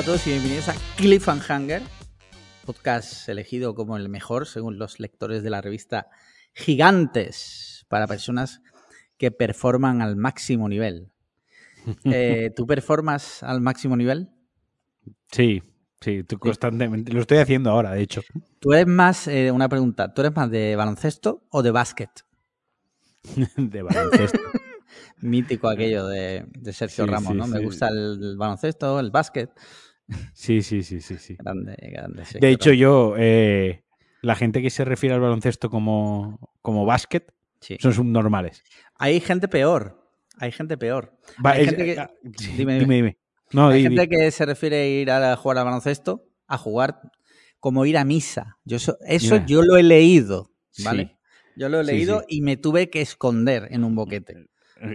[0.00, 1.82] Hola a todos y bienvenidos a Cliffhanger,
[2.64, 6.08] podcast elegido como el mejor según los lectores de la revista
[6.54, 8.62] Gigantes para personas
[9.18, 11.12] que performan al máximo nivel.
[12.04, 14.30] Eh, ¿Tú performas al máximo nivel?
[15.32, 15.62] Sí,
[16.00, 17.12] sí, tú constantemente.
[17.12, 18.22] Lo estoy haciendo ahora, de hecho.
[18.58, 22.10] ¿Tú eres más, eh, una pregunta, ¿tú eres más de baloncesto o de básquet?
[23.58, 24.40] de baloncesto.
[25.20, 27.46] Mítico aquello de, de Sergio Sí, Ramos, sí, ¿no?
[27.46, 27.64] Me sí.
[27.64, 29.50] gusta el, el baloncesto, el básquet.
[30.34, 31.36] Sí, sí, sí, sí, sí.
[31.38, 32.22] Grande, grande.
[32.40, 33.84] De hecho, yo, eh,
[34.22, 37.76] la gente que se refiere al baloncesto como, como básquet Sí.
[37.80, 38.62] son subnormales.
[38.98, 40.00] Hay gente peor.
[40.38, 41.12] Hay gente peor.
[41.44, 43.18] Va, Hay es- gente que- ah, sí, dime, dime.
[43.52, 43.96] No, Hay di, di.
[43.96, 47.00] gente que se refiere a ir a jugar al baloncesto, a jugar
[47.58, 48.56] como ir a misa.
[48.64, 50.50] Yo eso, yo lo he leído,
[50.84, 51.18] ¿vale?
[51.56, 54.46] Yo lo he leído y me tuve que esconder en un boquete.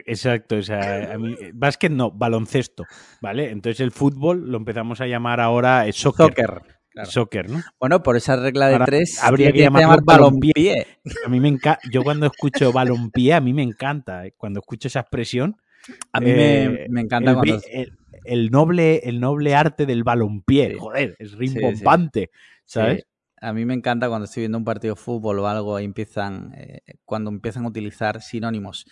[0.06, 2.86] Exacto, o sea, a mí, básquet no, baloncesto,
[3.22, 3.52] ¿vale?
[3.52, 6.28] Entonces el fútbol lo empezamos a llamar ahora eh, soccer.
[6.28, 6.62] Soccer.
[6.90, 7.12] claro.
[7.12, 7.62] Soccer, ¿no?
[7.80, 10.88] Bueno, por esa regla de Ahora, tres, habría que llamarlo llamar balompié.
[11.26, 14.88] A mí me encanta, yo cuando escucho balompié, a mí me encanta, eh, cuando escucho
[14.88, 15.56] esa expresión.
[16.12, 17.62] A mí eh, me, me encanta el, cuando...
[17.72, 20.78] el- el noble, el noble arte del balompié, Sí.
[20.80, 21.36] joder, es sí.
[21.36, 22.32] rimbombante,
[22.64, 23.06] ¿sabes?
[23.40, 26.54] A mí me encanta cuando estoy viendo un partido de fútbol o algo y empiezan,
[26.58, 28.86] eh, cuando empiezan a utilizar sinónimos,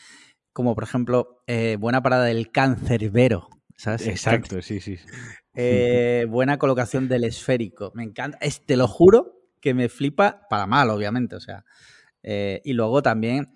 [0.53, 4.07] como por ejemplo, eh, buena parada del cancerbero, ¿sabes?
[4.07, 4.97] Exacto, sí, sí.
[5.55, 7.91] Eh, buena colocación del esférico.
[7.95, 8.37] Me encanta.
[8.41, 11.35] Es, te lo juro que me flipa para mal, obviamente.
[11.35, 11.65] O sea.
[12.21, 13.49] eh, y luego también,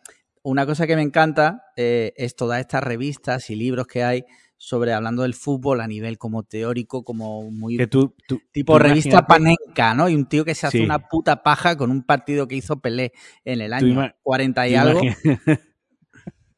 [0.43, 4.23] una cosa que me encanta eh, es todas estas revistas y libros que hay
[4.59, 8.79] sobre hablando del fútbol a nivel como teórico, como muy Que tú, tú- tipo tú
[8.79, 10.09] revista imagínate- panenca, ¿no?
[10.09, 10.83] Y un tío que se hace Sí.
[10.83, 13.11] una puta paja con un partido que hizo Pelé
[13.45, 14.99] en el año ima- 40 y algo,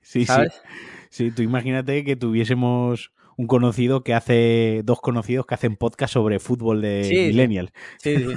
[0.10, 0.26] sí, sí.
[0.26, 0.62] ¿sabes?
[1.10, 6.40] Sí, tú imagínate que tuviésemos un conocido que hace, dos conocidos que hacen podcast sobre
[6.40, 7.72] fútbol de Sí, millennials.
[7.98, 8.34] Sí, sí.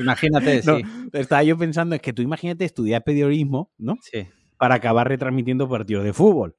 [0.00, 0.82] Imagínate, No, sí.
[1.12, 3.96] Estaba yo pensando, es que tú imagínate estudiar periodismo, ¿no?
[4.02, 4.26] sí.
[4.56, 6.56] Para acabar retransmitiendo partidos de fútbol.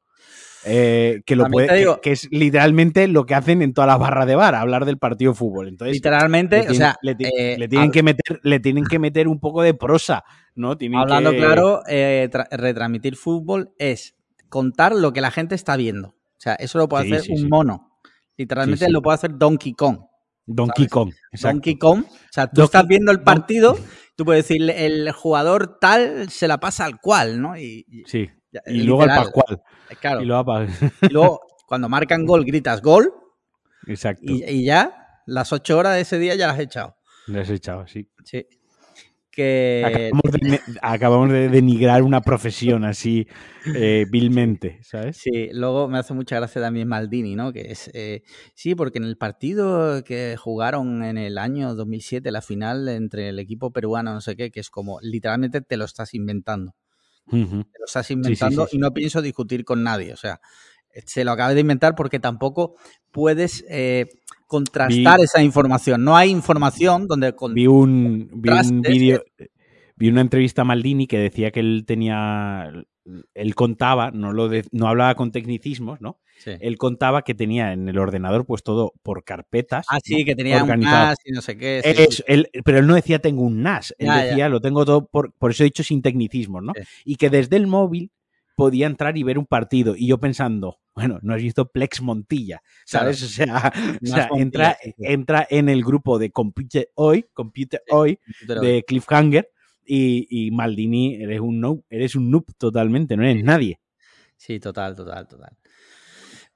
[0.66, 3.98] Eh, que, lo puede, digo- que, que es literalmente lo que hacen en todas las
[4.00, 5.68] barras de bar, hablar del partido de fútbol.
[5.70, 9.00] Entonces, Literalmente, le o tienen, sea, le eh, le tienen que meter, le tienen que
[9.00, 10.24] meter un poco de prosa,
[10.56, 10.78] ¿no?
[10.78, 14.16] Tienen Hablando que- claro, eh, tra- retransmitir fútbol es
[14.50, 16.10] contar lo que la gente está viendo.
[16.10, 17.48] O sea, eso lo puede Sí, hacer sí, un sí.
[17.48, 17.98] mono.
[18.38, 20.00] Literalmente lo puede hacer Donkey Kong.
[20.46, 20.92] Donkey ¿sabes?
[20.92, 21.14] Kong.
[21.32, 21.54] exacto.
[21.56, 22.04] Donkey Kong.
[22.08, 23.78] O sea, tú Donkey- estás viendo el Don- partido,
[24.16, 27.58] tú puedes decir, el jugador tal se la pasa al cual, ¿no?
[27.58, 28.30] Y, y- Sí.
[28.66, 29.10] Y luego al.
[29.10, 29.62] Pascual.
[30.02, 30.22] Claro.
[30.22, 33.14] Y luego Y cuando marcan gol, gritas gol
[33.86, 34.24] Exacto.
[34.26, 36.96] y, y ya las ocho horas de ese día ya las has echado.
[37.28, 38.10] Le has echado, sí.
[38.24, 38.48] Sí.
[39.40, 43.26] Que Acabamos de, ne- acabamos de denigrar una profesión así
[43.74, 45.16] eh, vilmente, ¿sabes?
[45.16, 47.54] Sí, luego me hace mucha gracia también Maldini, ¿no?
[47.54, 48.24] Que es, eh,
[48.54, 53.40] sí, porque en el partido que jugaron en el año 2007, la final entre el
[53.40, 56.76] equipo peruano, no sé qué, que es como, literalmente te lo estás inventando.
[57.32, 58.76] Te lo estás inventando sí, sí.
[58.78, 60.12] y no pienso discutir con nadie.
[60.12, 60.42] O sea,
[61.06, 62.76] se lo acabas de inventar porque tampoco
[63.14, 64.08] puedes eh,
[64.50, 66.04] contrastar Vi- esa información.
[66.04, 67.34] No hay información donde...
[67.54, 69.24] Vi un, vi un vídeo,
[69.96, 72.70] vi una entrevista a Maldini que decía que él tenía,
[73.34, 76.20] él contaba, no, lo de- no hablaba con tecnicismos, ¿no?
[76.40, 76.52] Sí.
[76.62, 79.86] Él contaba que tenía en el ordenador pues todo por carpetas.
[79.90, 80.26] Ah, sí, ¿no?
[80.26, 80.70] que tenía un.
[80.80, 81.82] NAS y no sé qué.
[81.84, 82.24] sí, sí.
[82.28, 84.24] él- pero él no decía tengo un NAS, él Ya, ya.
[84.26, 86.74] decía lo tengo todo, por, por eso he dicho sin tecnicismos, ¿no?
[87.06, 88.12] Y que desde el móvil
[88.56, 89.96] podía entrar y ver un partido.
[89.98, 93.24] Y yo pensando, bueno, no has visto Plex Montilla, ¿sabes?
[93.24, 93.72] O sea,
[94.30, 97.96] o entra, entra en el grupo de Computer Hoy, Computer Sí.
[97.96, 99.50] Hoy, de Cliffhanger,
[99.86, 103.80] y, y Maldini, eres un noob, eres un noob totalmente, no eres nadie.
[104.36, 105.58] Sí, total, total, total.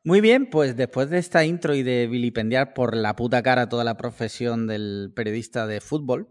[0.04, 3.86] Muy bien, pues después de esta intro y de vilipendiar por la puta cara toda
[3.86, 6.28] la profesión del periodista de fútbol,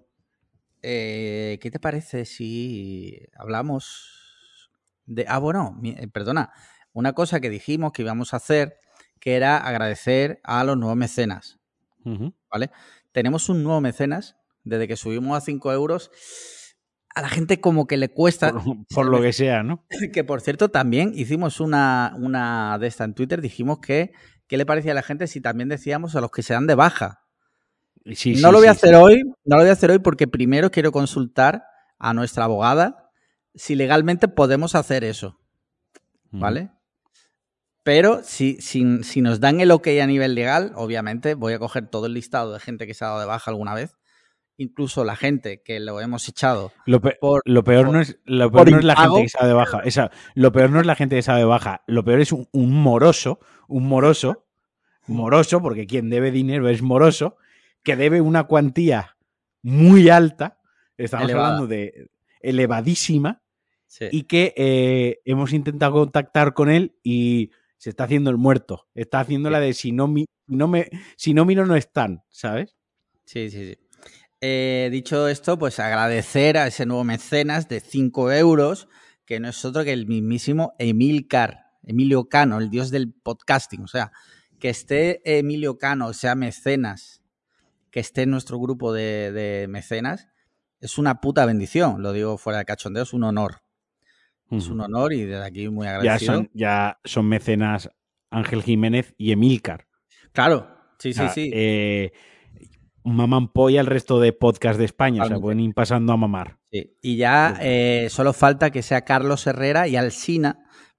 [0.83, 4.71] eh, ¿qué te parece si hablamos
[5.07, 5.25] de...
[5.27, 6.53] Ah, bueno, eh, perdona,
[6.93, 8.79] una cosa que dijimos que íbamos a hacer,
[9.21, 11.59] que era agradecer a los nuevos mecenas.
[12.51, 12.71] ¿vale?
[13.13, 16.11] Tenemos un nuevo mecenas, desde que subimos a 5 euros,
[17.15, 18.53] a la gente como que le cuesta...
[18.53, 19.85] Por, por lo que sea, ¿no?
[20.13, 23.41] Que por cierto, también hicimos una, una de esta en Twitter.
[23.41, 24.13] Dijimos que
[24.47, 26.75] qué le parecía a la gente si también decíamos a los que se dan de
[26.75, 27.21] baja.
[28.15, 30.27] Sí, no sí, lo voy a hacer hoy, no lo voy a hacer hoy porque
[30.27, 31.63] primero quiero consultar
[31.99, 33.11] a nuestra abogada
[33.55, 35.39] si legalmente podemos hacer eso.
[36.33, 36.71] ¿vale?
[37.85, 41.89] Pero si, si, si nos dan el ok a nivel legal, obviamente voy a coger
[41.89, 43.97] todo el listado de gente que se ha dado de baja alguna vez,
[44.57, 48.19] incluso la gente que lo hemos echado Lo, pe- por, lo peor por- no es,
[48.25, 49.81] lo peor no es la gente que sabe de baja.
[49.85, 51.83] Esa, lo peor no es la gente que sabe de baja.
[51.89, 54.47] Lo peor es un, un moroso, un moroso,
[55.09, 57.37] moroso, porque quien debe dinero es moroso,
[57.83, 59.17] que debe una cuantía
[59.63, 60.61] muy alta,
[60.97, 61.47] estamos Elevada.
[61.49, 63.41] hablando de elevadísima,
[63.87, 64.07] Sí.
[64.11, 67.51] y que eh, hemos intentado contactar con él y
[67.83, 68.87] se está haciendo el muerto.
[68.95, 72.77] Está haciendo la de si no, mi- no me, si no miro no están, ¿sabes?
[73.25, 73.79] Sí, sí, sí.
[74.41, 78.87] Eh, dicho esto, pues agradecer a ese nuevo mecenas de 5 euros,
[79.27, 83.83] que no es otro que el mismísimo Emilcar, Emilio Cano, el dios del podcasting.
[83.83, 84.13] O sea,
[84.61, 87.21] que esté Emilio Cano, sea mecenas,
[87.91, 90.29] que esté en nuestro grupo de, de mecenas,
[90.79, 92.01] es una puta bendición.
[92.01, 93.63] Lo digo fuera de cachondeo, es un honor.
[94.59, 96.35] Es un honor y desde aquí muy Ya agradecido.
[96.35, 97.91] son, ya son mecenas
[98.31, 99.87] Ángel Jiménez y Emilcar.
[100.33, 100.69] Claro,
[100.99, 101.51] sí, O sea, sí, sí.
[101.55, 102.13] eh,
[103.05, 105.23] maman polla el resto de podcast de España.
[105.25, 106.59] O sea, pueden ir pasando a mamar.
[106.71, 110.59] Sí, Y ya eh, solo falta que sea Carlos Herrera y Alsina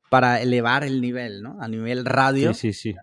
[0.09, 1.57] para elevar el nivel, ¿no?
[1.61, 2.53] A nivel radio.
[2.53, 2.97] Sí, sí, sí.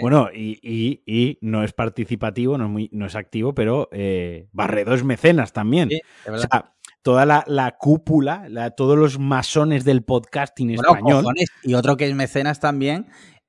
[0.00, 4.48] Bueno, y, y- y no es participativo, no es, muy, no es activo, pero eh,
[4.52, 5.88] Barredo es mecenas también.
[5.88, 6.48] Sí, de o verdad.
[6.50, 11.22] sea, toda la, la cúpula, la- todos los masones del podcasting Bueno, español.
[11.22, 13.06] cojones, Y otro que es mecenas también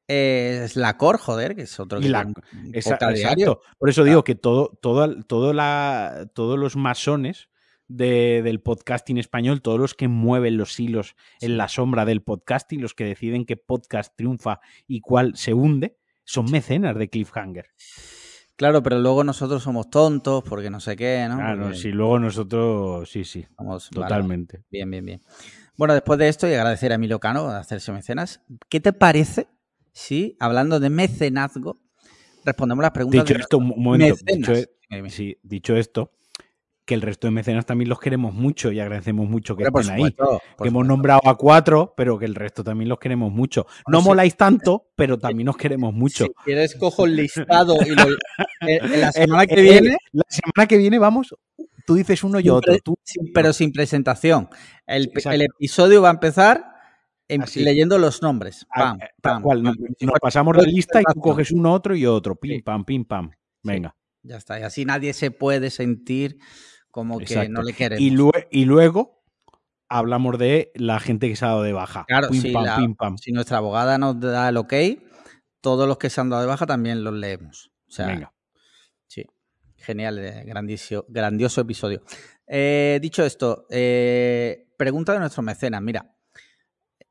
[0.08, 2.28] eh, es la Cor, joder, que es otro que la-
[2.74, 3.62] Esa- exacto.
[3.78, 7.50] Por eso digo que todo, todo, todo la, todos los masones
[7.88, 12.82] de- del podcasting español, todos los que mueven los hilos en la sombra del podcasting,
[12.82, 17.66] los que deciden qué podcast triunfa y cuál se hunde, son mecenas de Cliffhanger.
[18.56, 21.38] Claro, pero luego nosotros somos tontos porque no sé qué, ¿no?
[21.38, 24.64] Claro, Porque si luego nosotros, sí, sí, vale, totalmente.
[24.70, 25.22] Bien, bien, bien.
[25.78, 29.48] Bueno, después de esto y agradecer a Emilio Cano de hacerse mecenas, ¿qué te parece
[29.94, 31.80] si, hablando de mecenazgo,
[32.46, 36.12] respondemos las preguntas Dicho de esto, un momento, dicho, e- sí, dicho esto,
[36.92, 40.04] que el resto de mecenas también los queremos mucho y agradecemos mucho que estén ahí.
[40.12, 43.66] supuesto, que hemos nombrado a cuatro, pero que el resto también los queremos mucho.
[43.88, 44.08] No sí.
[44.10, 46.26] moláis tanto, pero también os queremos mucho.
[46.26, 48.06] Si quieres, cojo el listado y lo-
[49.00, 51.34] la Eh, semana que eh, viene, La semana que viene vamos,
[51.86, 52.74] tú dices uno y Sin otro.
[52.74, 54.50] pre- Tú, sin- pero sin presentación.
[54.86, 56.66] El, episodio va a empezar
[57.30, 58.68] en- leyendo los nombres.
[58.76, 59.76] ah, Pam, eh, tal pam, cual, pam.
[60.02, 62.36] nos, pasamos la lista y tú coges uno, otro y otro.
[62.36, 62.62] Pim, Sí.
[62.62, 63.32] pam, pim, pam.
[63.64, 63.96] Venga.
[64.24, 64.60] Ya está.
[64.60, 66.38] Y así nadie se puede sentir
[66.92, 68.02] como que no le queremos.
[68.02, 69.24] Y, lue- y luego
[69.90, 72.06] hablamos de la gente que se ha dado de baja.
[72.08, 73.18] Claro, pim, sí, pam, la- pim, pam.
[73.18, 74.74] Si nuestra abogada nos da el ok,
[75.62, 77.72] todos los que se han dado de baja también los leemos.
[77.88, 78.34] O sea, Venga.
[79.08, 79.26] Sí,
[79.76, 82.02] genial, eh, grandioso, grandioso episodio.
[82.48, 85.82] Eh, dicho esto, eh, pregunta de nuestros mecenas.
[85.82, 86.16] Mira,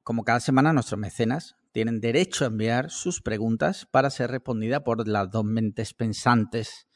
[0.02, 5.06] como cada semana nuestros mecenas tienen derecho a enviar sus preguntas para ser respondida por
[5.06, 6.88] las dos mentes pensantes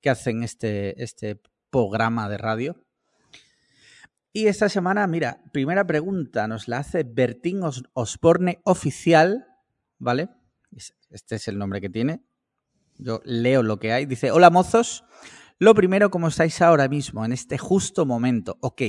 [0.00, 2.76] que hacen este, este programa de radio.
[4.32, 9.46] Y esta semana, mira, primera pregunta nos la hace Bertín Os- Osborne Oficial,
[9.98, 10.28] ¿vale?
[10.76, 12.22] Es- Este es el nombre que tiene.
[12.98, 14.06] Yo leo lo que hay.
[14.06, 15.04] Dice, hola mozos,
[15.58, 18.56] lo primero, ¿cómo estáis ahora mismo, en este justo momento?
[18.60, 18.82] Ok,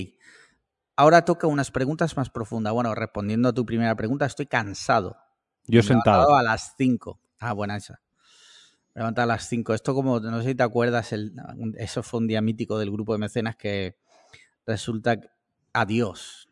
[0.95, 2.73] ahora toca unas preguntas más profundas.
[2.73, 5.17] Bueno, respondiendo a tu primera pregunta, estoy cansado.
[5.65, 6.35] Yo Me he sentado.
[6.35, 7.19] a las 5.
[7.39, 7.99] Ah, buena esa.
[8.93, 9.73] Levantado a las 5.
[9.73, 11.33] Esto como, no sé si te acuerdas, el,
[11.77, 13.95] eso fue un día mítico del grupo de mecenas que
[14.65, 15.29] resulta que...
[15.73, 16.49] Adiós.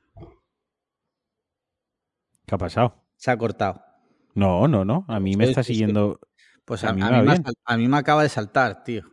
[2.46, 3.06] ¿Qué ha pasado?
[3.18, 3.84] Se ha cortado.
[4.36, 5.06] No, no, no.
[5.08, 5.74] A mí me Sí, está sí, sí.
[5.74, 6.20] siguiendo.
[6.66, 9.04] Pues A a, mí a me mí me a mí me acaba de saltar, tío.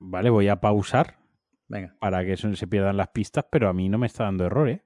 [0.00, 1.18] Vale, voy a pausar
[1.68, 4.44] Venga, para que eso se pierdan las pistas, pero a mí no me está dando
[4.44, 4.84] error, ¿eh?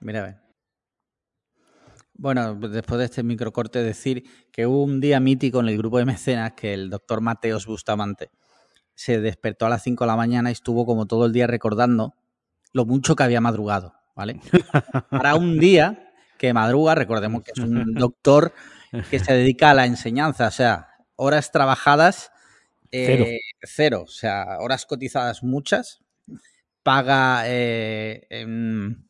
[0.00, 0.36] mira a ver.
[2.20, 5.96] Bueno, pues después de este microcorte decir que hubo un día mítico en el grupo
[5.96, 8.30] de mecenas que el doctor Mateos Bustamante
[8.94, 12.14] se despertó a las 5 de la mañana y estuvo como todo el día recordando
[12.74, 14.38] lo mucho que había madrugado, ¿vale?
[15.10, 18.52] Para un día que madruga, recordemos que es un doctor
[19.08, 22.32] que se dedica a la enseñanza, o sea, horas trabajadas
[22.92, 23.24] eh, Cero.
[23.62, 26.02] cero, o sea, horas cotizadas muchas,
[26.82, 29.04] paga eh, em,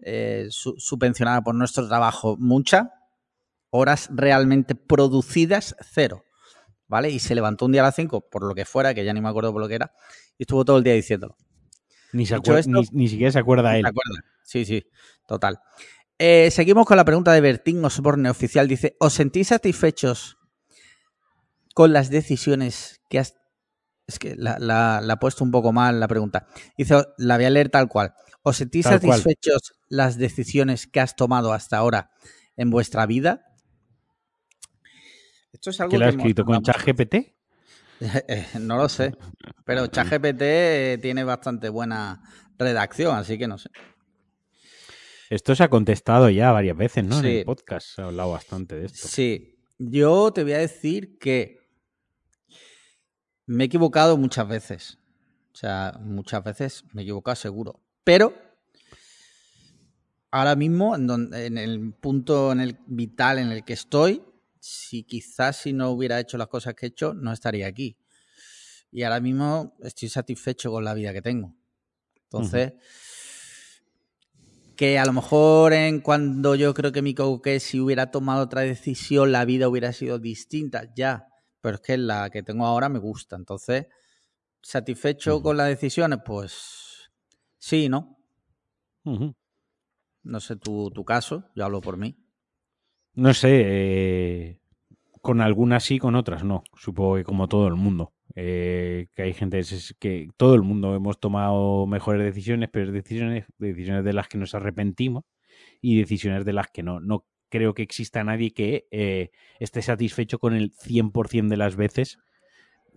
[0.00, 2.92] eh, su- subvencionada por nuestro trabajo mucha,
[3.70, 6.24] horas realmente producidas cero,
[6.86, 7.10] ¿vale?
[7.10, 9.20] Y se levantó un día a las 5, por lo que fuera, que ya ni
[9.20, 9.92] me acuerdo por lo que era,
[10.38, 11.36] y estuvo todo el día diciéndolo.
[12.12, 13.82] Ni, se esto- ni, ni siquiera se acuerda él.
[13.82, 14.24] ¿Te acuerdas?
[14.42, 14.86] Sí, sí,
[15.26, 15.58] total.
[16.18, 18.66] Eh, seguimos con la pregunta de Bertín Osborne Oficial.
[18.66, 20.38] Dice, ¿os sentís satisfechos
[21.74, 23.34] con las decisiones que has...
[24.06, 26.46] Es que la, la- la ha puesto un poco mal la pregunta.
[26.78, 28.14] Dice, la voy a leer tal cual.
[28.42, 29.20] ¿Os sentís Tal cual.
[29.20, 32.10] satisfechos las decisiones que has tomado hasta ahora
[32.56, 33.44] en vuestra vida?
[35.52, 36.62] Esto es algo ¿Qué le ha que hemos escrito con.
[36.62, 37.14] ChatGPT?
[38.00, 39.12] Eh, no lo sé,
[39.64, 42.22] pero ChatGPT eh, tiene bastante buena
[42.56, 43.70] redacción, así que no sé.
[45.30, 47.18] Esto se ha contestado ya varias veces, ¿no?
[47.18, 49.08] En el podcast se ha hablado bastante de esto.
[49.08, 51.58] Sí, yo te voy a decir que
[53.46, 54.98] Me he equivocado muchas veces.
[55.52, 57.82] O sea, muchas veces me he equivocado seguro.
[58.08, 58.32] Pero
[60.30, 64.22] ahora mismo, en, el punto en el vital en el que estoy,
[64.58, 67.98] si quizás si no hubiera hecho las cosas que he hecho, no estaría aquí.
[68.90, 71.54] Y ahora mismo estoy satisfecho con la vida que tengo.
[72.22, 72.72] Entonces,
[74.74, 78.62] que a lo mejor en cuando yo creo que mi que si hubiera tomado otra
[78.62, 81.28] decisión, la vida hubiera sido distinta, ya.
[81.60, 83.36] Pero es que la que tengo ahora me gusta.
[83.36, 83.84] Entonces,
[84.62, 86.87] satisfecho con las decisiones, pues
[87.58, 88.18] sí, ¿no?
[90.22, 92.16] No sé tu, tu, caso, yo hablo por mí.
[93.14, 94.60] No sé, eh,
[95.22, 96.62] con algunas sí, con otras no.
[96.74, 98.12] Supongo que como todo el mundo.
[98.34, 99.60] Eh, que hay gente
[99.98, 104.54] que todo el mundo hemos tomado mejores decisiones, pero decisiones, decisiones de las que nos
[104.54, 105.24] arrepentimos
[105.80, 107.00] y decisiones de las que no.
[107.00, 112.18] No creo que exista nadie que eh, esté satisfecho con el 100% de las veces,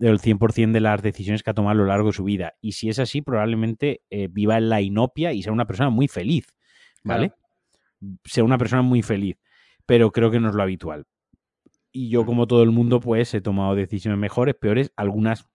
[0.08, 2.54] del 100% de las decisiones que ha tomado a lo largo de su vida.
[2.60, 6.46] Y si es así, probablemente viva en la inopia y sea una persona muy feliz.
[7.04, 7.32] ¿vale?
[8.24, 9.38] Sea una persona muy feliz,
[9.86, 11.06] pero creo que no es lo habitual.
[11.92, 15.48] Y yo, como todo el mundo, pues he tomado decisiones mejores, peores, algunas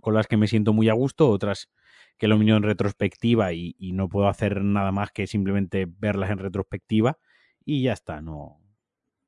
[0.00, 1.70] con las que me siento muy a gusto, otras
[2.18, 6.38] que lo miro en retrospectiva y, no puedo hacer nada más que simplemente verlas en
[6.38, 7.18] retrospectiva
[7.64, 8.60] y ya está, no,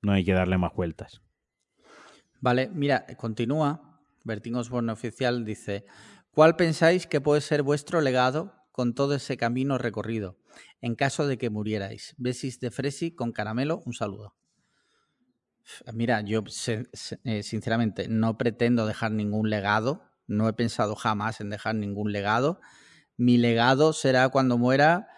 [0.03, 1.23] no hay que darle más vueltas.
[2.41, 3.90] Vale, mira, continúa.
[4.25, 5.85] Bertín Osborne Oficial dice:
[6.31, 10.41] ¿Cuál pensáis que puede ser vuestro legado con todo ese camino recorrido?
[10.81, 12.15] en caso de que murierais.
[12.19, 14.35] Besis de Fresi con caramelo, un saludo.
[15.93, 16.43] Mira, yo
[17.25, 22.61] eh, sinceramente no pretendo dejar ningún legado, no he pensado jamás en dejar ningún legado.
[23.17, 25.09] Mi legado será cuando muera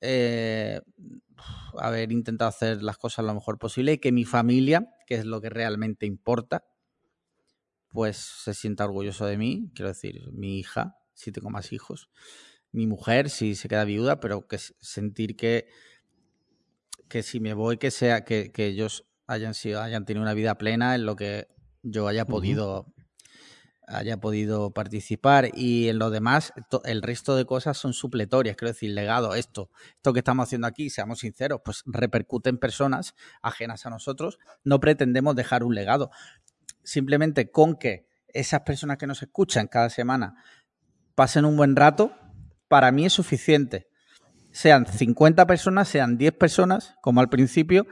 [0.00, 0.80] eh,
[1.78, 5.40] haber intentado hacer las cosas lo mejor posible y que mi familia, que es lo
[5.40, 6.64] que realmente importa,
[7.90, 12.08] pues se sienta orgulloso de mí, quiero decir, mi hija, si tengo más hijos,
[12.72, 15.68] mi mujer si se queda viuda, pero que sentir que,
[17.08, 20.94] que si me voy, que sea, que, ellos hayan sido, hayan tenido una vida plena
[20.94, 21.48] en lo que
[21.82, 22.92] yo haya podido,
[23.90, 25.50] haya podido participar.
[25.54, 26.52] Y en lo demás,
[26.84, 30.90] el resto de cosas son supletorias, quiero decir, legado, esto, esto que estamos haciendo aquí,
[30.90, 34.38] seamos sinceros, pues repercute en personas ajenas a nosotros.
[34.64, 36.10] No pretendemos dejar un legado.
[36.82, 40.34] Simplemente con que esas personas que nos escuchan cada semana
[41.14, 42.12] pasen un buen rato,
[42.68, 43.88] para mí es suficiente.
[44.52, 47.86] Sean 50 personas, sean 10 personas, como al principio,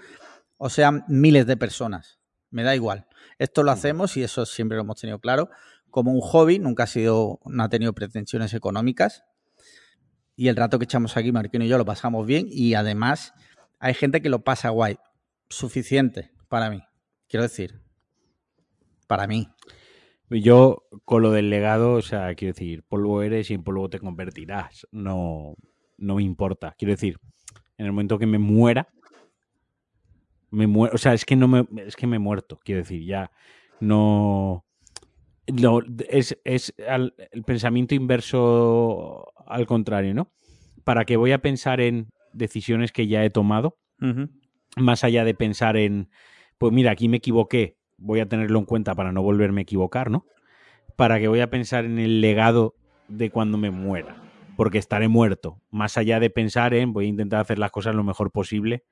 [0.57, 2.19] o sean miles de personas.
[2.51, 3.07] Me da igual.
[3.39, 5.51] Esto lo hacemos y eso siempre lo hemos tenido claro.
[5.91, 9.25] Como un hobby, nunca ha sido, no ha tenido pretensiones económicas.
[10.35, 12.47] Y el rato que echamos aquí, Marquino y yo, lo pasamos bien.
[12.51, 13.35] Y además,
[13.79, 14.99] hay gente que lo pasa guay.
[15.49, 16.83] Suficiente para mí.
[17.29, 17.83] Quiero decir,
[19.09, 19.49] para mí.
[20.31, 23.99] Yo, con lo del legado, o sea, quiero decir, polvo eres y en polvo te
[23.99, 24.87] convertirás.
[24.93, 25.57] No,
[25.97, 26.75] no me importa.
[26.79, 27.19] Quiero decir,
[27.79, 28.89] en el momento que me muera,
[30.51, 30.95] me muero.
[30.95, 31.67] O sea, es que no me.
[31.79, 32.61] Es que me he muerto.
[32.63, 33.31] Quiero decir, ya
[33.81, 34.67] no.
[36.11, 37.15] es es el
[37.47, 40.31] pensamiento inverso al contrario, ¿no?
[40.85, 43.79] ¿Para qué voy a pensar en decisiones que ya he tomado?
[44.77, 46.11] Más allá de pensar en,
[46.59, 50.11] pues mira, aquí me equivoqué, voy a tenerlo en cuenta para no volverme a equivocar,
[50.11, 50.25] ¿no?
[50.97, 52.75] Para que voy a pensar en el legado
[53.09, 54.23] de cuando me muera,
[54.57, 58.05] porque estaré muerto, más allá de pensar en voy a intentar hacer las cosas lo
[58.05, 58.85] mejor posible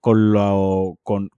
[0.00, 1.30] con, lo, con,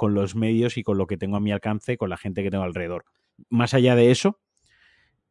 [0.00, 2.64] los medios y con lo que tengo a mi alcance, con la gente que tengo
[2.64, 3.04] alrededor.
[3.48, 4.40] Más allá de eso,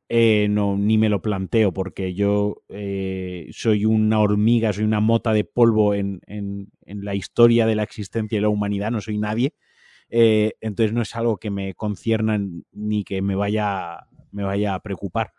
[0.09, 5.31] eh, no, ni me lo planteo, porque yo eh, soy una hormiga, soy una mota
[5.33, 9.17] de polvo en, en, en, la historia de la existencia de la humanidad, no soy
[9.17, 9.53] nadie.
[10.15, 12.39] Eh, entonces no es algo que me concierna
[12.71, 15.33] ni que me vaya, me vaya a preocupar.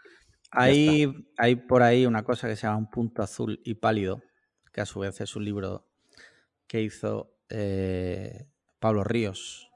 [0.50, 4.20] Hay, hay por ahí una cosa que se llama Un punto azul y pálido,
[4.72, 5.86] que a su vez es un libro
[6.66, 8.48] que hizo eh,
[8.80, 9.70] Pablo Ríos,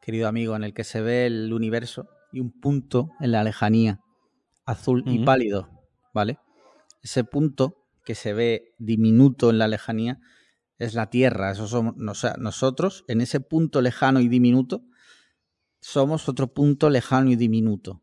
[0.00, 4.00] querido amigo, en el que se ve el universo y un punto en la lejanía,
[4.64, 5.70] azul y pálido,
[6.12, 6.40] ¿vale?
[7.00, 10.18] Ese punto que se ve diminuto en la lejanía
[10.78, 11.52] es la Tierra.
[11.52, 14.84] Eso somos, nosotros, en ese punto lejano y diminuto,
[15.80, 18.02] somos otro punto lejano y diminuto.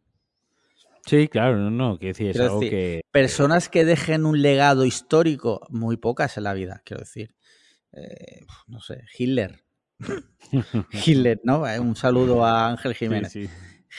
[1.05, 3.01] Sí, claro, no, no, quiero decir, es algo que...
[3.11, 7.35] Personas que dejen un legado histórico, muy pocas en la vida, quiero decir.
[7.93, 9.63] Eh, no sé, Hitler.
[11.05, 11.67] Hitler, ¿no?
[11.67, 13.33] Eh, un saludo a Ángel Jiménez.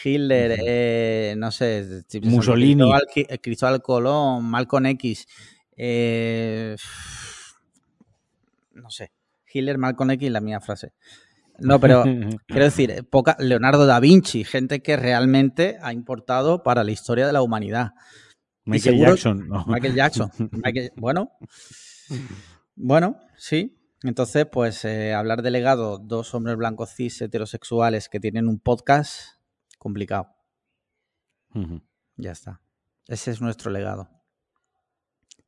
[0.04, 2.84] Hitler, eh, no sé, Mussolini,
[3.42, 5.26] Cristóbal, Colón, Malcolm X,
[5.76, 6.76] eh,
[8.80, 9.12] no sé,
[9.52, 10.92] Hitler, Malcolm X, la mía frase.
[11.58, 12.04] No, pero
[12.46, 17.32] quiero decir, poca, Leonardo da Vinci, gente que realmente ha importado para la historia de
[17.32, 17.92] la humanidad.
[18.64, 19.48] Michael Jackson.
[19.48, 19.64] No.
[19.66, 20.30] Michael Jackson.
[20.52, 21.32] Michael, bueno,
[22.74, 23.76] bueno, sí.
[24.02, 29.40] Entonces, pues eh, hablar de legado, dos hombres blancos cis heterosexuales que tienen un podcast,
[29.78, 30.28] complicado.
[32.16, 32.62] Ya está.
[33.08, 34.08] Ese es nuestro legado.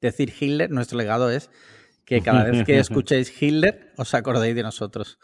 [0.01, 1.49] Decir Hitler, nuestro legado es
[2.05, 5.19] que cada vez que escuchéis Hitler os acordéis de nosotros.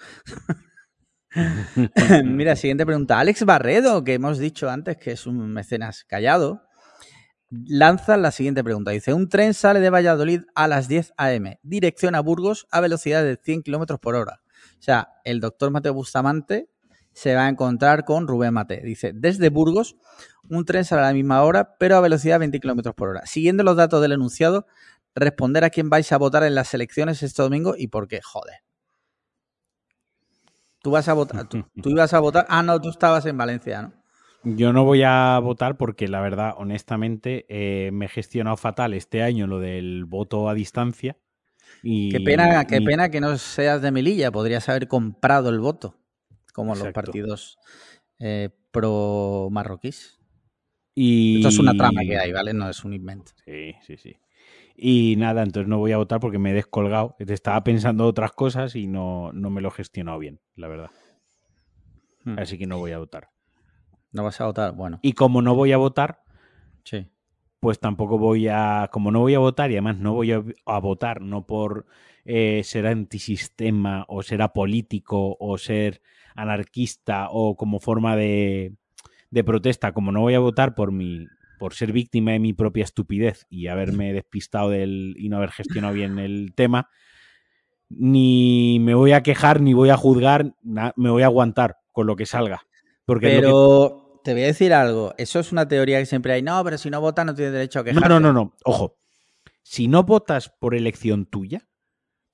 [2.25, 3.19] Mira, siguiente pregunta.
[3.19, 6.63] Alex Barredo, que hemos dicho antes que es un mecenas callado,
[7.51, 8.91] lanza la siguiente pregunta.
[8.91, 13.23] Dice, un tren sale de Valladolid a las 10 a.m., dirección a Burgos a velocidad
[13.23, 14.41] de 100 kilómetros por hora.
[14.79, 16.69] O sea, el doctor Mateo Bustamante
[17.13, 18.81] se va a encontrar con Rubén Mate.
[18.85, 19.97] Dice, desde Burgos,
[20.49, 23.27] un tren sale a la misma hora, pero a velocidad de 20 kilómetros por hora.
[23.27, 24.67] Siguiendo los datos del enunciado,
[25.19, 28.21] responder a quién vais a votar en las elecciones este domingo y por qué.
[28.23, 28.57] Joder.
[30.81, 32.47] Tú vas a votar, tú, tú ibas a votar.
[32.49, 33.93] Ah, no, tú estabas en Valencia, ¿no?
[34.45, 39.23] Yo no voy a votar porque la verdad, honestamente, eh, me he gestionado fatal este
[39.23, 41.17] año lo del voto a distancia.
[41.83, 45.97] Y, qué pena, qué pena que no seas de Melilla, podrías haber comprado el voto,
[46.53, 47.59] como los partidos
[48.19, 50.19] eh, pro marroquíes.
[50.95, 51.37] Y...
[51.37, 52.55] Esto es una trama que hay, ¿vale?
[52.55, 53.33] No es un invento.
[53.45, 54.17] Sí, sí, sí.
[54.81, 57.17] Y nada, entonces no voy a votar porque me he descolgado.
[57.19, 60.91] Estaba pensando otras cosas y no, no me lo he gestionado bien, la verdad.
[62.25, 62.39] Hmm.
[62.39, 63.31] Así que no voy a votar.
[64.13, 65.01] No vas a votar, bueno.
[65.03, 66.23] Y como no voy a votar,
[66.85, 67.09] sí.
[67.59, 68.89] pues tampoco voy a.
[68.93, 71.87] Como no voy a votar y además no voy a, votar, no por
[72.25, 76.03] eh, ser antisistema o ser apolítico o ser
[76.37, 78.77] anarquista o como forma de,
[79.31, 81.27] de protesta, como no voy a votar por mi
[81.59, 85.95] por ser víctima de mi propia estupidez y haberme despistado del y no haber gestionado
[85.95, 86.89] bien el tema,
[87.91, 92.17] ni me voy a quejar ni voy a juzgar, me voy a aguantar con lo
[92.17, 92.63] que salga
[93.17, 95.15] pero te voy a decir algo.
[95.17, 96.43] Eso es una teoría que siempre hay.
[96.43, 98.09] No, pero si no votas no tienes derecho a quejarte.
[98.09, 98.57] No, no, no, no.
[98.65, 98.97] Ojo.
[99.63, 101.69] Si no votas por elección tuya,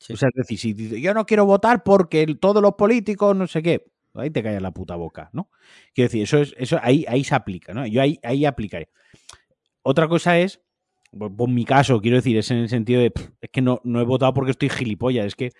[0.08, 3.46] o sea, es decir, si dices, yo no quiero votar porque todos los políticos, no
[3.46, 5.50] sé qué, ahí te callas la puta boca, ¿no?
[5.94, 7.86] Quiero decir, eso es, eso ahí, ahí se aplica, ¿no?
[7.86, 8.88] Yo ahí, ahí aplicaré.
[9.82, 10.60] Otra cosa es,
[11.10, 14.04] por, mi caso, quiero decir, es en el sentido de, es que no, no he
[14.04, 15.52] votado porque estoy gilipollas, es que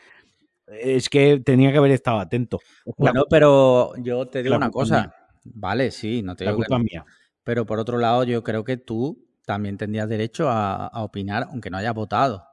[0.66, 2.60] es que tenía que haber estado atento.
[2.96, 5.14] Bueno, pero yo te digo una cosa.
[5.44, 6.58] Vale, sí, no te digo.
[6.58, 7.04] La culpa mía.
[7.42, 11.76] Pero por otro lado, yo creo que tú también tendrías derecho a, opinar, aunque no
[11.76, 12.46] hayas votado.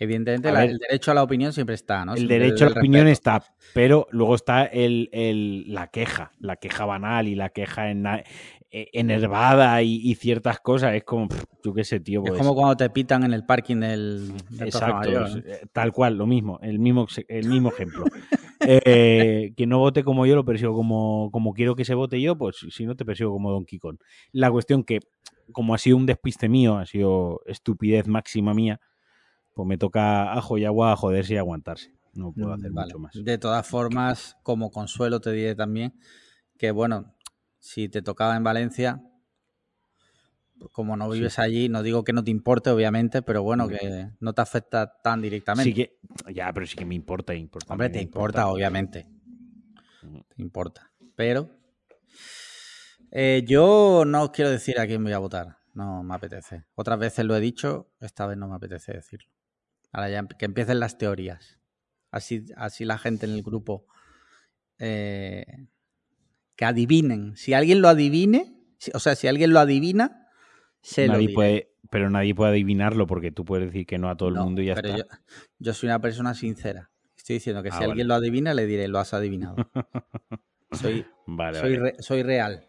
[0.00, 2.14] Evidentemente, el derecho a la opinión siempre está, ¿no?
[2.14, 3.42] El derecho a la opinión está,
[3.74, 8.24] pero luego está el, el, la queja, la queja banal y la queja en, e,
[8.70, 10.94] enervada y, ciertas cosas.
[10.94, 11.26] Es como,
[11.62, 12.22] tú qué sé, tío.
[12.22, 14.32] es pues como cuando te pitan en el parking del.
[14.60, 18.04] Exacto, eh, tal cual, lo mismo, el mismo, el mismo ejemplo.
[18.60, 22.38] eh, que no vote como yo, lo persigo como, como quiero que se vote yo,
[22.38, 23.98] pues si no te persigo como Don Kong.
[24.30, 25.00] La cuestión que,
[25.50, 28.80] como ha sido un despiste mío, ha sido estupidez máxima mía,
[29.58, 31.92] pues me toca ajo y agua a joderse y aguantarse.
[32.14, 33.12] No puedo hacer mucho más.
[33.12, 35.98] De todas formas, como consuelo te diré también
[36.56, 37.16] que, bueno,
[37.58, 39.02] si te tocaba en Valencia,
[40.70, 44.32] como no vives allí, no digo que no te importe, obviamente, pero bueno, que no
[44.32, 45.70] te afecta tan directamente.
[45.70, 45.98] Sí que,
[46.32, 47.34] ya, pero sí que me importa.
[47.34, 49.08] importa Hombre, te importa, obviamente.
[50.36, 50.92] Te importa.
[51.16, 51.50] Pero
[53.10, 55.58] eh, yo no quiero decir a quién voy a votar.
[55.74, 56.62] No me apetece.
[56.76, 59.28] Otras veces lo he dicho, esta vez no me apetece decirlo.
[59.92, 61.58] Ahora ya que empiecen las teorías.
[62.10, 63.86] Así, así la gente en el grupo
[64.78, 65.44] eh,
[66.56, 67.36] que adivinen.
[67.36, 68.58] Si alguien lo adivine,
[68.94, 70.28] o sea, si alguien lo adivina,
[70.80, 74.28] se nadie puede, Pero nadie puede adivinarlo porque tú puedes decir que no a todo
[74.28, 74.96] el mundo y ya está.
[74.96, 75.04] Yo,
[75.58, 76.90] yo, soy una persona sincera.
[77.16, 79.56] Estoy diciendo que ah, si alguien lo adivina, le diré, lo has adivinado.
[80.72, 81.04] soy,
[81.98, 82.67] soy, real.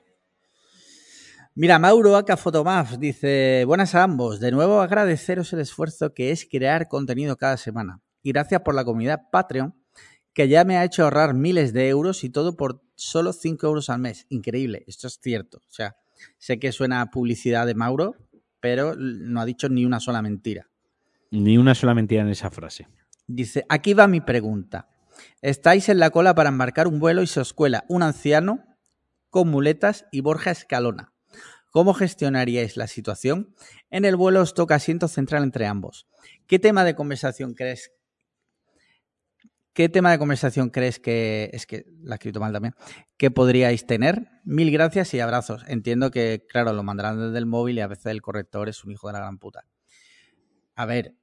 [1.61, 4.39] Mira, Mauro Aca Fotomaf dice: Buenas a ambos.
[4.39, 7.99] De nuevo agradeceros el esfuerzo que es crear contenido cada semana.
[8.23, 9.75] Y gracias por la comunidad Patreon,
[10.33, 13.89] que ya me ha hecho ahorrar miles de euros y todo por solo 5 euros
[13.89, 14.25] al mes.
[14.29, 15.57] Increíble, esto es cierto.
[15.57, 15.97] O sea,
[16.37, 18.15] sé que suena publicidad de Mauro,
[18.61, 20.69] pero no ha dicho ni una sola mentira.
[21.29, 22.87] Ni una sola mentira en esa frase.
[23.27, 24.87] Dice, aquí va mi pregunta.
[25.41, 28.63] Estáis en la cola para embarcar un vuelo y se os cuela un anciano
[29.29, 31.11] con muletas y Borja Escalona.
[31.69, 33.53] ¿Cómo gestionaríais la situación?
[33.89, 36.07] En el vuelo os toca asiento central entre ambos.
[36.47, 37.91] ¿Qué tema de conversación crees
[39.79, 42.75] ¿Qué tema de conversación crees que, es que la he escrito mal también,
[43.15, 44.27] que podríais tener?
[44.43, 45.63] Mil gracias y abrazos.
[45.67, 48.91] Entiendo que, claro, lo mandarán desde el móvil y a veces el corrector es un
[48.91, 49.65] hijo de la gran puta.
[50.75, 51.15] A ver.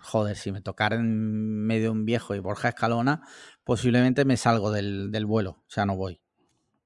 [0.00, 3.20] joder, si me tocara en medio un viejo y Borja Escalona,
[3.64, 6.22] posiblemente me salgo del, vuelo, o sea, no voy.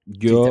[0.04, 0.50] Yo,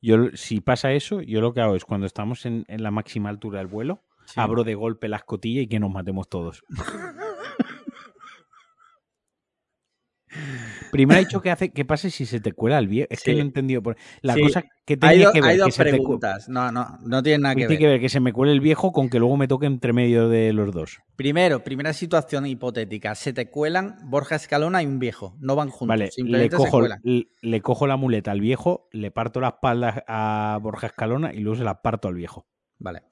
[0.00, 3.58] yo, si pasa eso, yo lo que hago es cuando estamos en, la máxima altura
[3.58, 4.02] del vuelo,
[4.36, 6.62] abro de golpe la escotilla y que nos matemos todos.
[10.90, 13.08] Primero ha dicho que hace que pase si se te cuela el viejo.
[13.10, 13.82] Es que no he entendido.
[13.82, 13.96] Por...
[14.22, 15.50] La cosa que tenía que ver.
[15.50, 16.48] Hay dos preguntas.
[16.48, 17.68] No, no, no tiene nada que ver.
[17.68, 19.92] Tiene que ver que se me cuele el viejo con que luego me toque entre
[19.92, 21.00] medio de los dos.
[21.16, 23.14] Primero, primera situación hipotética.
[23.14, 25.36] Se te cuelan Borja Escalona y un viejo.
[25.40, 25.88] No van juntos.
[25.88, 30.88] Vale, le cojo, le cojo la muleta al viejo, le parto la espalda a Borja
[30.88, 32.46] Escalona y luego se la parto al viejo.
[32.78, 33.02] Vale.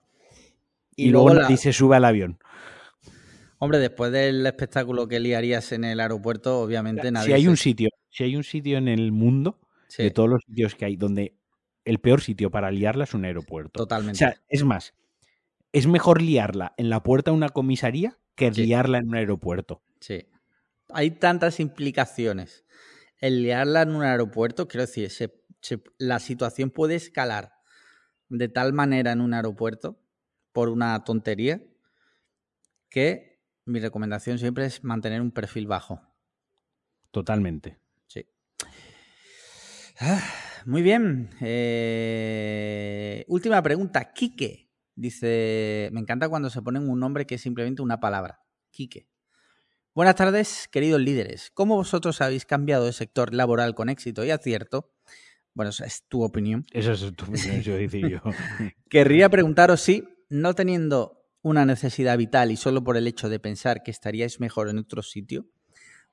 [0.97, 1.57] Y, luego, la...
[1.57, 2.39] se sube al avión.
[3.67, 7.27] Hombre, después del espectáculo que liarías en el aeropuerto, obviamente nadie.
[7.27, 9.59] Si hay un sitio, si hay un sitio en el mundo,
[9.99, 11.37] de todos los sitios que hay, donde
[11.85, 13.73] el peor sitio para liarla es un aeropuerto.
[13.73, 14.17] Totalmente.
[14.17, 14.95] O sea, es más,
[15.73, 19.83] es mejor liarla en la puerta de una comisaría que liarla en un aeropuerto.
[20.01, 20.29] Sí.
[20.91, 22.65] Hay tantas implicaciones.
[23.19, 25.11] El liarla en un aeropuerto, quiero decir,
[25.99, 27.53] la situación puede escalar
[28.29, 29.99] de tal manera en un aeropuerto
[30.53, 31.63] por una tontería
[32.89, 33.36] que
[33.67, 36.01] mi recomendación siempre es mantener un perfil bajo.
[37.11, 37.79] Totalmente.
[38.07, 38.27] Sí.
[39.99, 40.23] Ah,
[40.65, 41.31] muy bien.
[41.41, 44.13] Eh, última pregunta.
[44.13, 44.71] Quique.
[44.95, 48.41] Dice, me encanta cuando se ponen un nombre que es simplemente una palabra.
[48.71, 49.09] Quique.
[49.95, 51.51] Buenas tardes, queridos líderes.
[51.55, 54.93] ¿Cómo vosotros habéis cambiado de sector laboral con éxito y acierto?
[55.55, 56.67] Bueno, esa es tu opinión.
[56.71, 58.21] Esa es tu opinión, yo decía yo.
[58.91, 61.16] Querría preguntaros si, no teniendo
[61.47, 65.03] una necesidad vital y solo por el hecho de pensar que estaríais mejor en otro
[65.03, 65.47] sitio?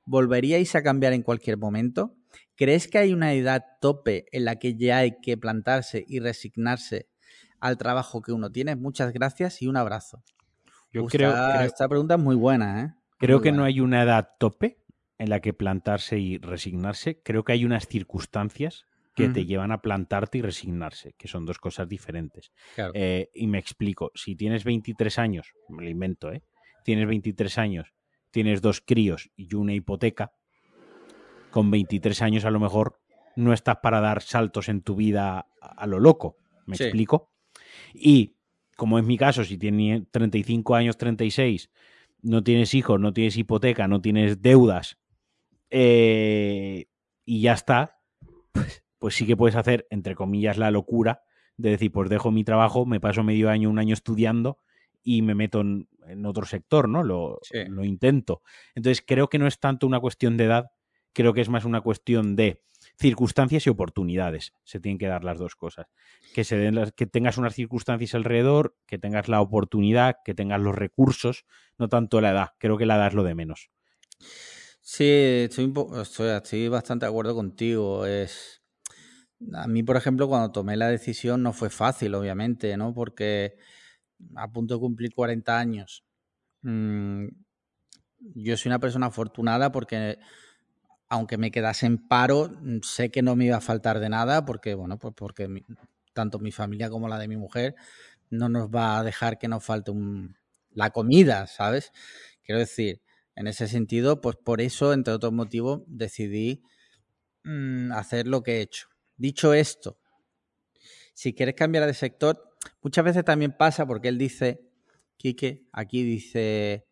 [0.06, 2.16] ¿Volveríais a cambiar en cualquier momento?
[2.56, 7.10] ¿Crees que hay una edad tope en la que ya hay que plantarse y resignarse
[7.60, 8.76] al trabajo que uno tiene?
[8.76, 10.24] Muchas gracias y un abrazo.
[10.92, 12.94] Yo creo, esta pregunta es muy buena, ¿eh?
[13.18, 14.84] Creo que no hay una edad tope
[15.18, 17.24] en la que plantarse y resignarse.
[17.24, 21.60] Creo que hay unas circunstancias que te llevan a plantarte y resignarse, que son dos
[21.60, 22.52] cosas diferentes.
[22.94, 26.42] Eh, y me explico, si tienes 23 años, me lo invento, ¿eh?
[26.84, 27.94] Tienes 23 años,
[28.32, 30.34] tienes dos críos y una hipoteca,
[31.52, 33.00] con 23 años a lo mejor
[33.36, 37.32] no estás para dar saltos en tu vida a, lo loco, ¿me explico?
[37.94, 38.36] Y
[38.76, 41.70] como es mi caso, si tienes 35 años, 36,
[42.24, 44.98] no tienes hijos, no tienes hipoteca, no tienes deudas,
[45.70, 46.88] eh,
[47.26, 48.00] y ya está,
[48.52, 51.24] pues pues sí que puedes hacer, entre comillas, la locura
[51.58, 54.60] de decir, pues dejo mi trabajo, me paso medio año, un año estudiando
[55.04, 57.04] y me meto en, otro sector, ¿no?
[57.04, 58.44] Lo, lo, intento.
[58.76, 60.72] Entonces, creo que no es tanto una cuestión de edad,
[61.12, 62.64] creo que es más una cuestión de
[62.98, 64.54] circunstancias y oportunidades.
[64.64, 65.88] Se tienen que dar las dos cosas.
[66.34, 70.62] Que, se den las, que tengas unas circunstancias alrededor, que tengas la oportunidad, que tengas
[70.62, 71.44] los recursos,
[71.78, 72.50] no tanto la edad.
[72.58, 73.70] Creo que la edad es lo de menos.
[74.80, 78.06] Sí, estoy, estoy, estoy bastante de acuerdo contigo.
[78.06, 78.63] Es
[79.54, 82.94] a mí, por ejemplo, cuando tomé la decisión no fue fácil, obviamente, ¿no?
[82.94, 83.58] Porque
[84.36, 86.06] a punto de cumplir 40 años.
[86.62, 87.28] Mm,
[88.36, 90.20] yo soy una persona afortunada porque
[91.10, 92.52] aunque me quedase en paro,
[92.82, 95.48] sé que no me iba a faltar de nada porque, bueno, pues porque
[96.14, 97.76] tanto mi familia como la de mi mujer
[98.30, 99.92] no nos va a dejar que nos falte
[100.72, 101.92] la comida, ¿sabes?
[102.44, 103.02] Quiero decir,
[103.36, 106.64] en ese sentido, pues por eso, entre otros motivos, decidí
[107.44, 108.93] mm, hacer lo que he hecho.
[109.18, 110.00] Dicho esto,
[111.14, 114.62] si quieres cambiar de sector, muchas veces también pasa porque él dice,
[115.18, 116.86] Quique, aquí dice,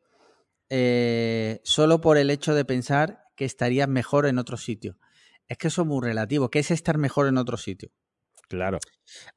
[0.69, 4.97] eh, solo por el hecho de pensar que estarías mejor en otro sitio.
[5.47, 6.49] Es que eso es muy relativo.
[6.49, 7.91] ¿Qué es estar mejor en otro sitio?
[8.47, 8.79] Claro.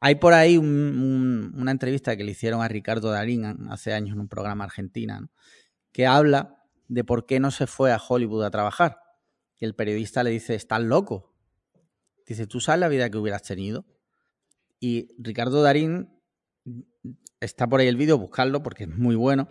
[0.01, 4.29] Hay por ahí una entrevista que le hicieron a Ricardo Darín hace años en un
[4.29, 5.29] programa argentina,
[5.92, 8.99] que habla de por qué no se fue a Hollywood a trabajar.
[9.59, 11.34] Y el periodista le dice, estás loco,
[12.27, 13.85] Dice, ¿tú sabes la vida que hubieras tenido?
[14.81, 16.09] Y Ricardo Darín,
[17.41, 19.49] está por ahí el vídeo, buscarlo porque es muy bueno.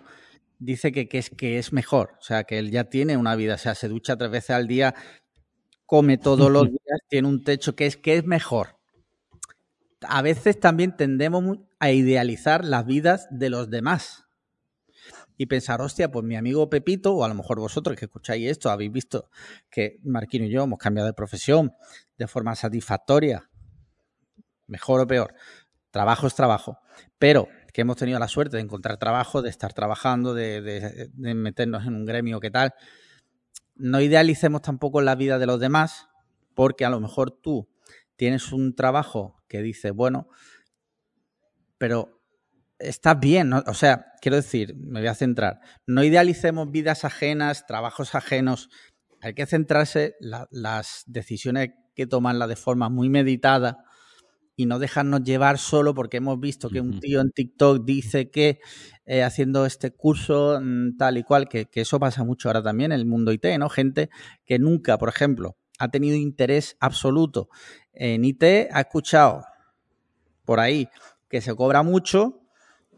[0.59, 3.57] Dice que, es, que es mejor, o sea, que él ya tiene una vida, o
[3.57, 4.95] sea, se ducha tres veces al día,
[5.85, 8.79] come todos los días, tiene un techo que es, que es mejor.
[10.01, 14.22] A veces también tendemos a idealizar las vidas de los demás
[15.37, 18.69] y pensar, hostia, pues mi amigo Pepito, o a lo mejor vosotros que escucháis esto,
[18.69, 19.29] habéis visto
[19.69, 21.73] que Marquino y yo hemos cambiado de profesión
[22.17, 23.49] de forma satisfactoria,
[24.67, 25.33] mejor o peor.
[25.91, 26.79] Trabajo es trabajo,
[27.19, 31.95] pero que hemos tenido la suerte de encontrar trabajo, de estar trabajando, de, meternos en
[31.95, 32.73] un gremio, ¿qué tal?
[33.75, 36.07] No idealicemos tampoco la vida de los demás,
[36.53, 37.67] porque a lo mejor tú
[38.15, 40.27] tienes un trabajo que dice, bueno,
[41.79, 42.22] pero
[42.83, 48.15] está bien, o sea, quiero decir, me voy a centrar, no idealicemos vidas ajenas, trabajos
[48.15, 48.69] ajenos,
[49.21, 53.85] hay que centrarse las decisiones que tomanla de forma muy meditada
[54.55, 58.59] y no dejarnos llevar solo porque hemos visto que un tío en TikTok dice que
[59.05, 62.91] eh, haciendo este curso mm, tal y cual, que, que, eso pasa mucho ahora también
[62.91, 63.69] en el mundo IT, ¿no?
[63.69, 64.09] Gente
[64.45, 67.49] que nunca, por ejemplo, ha tenido interés absoluto
[67.93, 69.43] en IT, ha escuchado
[70.45, 70.87] por ahí
[71.29, 72.42] que se cobra mucho,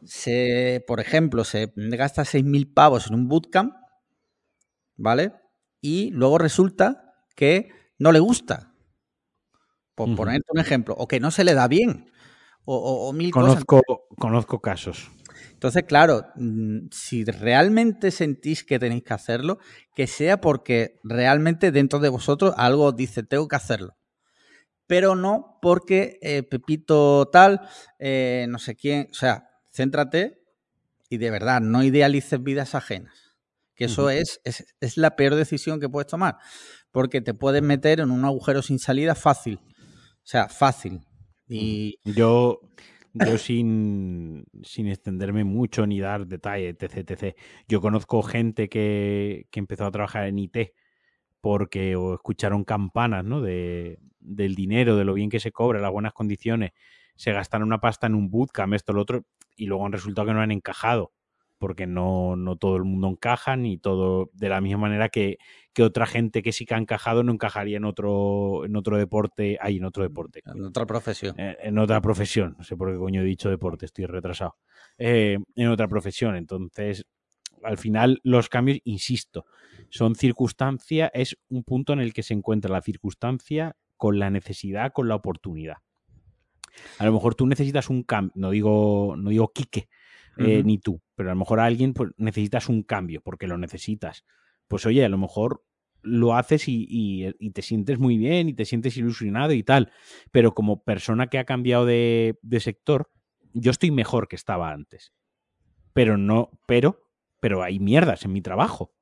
[0.05, 3.73] se, por ejemplo, se gasta 6.000 pavos en un bootcamp,
[4.95, 5.33] ¿vale?
[5.81, 8.71] Y luego resulta que no le gusta.
[9.95, 12.11] Por ponerte un ejemplo, o que no se le da bien,
[12.65, 13.81] o, mil conozco,
[14.17, 15.09] Conozco casos.
[15.53, 19.59] Entonces, claro, mm, si realmente sentís que tenéis que hacerlo,
[19.95, 23.95] que sea porque realmente dentro de vosotros algo dice, tengo que hacerlo.
[24.87, 27.61] Pero no porque eh, Pepito tal,
[27.99, 30.41] eh, no sé quién, o sea, céntrate
[31.09, 33.35] y de verdad no idealices vidas ajenas.
[33.75, 36.37] Que eso es, es, es la peor decisión que puedes tomar,
[36.91, 39.59] porque te puedes meter en un agujero sin salida fácil
[40.25, 41.01] o sea, fácil.
[41.47, 41.99] Y...
[42.03, 42.59] Yo,
[43.13, 47.37] yo sin, sin, extenderme mucho ni dar detalles, etc, etc.
[47.67, 50.57] Yo conozco gente que, que, empezó a trabajar en IT
[51.41, 53.41] porque o escucharon campanas ¿no?
[53.41, 56.71] de, del dinero, de lo bien que se cobra, las buenas condiciones,
[57.15, 60.33] se gastaron una pasta en un bootcamp, esto, lo otro, y luego han resultado que
[60.33, 61.13] no han encajado
[61.57, 65.37] porque no, no, todo el mundo encaja, ni todo de la misma manera que,
[65.73, 69.57] que, otra gente que sí que ha encajado no encajaría en otro, en otro deporte,
[69.61, 70.41] ahí en otro deporte.
[70.45, 71.35] En otra profesión.
[71.39, 74.57] Eh, en otra profesión, no sé por qué coño he dicho deporte, estoy retrasado.
[74.97, 77.05] Eh, en otra profesión, entonces,
[77.63, 79.45] al final los cambios, insisto,
[79.89, 84.91] son circunstancia, es un punto en el que se encuentra la circunstancia con la necesidad,
[84.91, 85.77] con la oportunidad.
[86.97, 89.89] A lo mejor tú necesitas un cambio, no digo, no digo Quique,
[90.37, 93.57] eh, ni tú, pero a lo mejor a alguien pues, necesitas un cambio porque lo
[93.57, 94.25] necesitas.
[94.67, 95.63] Pues oye, a lo mejor
[96.01, 96.85] lo haces y,
[97.39, 99.91] y, te sientes muy bien y te sientes ilusionado y tal,
[100.31, 103.09] pero como persona que ha cambiado de, de sector,
[103.53, 105.13] yo estoy mejor que estaba antes.
[105.93, 107.09] Pero no, pero,
[107.39, 108.93] pero hay mierdas en mi trabajo.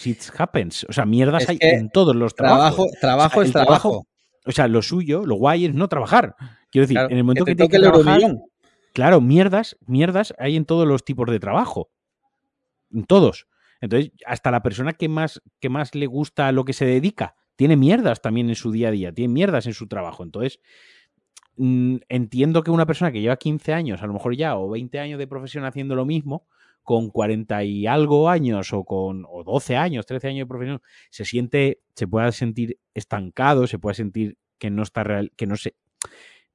[0.00, 0.84] Shit happens.
[0.88, 2.90] O sea, mierdas hay en todos los trabajos.
[3.00, 4.06] Trabajo, es trabajo.
[4.44, 6.34] O sea, lo suyo, lo guay es no trabajar.
[6.70, 8.20] Quiero decir, en el momento que, te que trabajar,
[8.92, 11.90] Claro, mierdas, mierdas hay en todos los tipos de trabajo.
[12.90, 13.46] En todos.
[13.80, 17.36] Entonces, hasta la persona que más, que más le gusta a lo que se dedica,
[17.56, 20.24] tiene mierdas también en su día a día, tiene mierdas en su trabajo.
[20.24, 20.60] Entonces,
[21.56, 24.98] mm, entiendo que una persona que lleva 15 años, a lo mejor ya, o 20
[24.98, 26.46] años de profesión haciendo lo mismo,
[26.82, 31.24] con 40 y algo años o con o 12 años, 13 años de profesión, se
[31.24, 35.74] siente, se pueda sentir estancado, se pueda sentir que no está real, que no se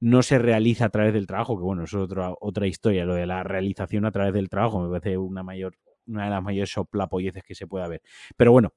[0.00, 3.14] no se realiza a través del trabajo, que bueno, eso es otra, otra historia, lo
[3.14, 5.76] de la realización a través del trabajo me parece una mayor,
[6.06, 8.02] una de las mayores soplapolleces que se puede haber.
[8.36, 8.74] Pero bueno,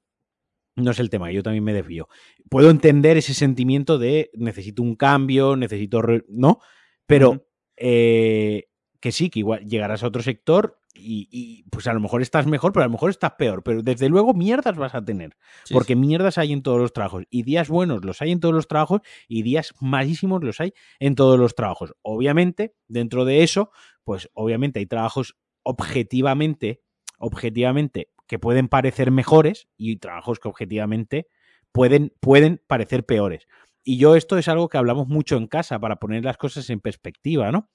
[0.76, 2.08] no es el tema, yo también me desvío.
[2.48, 6.02] Puedo entender ese sentimiento de necesito un cambio, necesito...
[6.28, 6.60] ¿No?
[7.06, 8.68] Pero eh,
[9.00, 12.72] que sí, que igual llegarás a otro sector y, pues a lo mejor estás mejor,
[12.72, 13.62] pero a lo mejor estás peor.
[13.62, 15.36] Pero desde luego mierdas vas a tener.
[15.72, 17.24] porque mierdas hay en todos los trabajos.
[17.30, 21.14] Y días buenos los hay en todos los trabajos y días malísimos los hay en
[21.14, 21.94] todos los trabajos.
[22.02, 23.70] Obviamente, dentro de eso,
[24.04, 26.82] pues obviamente hay trabajos objetivamente,
[27.18, 31.26] objetivamente, que pueden parecer mejores y trabajos que objetivamente
[31.72, 33.46] pueden, pueden parecer peores.
[33.84, 36.80] Y yo esto es algo que hablamos mucho en casa para poner las cosas en
[36.80, 37.70] perspectiva, ¿no?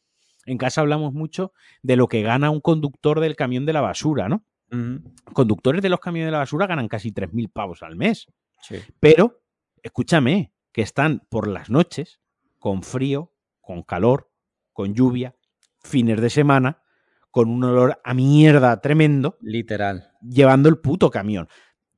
[0.46, 4.30] En casa hablamos mucho de lo que gana un conductor del camión de la basura,
[4.30, 4.44] ¿no?
[5.34, 8.26] Conductores de los camiones de la basura ganan casi 3.000 pavos al mes.
[9.00, 9.42] Pero,
[9.84, 12.20] escúchame, que están por las noches,
[12.58, 14.32] con frío, con calor,
[14.72, 15.36] con lluvia,
[15.80, 16.82] fines de semana,
[17.30, 19.38] con un olor a mierda tremendo.
[19.42, 20.12] Literal.
[20.22, 21.48] Llevando el puto camión.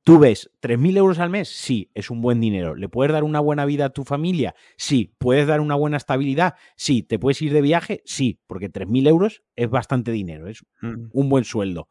[0.06, 1.48] ¿Tú ves 3.000 euros al mes?
[1.48, 2.76] Sí, es un buen dinero.
[2.76, 4.54] ¿Le puedes dar una buena vida a tu familia?
[4.76, 5.12] Sí.
[5.18, 6.54] ¿Puedes dar una buena estabilidad?
[6.76, 7.02] Sí.
[7.02, 8.02] ¿Te puedes ir de viaje?
[8.04, 11.08] Sí, porque 3.000 euros es bastante dinero, es mm.
[11.12, 11.88] un buen sueldo.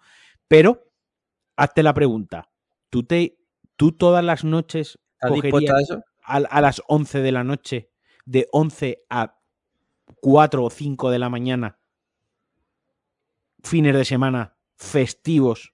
[0.48, 0.94] Pero,
[1.58, 2.50] hazte la pregunta,
[2.90, 3.38] ¿tú, te,
[3.76, 5.92] tú todas las noches cogerías
[6.24, 7.92] a, a, las 11 de la noche,
[8.24, 9.42] de 11 a
[10.22, 11.80] 4 o 5 de la mañana,
[13.62, 15.74] fines de semana, festivos,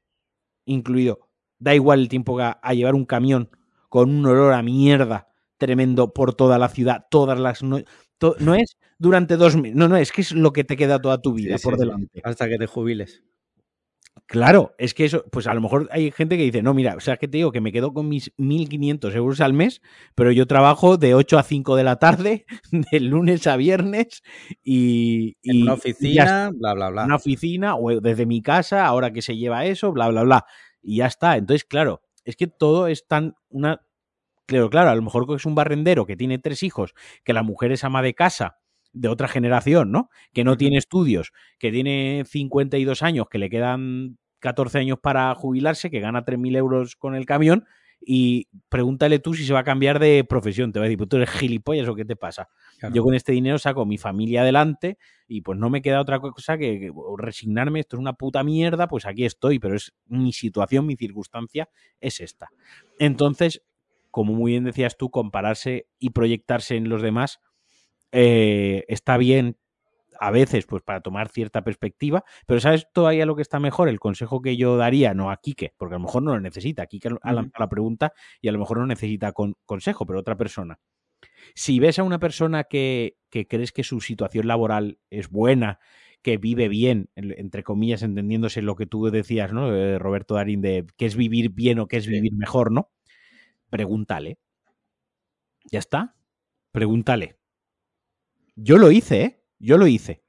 [0.65, 1.30] incluido
[1.61, 3.49] da igual el tiempo que a, llevar un camión
[3.87, 7.87] con un olor a mierda tremendo por toda la ciudad, todas las noches.
[8.39, 11.21] no es durante dos meses, no, no, es que es lo que te queda toda
[11.21, 12.21] tu vida por delante.
[12.23, 13.23] Hasta que te jubiles.
[14.25, 16.99] Claro, es que eso, pues a lo mejor hay gente que dice, no, mira, o
[16.99, 19.81] sea, que te digo que me quedo con mis 1.500 euros al mes,
[20.15, 22.45] pero yo trabajo de 8 a 5 de la tarde,
[22.91, 24.23] de lunes a viernes,
[24.63, 25.35] y...
[25.43, 27.05] En una oficina, bla, bla, bla.
[27.05, 30.45] Una oficina, o desde mi casa, ahora que se lleva eso, bla, bla, bla.
[30.81, 31.37] Y ya está.
[31.37, 33.81] Entonces, claro, es que todo es tan una...
[34.47, 37.71] Claro, claro, a lo mejor es un barrendero que tiene tres hijos, que la mujer
[37.71, 38.57] es ama de casa,
[38.91, 40.09] de otra generación, ¿no?
[40.33, 45.89] Que no tiene estudios, que tiene 52 años, que le quedan 14 años para jubilarse,
[45.89, 47.65] que gana 3.000 euros con el camión
[48.03, 50.71] y pregúntale tú si se va a cambiar de profesión.
[50.71, 52.49] Te va a decir, pues tú eres gilipollas o qué te pasa.
[52.93, 56.57] Yo con este dinero saco mi familia adelante y pues no me queda otra cosa
[56.57, 60.95] que, resignarme, esto es una puta mierda, pues aquí estoy, pero es mi situación, mi
[60.95, 62.49] circunstancia es esta.
[62.97, 63.61] Entonces,
[64.09, 67.39] como muy bien decías tú, compararse y proyectarse en los demás
[68.11, 69.57] eh, está bien
[70.21, 73.89] a veces pues para tomar cierta perspectiva, pero ¿sabes todavía lo que está mejor?
[73.89, 76.85] El consejo que yo daría, no a Quique, porque a lo mejor no lo necesita,
[76.85, 79.33] Quique ha lanzado la pregunta y a lo mejor no necesita
[79.65, 80.79] consejo, pero otra persona.
[81.55, 85.79] Si ves a una persona que, que crees que su situación laboral es buena,
[86.21, 89.75] que vive bien, entre comillas, entendiéndose lo que tú decías, ¿no?
[89.75, 92.91] Eh, Roberto Darín, de qué es vivir bien o qué es vivir mejor, ¿no?
[93.71, 94.37] Pregúntale.
[95.71, 96.15] Ya está.
[96.71, 97.37] Pregúntale.
[98.55, 99.40] Yo lo hice, ¿eh?
[99.61, 100.23] Yo lo hice.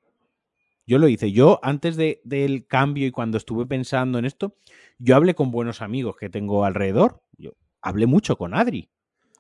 [0.87, 1.33] Yo lo hice.
[1.33, 4.57] Yo, antes de, del cambio y cuando estuve pensando en esto,
[4.99, 7.23] yo hablé con buenos amigos que tengo alrededor.
[7.39, 8.91] Yo hablé mucho con Adri,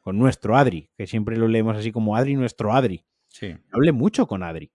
[0.00, 3.04] con nuestro Adri, que siempre lo leemos así como Adri, nuestro Adri.
[3.28, 3.54] Sí.
[3.70, 4.72] Hablé mucho con Adri.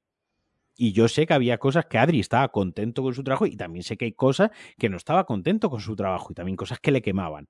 [0.76, 3.82] Y yo sé que había cosas que Adri estaba contento con su trabajo y también
[3.82, 6.92] sé que hay cosas que no estaba contento con su trabajo y también cosas que
[6.92, 7.48] le quemaban.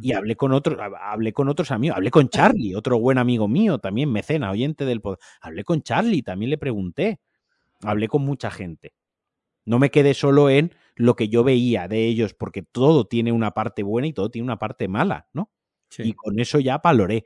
[0.00, 3.78] Y hablé con otros, hablé con otros amigos, hablé con Charlie, otro buen amigo mío,
[3.78, 5.22] también mecena, oyente del podcast.
[5.40, 7.20] Hablé con Charlie, también le pregunté.
[7.82, 8.92] Hablé con mucha gente.
[9.64, 13.50] No me quedé solo en lo que yo veía de ellos, porque todo tiene una
[13.50, 15.50] parte buena y todo tiene una parte mala, ¿no?
[15.98, 17.24] Y con eso ya valoré.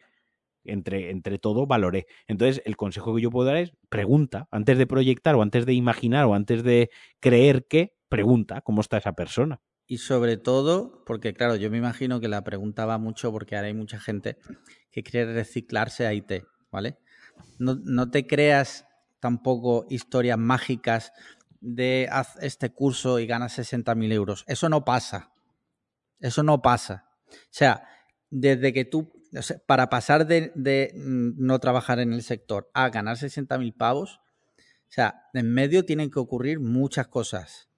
[0.66, 2.06] Entre, entre todo, valoré.
[2.26, 5.74] Entonces, el consejo que yo puedo dar es pregunta, antes de proyectar o antes de
[5.74, 6.88] imaginar o antes de
[7.20, 9.60] creer que, pregunta cómo está esa persona.
[9.86, 13.68] Y sobre todo, porque claro, yo me imagino que la pregunta va mucho porque ahora
[13.68, 14.38] hay mucha gente
[14.90, 16.98] que quiere reciclarse a IT, ¿vale?
[17.58, 18.86] No, no te creas
[19.20, 21.12] tampoco historias mágicas
[21.60, 24.44] de haz este curso y ganas 60.000 euros.
[24.46, 25.32] Eso no pasa.
[26.20, 27.08] Eso no pasa.
[27.30, 27.88] O sea,
[28.30, 29.12] desde que tú,
[29.66, 34.20] para pasar de, de, mm, no trabajar en el sector a ganar 60.000 pavos,
[34.56, 37.68] o sea, en medio tienen que ocurrir muchas cosas.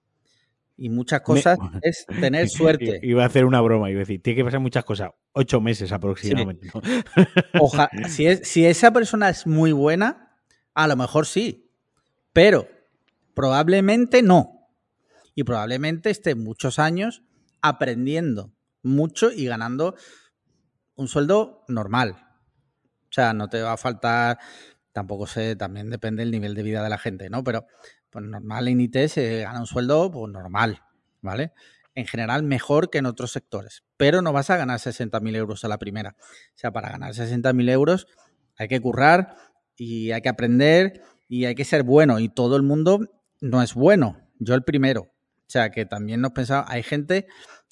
[0.76, 3.00] Y muchas cosas es tener suerte.
[3.02, 5.10] Iba a hacer una broma, iba a decir, tiene que pasar muchas cosas.
[5.32, 6.70] Ocho meses aproximadamente.
[8.08, 10.38] si, es, si esa persona es muy buena,
[10.74, 11.70] a lo mejor sí.
[12.32, 12.68] Pero
[13.34, 14.70] probablemente no.
[15.34, 17.22] Y probablemente esté muchos años
[17.62, 19.94] aprendiendo mucho y ganando
[20.94, 22.16] un sueldo normal.
[23.04, 24.38] O sea, no te va a faltar,
[24.92, 27.44] tampoco sé, también depende del nivel de vida de la gente, ¿no?
[27.44, 27.66] Pero
[28.16, 30.80] pues normal en IT se gana un sueldo pues normal,
[31.20, 31.52] ¿vale?
[31.94, 35.68] En general mejor que en otros sectores, pero no vas a ganar 60.000 euros a
[35.68, 36.16] la primera.
[36.18, 38.06] O sea, para ganar 60.000 euros
[38.56, 39.36] hay que currar
[39.76, 43.00] y hay que aprender y hay que ser bueno y todo el mundo
[43.42, 45.02] no es bueno, yo el primero.
[45.02, 47.26] O sea, que también nos pensaba, hay gente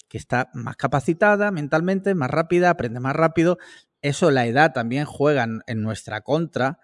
[0.07, 3.57] que está más capacitada mentalmente, más rápida, aprende más rápido.
[4.03, 6.77] Eso, la edad también juega en nuestra contra,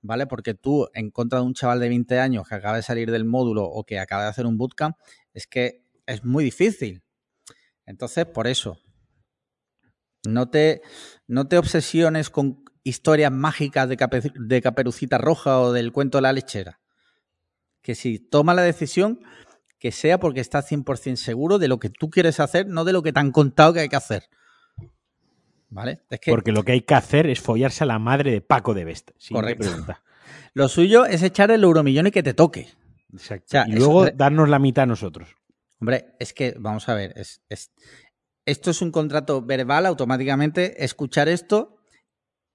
[0.00, 0.26] ¿vale?
[0.26, 3.24] Porque tú, en contra de un chaval de 20 años que acaba de salir del
[3.24, 4.96] módulo o que acaba de hacer un bootcamp,
[5.32, 7.02] es que es muy difícil.
[7.86, 8.78] Entonces, por eso,
[10.26, 10.82] no te,
[11.26, 16.32] no te obsesiones con historias mágicas de, de Caperucita Roja o del cuento de la
[16.32, 16.80] lechera.
[17.82, 19.20] Que si toma la decisión,
[19.78, 23.02] que sea porque estás 100% seguro de lo que tú quieres hacer, no de lo
[23.02, 24.28] que te han contado que hay que hacer.
[25.70, 26.00] ¿Vale?
[26.26, 29.10] Porque lo que hay que hacer es follarse a la madre de Paco de Best.
[29.30, 29.68] Correcto.
[30.54, 32.68] Lo suyo es echar el euromillón y que te toque.
[33.12, 33.58] Exacto.
[33.66, 35.34] y luego darnos la mitad a nosotros.
[35.80, 37.40] Hombre, es que, vamos a ver, es,
[38.44, 41.78] esto es un contrato verbal, automáticamente escuchar esto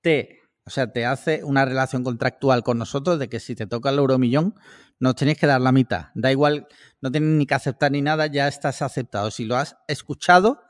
[0.02, 3.89] te, o sea, te hace una relación contractual con nosotros de que si te toca
[3.89, 4.56] el euromillón,
[4.99, 6.07] nos tenéis que dar la mitad.
[6.14, 6.68] Da igual,
[7.01, 9.32] no tienes ni que aceptar ni nada, ya estás aceptado.
[9.32, 10.61] Si lo has escuchado,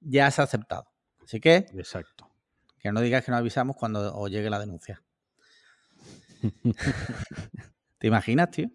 [0.00, 0.88] ya has aceptado.
[1.26, 1.66] Así que.
[1.74, 2.30] Exacto.
[2.78, 5.02] Que no digas que no avisamos cuando os llegue la denuncia.
[7.98, 8.70] ¿Te imaginas, tío?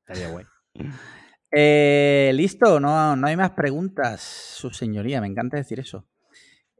[0.00, 0.44] Estaría guay.
[1.52, 5.20] Eh, Listo, no, no hay más preguntas, su señoría.
[5.20, 6.04] Me encanta decir eso.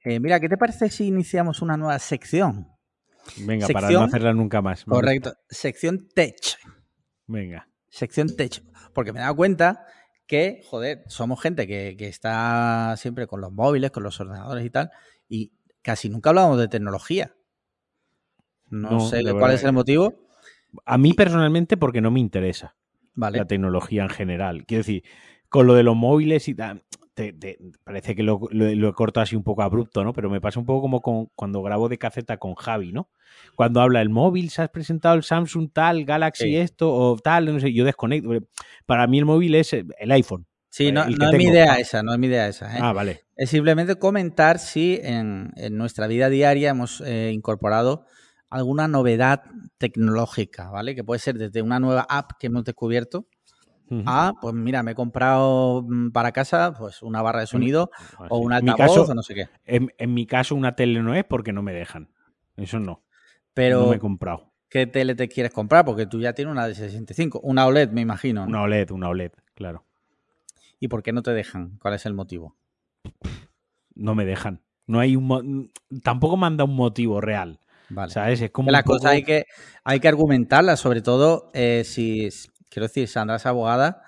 [0.03, 2.67] Eh, mira, ¿qué te parece si iniciamos una nueva sección?
[3.37, 4.85] Venga, para no hacerla nunca más.
[4.85, 5.33] Correcto.
[5.49, 6.59] Sección Tech.
[7.29, 7.69] Venga.
[7.89, 8.65] Sección Tech.
[8.93, 9.87] Porque me he dado cuenta
[10.31, 14.71] que, joder, somos gente que, que está siempre con los móviles, con los ordenadores y
[14.71, 14.93] tal,
[15.29, 15.51] y
[15.83, 17.35] casi nunca hablamos de tecnología.
[18.69, 20.15] No, No, sé cuál es el motivo.
[20.85, 22.77] A mí personalmente porque no me interesa
[23.15, 23.39] Vale.
[23.39, 24.67] la tecnología en general.
[24.67, 25.03] Quiero decir,
[25.49, 26.85] con lo de los móviles y tal,
[27.21, 30.13] te- te- parece que lo, lo- lo he cortado así un poco abrupto, ¿no?
[30.13, 33.11] Pero me pasa un poco como con- cuando grabo de caceta con Javi, ¿no?
[33.55, 36.57] Cuando habla el móvil, se has presentado el Samsung tal, Galaxy Sí.
[36.57, 38.31] esto o tal, no sé, yo desconecto.
[38.87, 40.47] Para mí el móvil es el iPhone.
[40.73, 42.75] Sí, no, es mi idea esa, no es mi idea esa.
[42.77, 42.79] ¿eh?
[42.81, 43.25] Ah, vale.
[43.37, 48.05] Es simplemente comentar si en, en nuestra vida diaria hemos eh, incorporado
[48.51, 49.43] alguna novedad
[49.79, 50.95] tecnológica, ¿vale?
[50.95, 53.27] Que puede ser desde una nueva app que hemos descubierto
[53.91, 54.03] Ujú.
[54.07, 58.27] a, pues mira, me he comprado mm, para casa pues una barra de sonido Ah,
[58.31, 59.49] o un en, mi altavoz caso, o no sé qué.
[59.67, 62.09] en, en mi caso, una tele no es porque no me dejan.
[62.57, 63.03] Eso no.
[63.53, 64.53] Pero, no me he comprado.
[64.69, 65.85] ¿qué tele te quieres comprar?
[65.85, 68.43] Porque tú ya tienes una de 65, una OLED, me imagino.
[68.43, 68.47] ¿no?
[68.49, 69.85] Una OLED, una OLED, claro.
[70.79, 71.77] ¿Y por qué no te dejan?
[71.83, 72.57] ¿Cuál es el motivo?
[73.95, 74.63] No me dejan.
[74.87, 75.43] No hay un mo-
[76.03, 77.61] tampoco manda un motivo real.
[77.89, 78.13] Vale.
[78.13, 78.41] ¿Sabes?
[78.41, 79.45] Es como Que la un poco- cosa hay que,
[79.85, 82.29] hay que argumentarla, sobre todo eh, si,
[82.71, 84.03] quiero decir, Sandra es abogada,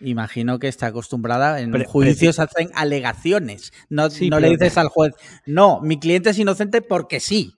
[0.00, 4.78] imagino que está acostumbrada, en Pero- juicios hacen alegaciones, no, Sí, no le pero- dices
[4.78, 5.14] al juez,
[5.46, 7.54] no, mi cliente es inocente porque sí.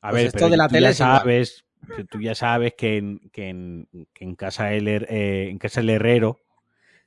[0.00, 1.64] A Pues ver, esto pero de la tú tele ya es sabes,
[1.96, 5.80] que tú ya sabes que en, que en, que en casa her- eh, en casa
[5.80, 6.43] del herrero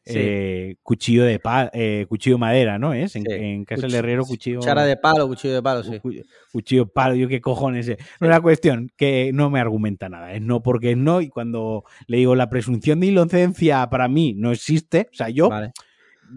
[0.08, 0.14] Sí.
[0.18, 3.16] eh, cuchillo de pa- eh, cuchillo de madera, ¿no es?
[3.16, 3.32] En, Sí.
[3.32, 6.00] en casa del herrero cuchillo Cuchara de palo, cuchillo de palo, sí.
[6.00, 6.14] cu-
[6.52, 7.88] cuchillo de palo, yo qué cojones.
[7.90, 7.98] eh.
[8.20, 11.30] No es la cuestión que no me argumenta nada, es no porque es no y
[11.30, 15.72] cuando le digo la presunción de inocencia para mí no existe, o sea, yo Vale.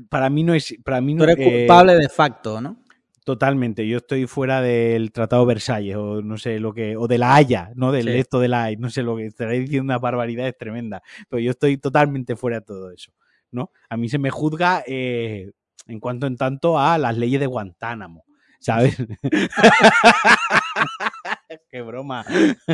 [0.08, 2.76] para mí no es para mí Tú no eres eh, culpable de facto, ¿no?
[3.22, 7.36] Totalmente, yo estoy fuera del Tratado Versalles o no sé lo que o de la
[7.36, 8.12] Haya, no del Sí.
[8.12, 11.38] esto de la Haya, no sé lo que estaré diciendo una barbaridad es tremenda, pero
[11.38, 13.12] yo estoy totalmente fuera de todo eso,
[13.52, 13.70] ¿no?
[13.88, 15.52] A mí se me juzga eh,
[15.86, 18.24] en cuanto en tanto a las leyes de Guantánamo,
[18.60, 18.96] ¿sabes?
[21.70, 22.24] Qué broma.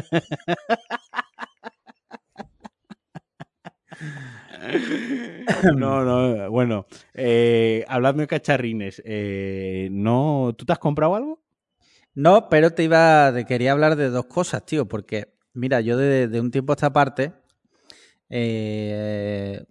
[5.76, 11.42] No, no, bueno, eh, de cacharrines, eh, no, ¿tú te has comprado algo?
[12.14, 16.28] No, pero te iba, te quería hablar de dos cosas, tío, porque mira, yo de,
[16.28, 17.32] de un tiempo a esta parte,
[18.30, 19.64] eh,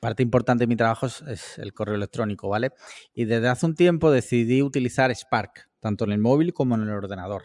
[0.00, 2.72] parte importante de mi trabajo es, es el correo electrónico, ¿vale?
[3.14, 6.90] Y desde hace un tiempo decidí utilizar Spark, tanto en el móvil como en el
[6.90, 7.42] ordenador,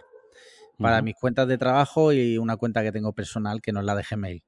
[0.78, 3.95] para mis cuentas de trabajo y una cuenta que tengo personal que no es la
[3.95, 4.43] de Gmail.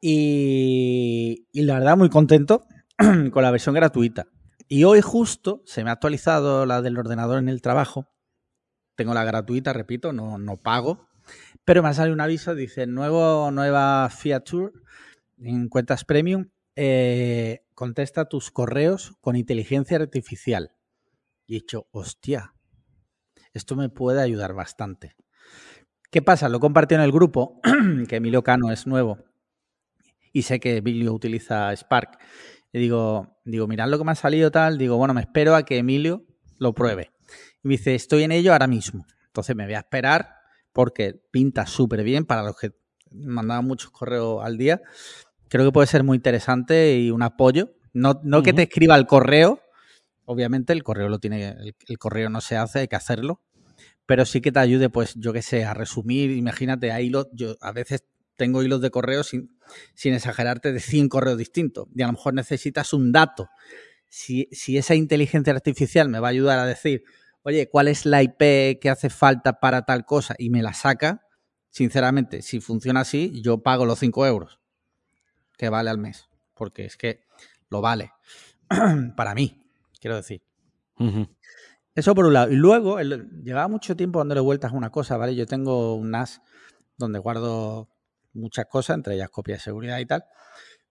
[0.00, 2.66] Y, y la verdad, muy contento
[3.32, 4.26] con la versión gratuita.
[4.68, 8.08] Y hoy justo se me ha actualizado la del ordenador en el trabajo.
[8.96, 11.08] Tengo la gratuita, repito, no, no pago.
[11.64, 14.72] Pero me ha salido un aviso, dice, nuevo, nueva feature
[15.38, 16.50] en cuentas premium.
[16.78, 20.72] eh, contesta tus correos con inteligencia artificial.
[21.46, 22.54] Y he dicho, hostia,
[23.54, 25.16] esto me puede ayudar bastante.
[26.10, 26.48] ¿Qué pasa?
[26.48, 27.60] Lo compartí en el grupo,
[28.08, 29.18] que Emilio Cano es nuevo
[30.36, 32.18] y sé que Emilio utiliza Spark.
[32.70, 34.76] Y digo, digo, mirad lo que me ha salido tal.
[34.76, 36.26] Digo, bueno, me espero a que Emilio
[36.58, 37.10] lo pruebe.
[37.64, 39.06] Y me dice, estoy en ello ahora mismo.
[39.28, 40.34] Entonces me voy a esperar
[40.74, 42.72] porque pinta súper bien para los que
[43.10, 44.82] mandaban muchos correos al día.
[45.48, 47.72] Creo que puede ser muy interesante y un apoyo.
[47.92, 49.60] No, no que te escriba el correo.
[50.24, 53.40] Obviamente el correo lo tiene, el, el correo no se hace, hay que hacerlo.
[54.06, 56.30] Pero sí que te ayude, pues, yo qué sé, a resumir.
[56.32, 58.04] Imagínate, hay hilos, yo a veces
[58.36, 59.58] tengo hilos de correo sin,
[59.94, 61.86] sin exagerarte de 100 correos distintos.
[61.94, 63.48] Y a lo mejor necesitas un dato.
[64.08, 67.04] Si, si esa inteligencia artificial me va a ayudar a decir,
[67.42, 70.34] oye, ¿cuál es la IP que hace falta para tal cosa?
[70.38, 71.22] Y me la saca,
[71.70, 74.60] sinceramente, si funciona así, yo pago los 5 euros
[75.56, 76.28] que vale al mes.
[76.54, 77.24] Porque es que
[77.68, 78.12] lo vale.
[79.16, 79.62] para mí,
[80.00, 80.42] quiero decir.
[81.94, 82.50] Eso por un lado.
[82.52, 85.34] Y luego, el- llevaba mucho tiempo dándole vueltas a una cosa, ¿vale?
[85.34, 86.42] Yo tengo un NAS
[86.98, 87.88] donde guardo
[88.32, 90.24] muchas cosas, entre ellas copias de seguridad y tal.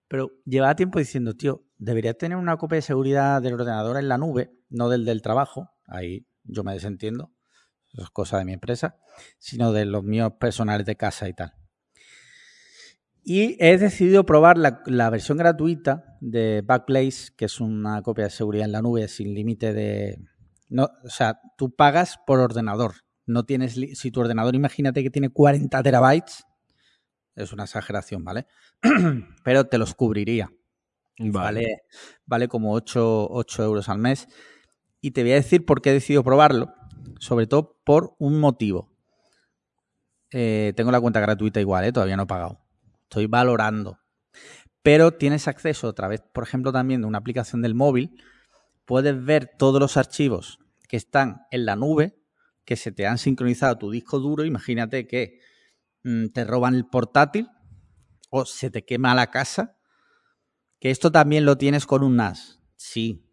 [0.08, 4.18] Pero llevaba tiempo diciendo, tío, debería tener una copia de seguridad del ordenador en la
[4.18, 5.70] nube, no del del trabajo.
[5.86, 7.32] Ahí yo me desentiendo.
[7.92, 8.96] Eso es cosa de mi empresa.
[9.38, 11.54] Sino de los míos personales de casa y tal.
[13.28, 18.30] Y he decidido probar la, la versión gratuita de Backblaze, que es una copia de
[18.30, 20.20] seguridad en la nube sin límite de,
[20.68, 22.94] no, o sea, tú pagas por ordenador.
[23.26, 26.44] No tienes, si tu ordenador, imagínate que tiene 40 terabytes,
[27.34, 28.46] es una exageración, ¿vale?
[29.44, 30.52] Pero te los cubriría.
[31.18, 31.82] Vale,
[32.26, 34.28] vale como 8, 8 euros al mes.
[35.00, 36.72] Y te voy a decir por qué he decidido probarlo.
[37.18, 38.92] Sobre todo por un motivo.
[40.30, 41.92] Eh, tengo la cuenta gratuita igual, ¿eh?
[41.92, 42.65] todavía no he pagado.
[43.06, 44.00] Estoy valorando.
[44.82, 48.22] pero tienes acceso a través, por ejemplo, también de una aplicación del móvil,
[48.84, 52.16] puedes ver todos los archivos que están en la nube,
[52.64, 54.44] que se te han sincronizado a tu disco duro.
[54.44, 55.40] Imagínate que
[56.04, 57.48] mm, te roban el portátil
[58.30, 59.76] o se te quema la casa,
[60.78, 63.24] que esto también lo tienes con un NAS, sí,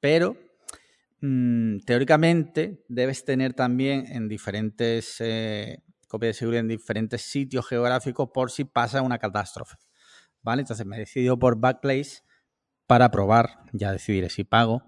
[0.00, 0.36] pero
[1.20, 5.82] mm, teóricamente debes tener también en diferentes eh,
[6.12, 9.78] copias de seguridad en diferentes sitios geográficos por si pasa una catástrofe.
[10.42, 10.60] ¿Vale?
[10.60, 12.20] Entonces me he decidido por Backplace
[12.86, 14.82] para probar, ya decidiré si pago.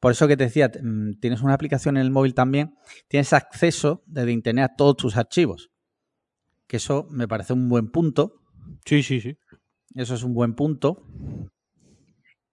[0.00, 2.74] Por eso que te decía, mm, tienes una aplicación en el móvil también,
[3.06, 5.70] tienes acceso desde internet a todos tus archivos.
[6.66, 8.42] Que eso me parece un buen punto.
[8.84, 9.38] Sí, sí, sí.
[9.94, 11.06] Eso es un buen punto.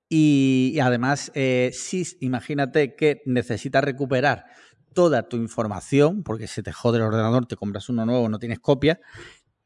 [0.07, 4.45] Y, además, eh, si imagínate que necesitas recuperar
[4.93, 8.59] toda tu información, porque se te jode el ordenador, te compras uno nuevo, no tienes
[8.59, 8.99] copia,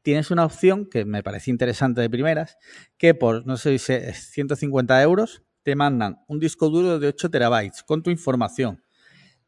[0.02, 2.56] tienes una opción que me parece interesante de primeras,
[2.96, 8.02] que por, no sé, 150 euros te mandan un disco duro de 8 terabytes con
[8.02, 8.82] tu información.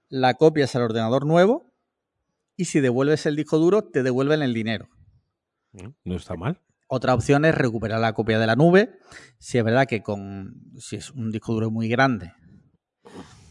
[0.09, 1.73] La copias al ordenador nuevo
[2.57, 4.89] y si devuelves el disco duro, te devuelven el dinero.
[6.05, 6.61] No está mal.
[6.89, 8.99] Otra opción es recuperar la copia de la nube.
[9.39, 12.33] Si es verdad que con si es un disco duro muy grande,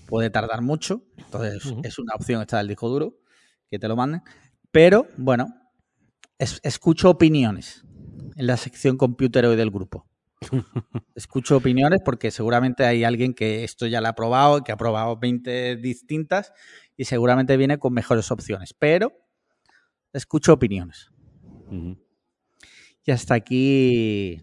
[0.09, 1.03] puede tardar mucho.
[1.17, 3.19] Entonces es una opción esta del disco duro,
[3.69, 4.21] que te lo manden.
[4.71, 5.47] Pero bueno,
[6.37, 7.85] escucho opiniones
[8.35, 10.07] en la sección computer hoy del grupo.
[11.15, 15.17] Escucho opiniones porque seguramente hay alguien que esto ya lo ha probado, que ha probado
[15.17, 16.53] 20 distintas
[16.95, 18.73] y seguramente viene con mejores opciones.
[18.73, 19.11] Pero
[20.13, 21.11] escucho opiniones.
[23.09, 24.39] Y hasta aquí.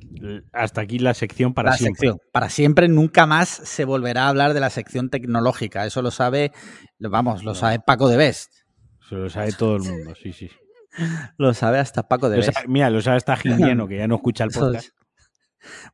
[0.53, 2.01] Hasta aquí la sección para la siempre.
[2.01, 2.19] Sección.
[2.33, 5.87] Para siempre, nunca más se volverá a hablar de la sección tecnológica.
[5.87, 6.51] Eso lo sabe,
[6.99, 8.53] vamos, lo sabe Paco de Best.
[9.01, 10.51] Eso lo sabe todo el mundo, sí, sí.
[11.39, 12.67] Lo sabe hasta Paco de Best.
[12.67, 14.89] mira, lo sabe hasta Gimeno, que ya no escucha el podcast.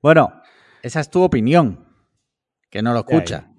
[0.01, 0.33] Bueno,
[0.83, 1.87] esa es tu opinión,
[2.71, 3.51] que no lo escucha.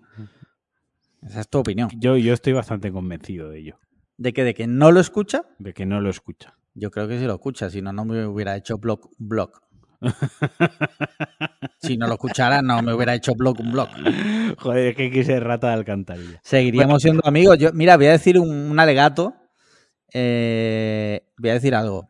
[1.21, 1.89] Esa es tu opinión.
[1.99, 3.79] Yo, yo estoy bastante convencido de ello.
[4.17, 5.43] ¿De que, ¿De que no lo escucha?
[5.59, 6.57] De que no lo escucha.
[6.75, 9.51] Yo creo que sí lo escucha, si no, no me hubiera hecho blog un blog.
[11.81, 13.89] si no lo escuchara, no me hubiera hecho blog un blog.
[14.57, 16.41] Joder, es que quise rata de alcantarilla.
[16.43, 17.57] Seguiríamos siendo amigos.
[17.57, 19.35] Yo, mira, voy a decir un, alegato.
[20.13, 22.09] Eh, voy a decir algo.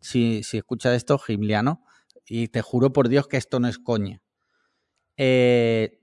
[0.00, 1.84] Si, si escuchas esto, Gimliano,
[2.26, 4.22] y te juro por Dios que esto no es coña.
[5.16, 6.00] Eh,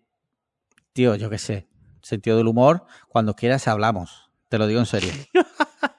[0.93, 1.67] tío, yo qué sé,
[2.01, 4.31] sentido del humor, cuando quieras hablamos.
[4.49, 5.11] Te lo digo en serio.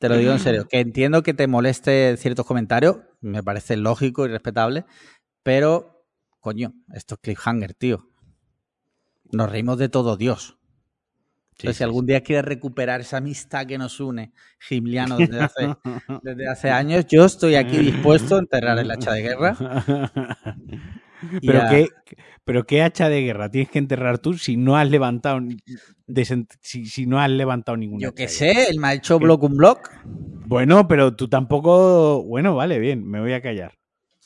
[0.00, 0.66] Te lo digo en serio.
[0.66, 4.86] Que entiendo que te moleste ciertos comentarios, me parece lógico y respetable,
[5.42, 6.06] pero,
[6.40, 8.08] coño, esto es cliffhanger, tío.
[9.30, 10.56] Nos reímos de todo Dios.
[11.50, 15.74] Entonces, si algún día quieres recuperar esa amistad que nos une, Gimliano, desde hace,
[16.22, 19.54] desde hace años, yo estoy aquí dispuesto a enterrar el hacha de guerra.
[21.46, 21.88] Pero, qué,
[22.44, 25.40] pero qué hacha de guerra tienes que enterrar tú si no has levantado
[26.62, 28.02] si, si no has levantado ninguna.
[28.02, 29.90] Yo qué sé, él me ha hecho block un block.
[30.04, 32.24] Bueno, pero tú tampoco.
[32.24, 33.78] Bueno, vale, bien, me voy a callar.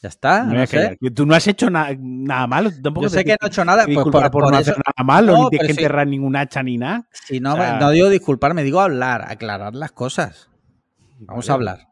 [0.02, 0.44] Ya está.
[0.44, 0.98] No sé.
[1.14, 2.70] Tú no has hecho nada malo.
[2.70, 3.86] Tampoco Yo sé que no he hecho nada.
[3.86, 7.08] Pues por, no hacer nada malo, ni tienes que enterrar ningún hacha ni nada.
[7.10, 10.50] Si no, no digo disculparme, digo hablar, aclarar las cosas.
[11.20, 11.88] Vamos a hablar.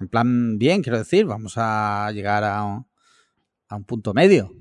[0.00, 2.84] En plan, bien, quiero decir, vamos a llegar a
[3.74, 4.52] a un punto medio.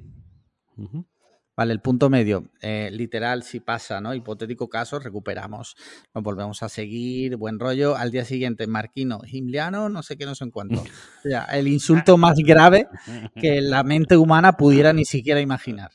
[1.55, 4.15] Vale, el punto medio, eh, literal, si pasa, ¿no?
[4.15, 5.75] Hipotético caso, recuperamos,
[6.15, 7.95] nos volvemos a seguir, buen rollo.
[7.95, 10.81] Al día siguiente, Marquino, Gimliano, no sé qué nos encuentro.
[11.25, 12.87] O sea, el insulto más grave
[13.35, 15.91] que la mente humana pudiera ni siquiera imaginar.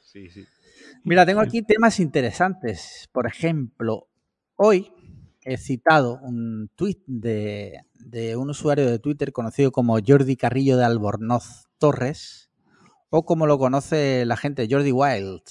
[0.00, 0.44] Sí, sí.
[1.04, 3.08] Mira, tengo aquí temas interesantes.
[3.12, 4.08] Por ejemplo,
[4.56, 4.90] hoy
[5.44, 10.84] he citado un tuit de, de un usuario de Twitter conocido como Jordi Carrillo de
[10.84, 12.45] Albornoz Torres
[13.10, 15.42] o como lo conoce la gente, Jordi Wild,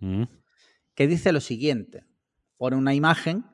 [0.00, 0.24] mm.
[0.94, 2.04] que dice lo siguiente,
[2.56, 3.44] pone una imagen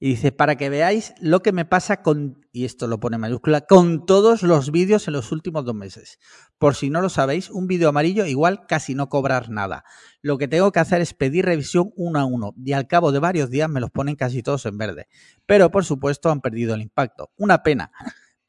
[0.00, 3.20] y dice, para que veáis lo que me pasa con, y esto lo pone en
[3.20, 6.20] mayúscula, con todos los vídeos en los últimos dos meses.
[6.56, 9.82] Por si no lo sabéis, un vídeo amarillo igual casi no cobrar nada.
[10.22, 13.18] Lo que tengo que hacer es pedir revisión uno a uno y al cabo de
[13.18, 15.08] varios días me los ponen casi todos en verde.
[15.46, 17.32] Pero por supuesto han perdido el impacto.
[17.36, 17.90] Una pena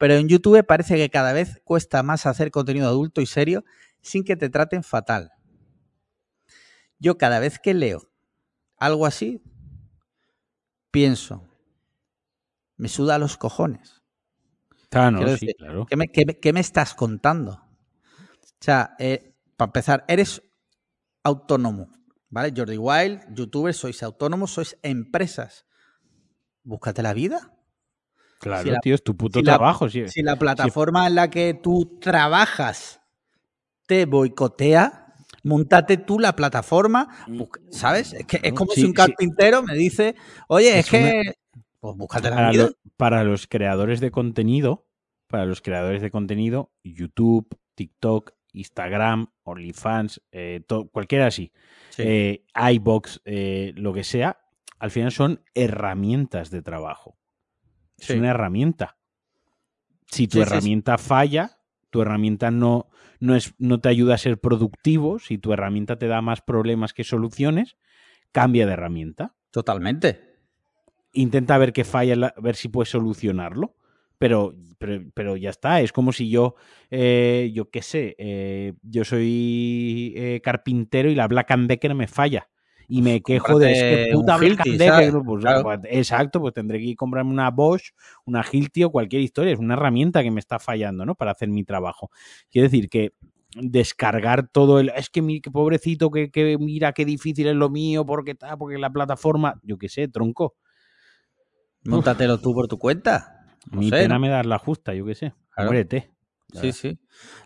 [0.00, 3.66] pero en YouTube parece que cada vez cuesta más hacer contenido adulto y serio
[4.00, 5.32] sin que te traten fatal.
[6.98, 8.10] Yo cada vez que leo
[8.78, 9.42] algo así,
[10.90, 11.46] pienso,
[12.78, 14.00] me suda los cojones.
[14.90, 15.86] Ah, sí, claro.
[15.86, 17.52] ¿qué, me, estás contando?
[17.52, 20.42] O sea, eh, para empezar, eres
[21.22, 21.92] autónomo,
[22.30, 22.54] ¿vale?
[22.56, 25.66] Jordi Wild, youtubers, sois autónomos, sois empresas.
[26.62, 27.54] Búscate la vida.
[28.40, 29.88] Claro, tío, es tu puto trabajo.
[29.88, 33.00] si la plataforma en la que tú trabajas
[33.86, 37.08] te boicotea, montate tú la plataforma,
[37.70, 38.14] ¿sabes?
[38.14, 40.14] Es, que es como si un carpintero me dice,
[40.48, 41.34] oye, es, que...
[41.80, 42.70] Pues búscate la para, vida.
[42.96, 44.86] para los creadores de contenido,
[45.26, 50.62] para los creadores de contenido, YouTube, TikTok, Instagram, OnlyFans, eh,
[50.92, 51.52] cualquiera así,
[51.98, 54.40] eh, iBox, eh, lo que sea,
[54.78, 57.19] al final son herramientas de trabajo.
[58.00, 58.96] Es una herramienta.
[60.06, 61.58] Si tu herramienta falla,
[61.90, 62.88] tu herramienta no,
[63.20, 66.92] no, es, no te ayuda a ser productivo, si tu herramienta te da más problemas
[66.92, 67.76] que soluciones,
[68.32, 69.34] cambia de herramienta.
[69.50, 70.20] Totalmente.
[71.12, 73.76] Intenta ver qué falla, ver si puedes solucionarlo.
[74.18, 74.54] Pero,
[75.14, 76.54] pero, ya está, es como si yo,
[76.90, 82.06] eh, yo qué sé, eh, yo soy eh, carpintero y la Black and Decker me
[82.06, 82.50] falla
[82.90, 85.12] y me quejo de este puta Black Decker.
[85.24, 87.92] Pues, pues, exacto, pues tendré que comprarme una Bosch,
[88.24, 89.52] una Hilti o cualquier historia.
[89.52, 91.14] Es una herramienta que me está fallando, ¿no?
[91.14, 92.10] Para hacer mi trabajo.
[92.50, 93.14] Quiero decir que
[93.54, 94.90] descargar todo el.
[94.96, 98.76] Es que mi pobrecito, que, que mira qué difícil es lo mío, porque está, porque
[98.76, 100.56] la plataforma, yo qué sé, tronco.
[101.84, 103.46] Móntatelo tú por tu cuenta.
[103.70, 105.32] Mi pena me da la justa, yo qué sé.
[105.56, 106.10] Muérete.
[106.52, 107.00] Sí, sí.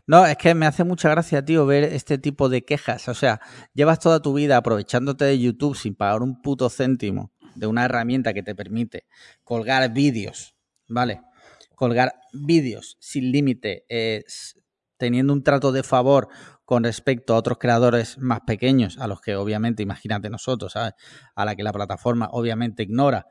[0.06, 3.08] No, es que me hace mucha gracia, tío, ver este tipo de quejas.
[3.08, 3.40] O sea,
[3.74, 8.34] llevas toda tu vida aprovechándote de YouTube sin pagar un puto céntimo de una herramienta
[8.34, 9.06] que te permite
[9.42, 10.56] colgar vídeos,
[10.88, 11.22] ¿vale?
[11.74, 13.84] Colgar vídeos sin límite,
[14.96, 16.28] teniendo un trato de favor
[16.64, 20.94] con respecto a otros creadores más pequeños, a los que obviamente, imagínate nosotros, ¿sabes?
[21.34, 23.26] A la que la plataforma obviamente ignora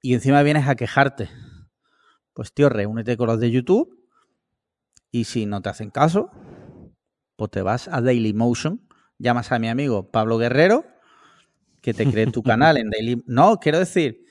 [0.00, 1.28] y encima vienes a quejarte.
[2.32, 3.97] Pues tío, reúnete con los de YouTube
[5.10, 6.30] y si no te hacen caso,
[7.36, 8.86] pues te vas a Dailymotion,
[9.18, 10.84] llamas a mi amigo Pablo Guerrero,
[11.80, 13.22] que te cree tu canal en Daily...
[13.26, 14.24] No, quiero decir,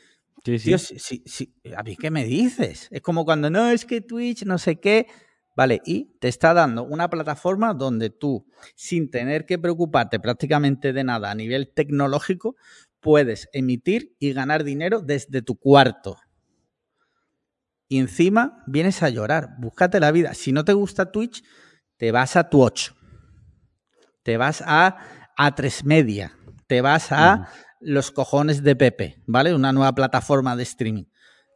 [0.43, 1.53] sí, sí.
[1.61, 2.87] Tío, ¿a mí qué me dices?
[2.91, 5.07] Es como cuando no, es que Twitch, no sé qué...
[5.55, 11.03] Vale, y te está dando una plataforma donde tú, sin tener que preocuparte prácticamente de
[11.03, 12.55] nada a nivel tecnológico,
[12.99, 16.17] puedes emitir y ganar dinero desde tu cuarto.
[17.87, 19.55] Y encima vienes a llorar.
[19.59, 20.33] Búscate la vida.
[20.33, 21.43] Si no te gusta Twitch,
[21.97, 22.93] te vas a Twitch.
[24.23, 24.97] Te vas a
[25.37, 26.33] A3 Media.
[26.67, 29.53] Te vas a Los Cojones de Pepe, ¿vale?
[29.53, 31.05] Una nueva plataforma de streaming.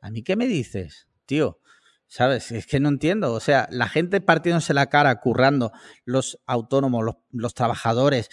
[0.01, 1.59] ¿A mí qué me dices, tío?
[2.07, 2.51] ¿Sabes?
[2.51, 3.33] Es que no entiendo.
[3.33, 5.71] O sea, la gente partiéndose la cara, currando,
[6.05, 8.29] los autónomos, los, los trabajadores,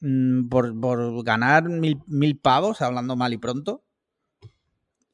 [0.00, 3.84] Mm, por, ganar mil, mil, pavos, hablando mal y pronto.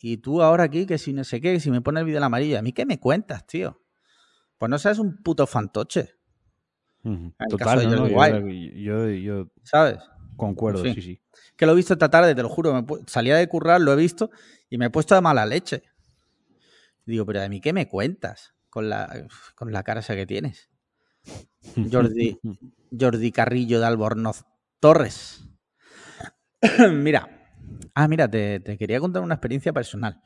[0.01, 2.19] Y tú ahora aquí, que si no sé qué, que si me pone el vídeo
[2.19, 3.83] en la amarilla, ¿a mí qué me cuentas, tío?
[4.59, 6.15] Pues no seas un puto fantoche.
[7.49, 7.89] Total,
[8.75, 9.99] yo, yo, ¿sabes?
[10.37, 11.01] Concuerdo, sí.
[11.01, 11.21] sí,
[11.57, 12.85] Que lo he visto esta tarde, te lo juro.
[13.07, 14.31] salía de currar, lo he visto
[14.69, 15.83] y me he puesto de mala leche.
[17.07, 20.69] Digo, pero ¿a mí qué me cuentas con la, con la cara esa que tienes?
[21.93, 22.39] Jordi,
[22.99, 24.45] Jordi Carrillo de Albornoz
[24.81, 25.45] Torres.
[26.93, 27.46] mira.
[27.99, 30.21] Ah, mira, te, quería contar una experiencia personal.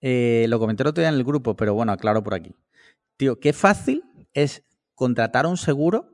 [0.00, 2.56] Eh, lo comenté el otro día en el grupo, pero bueno, aclaro por aquí.
[3.16, 4.02] Tío, qué fácil
[4.34, 4.64] es
[4.96, 6.10] contratar un seguro,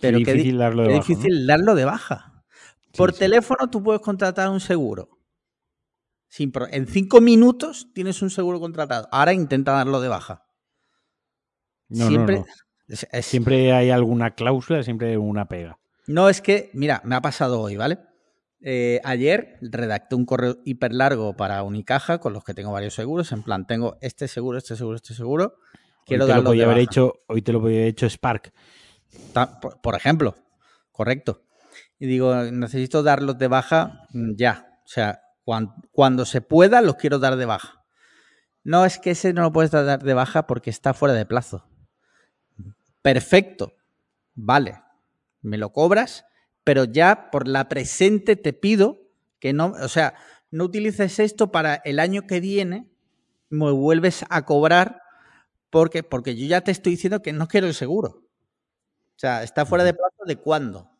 [0.00, 2.42] pero qué difícil, darlo, de baja, difícil darlo de baja.
[2.96, 5.10] Por teléfono tú puedes contratar un seguro.
[6.38, 9.08] en cinco minutos tienes un seguro contratado.
[9.12, 10.46] Ahora intenta darlo de baja.
[11.90, 12.44] Siempre,
[13.20, 15.78] Siempre hay alguna cláusula, siempre hay una pega.
[16.06, 18.07] No, es que, mira, me ha pasado hoy, ¿vale?
[18.60, 23.32] Eh, ayer redacté un correo hiper largo para Unicaja con los que tengo varios seguros.
[23.32, 25.56] En plan, tengo este seguro, este seguro, este seguro.
[26.04, 28.52] Quiero hoy te lo haber hecho, Hoy te lo podía haber hecho Spark.
[29.82, 30.34] Por, ejemplo,
[30.90, 31.42] correcto.
[31.98, 34.80] Y digo, necesito darlos de baja mm, ya.
[34.84, 35.20] O sea,
[35.92, 37.84] cuando se pueda, los quiero dar de baja.
[38.64, 41.64] No, es que ese no lo puedes dar de baja porque está fuera de plazo.
[43.02, 43.74] Perfecto,
[44.34, 44.82] vale,
[45.40, 46.26] me lo cobras,
[46.68, 49.00] pero ya por la presente te pido
[49.40, 50.12] que no, o sea,
[50.50, 52.90] no utilices esto para el año que viene,
[53.48, 55.00] me vuelves a cobrar
[55.70, 58.08] porque, porque yo ya te estoy diciendo que no quiero el seguro.
[58.10, 60.90] O sea, está fuera de plazo de cuándo.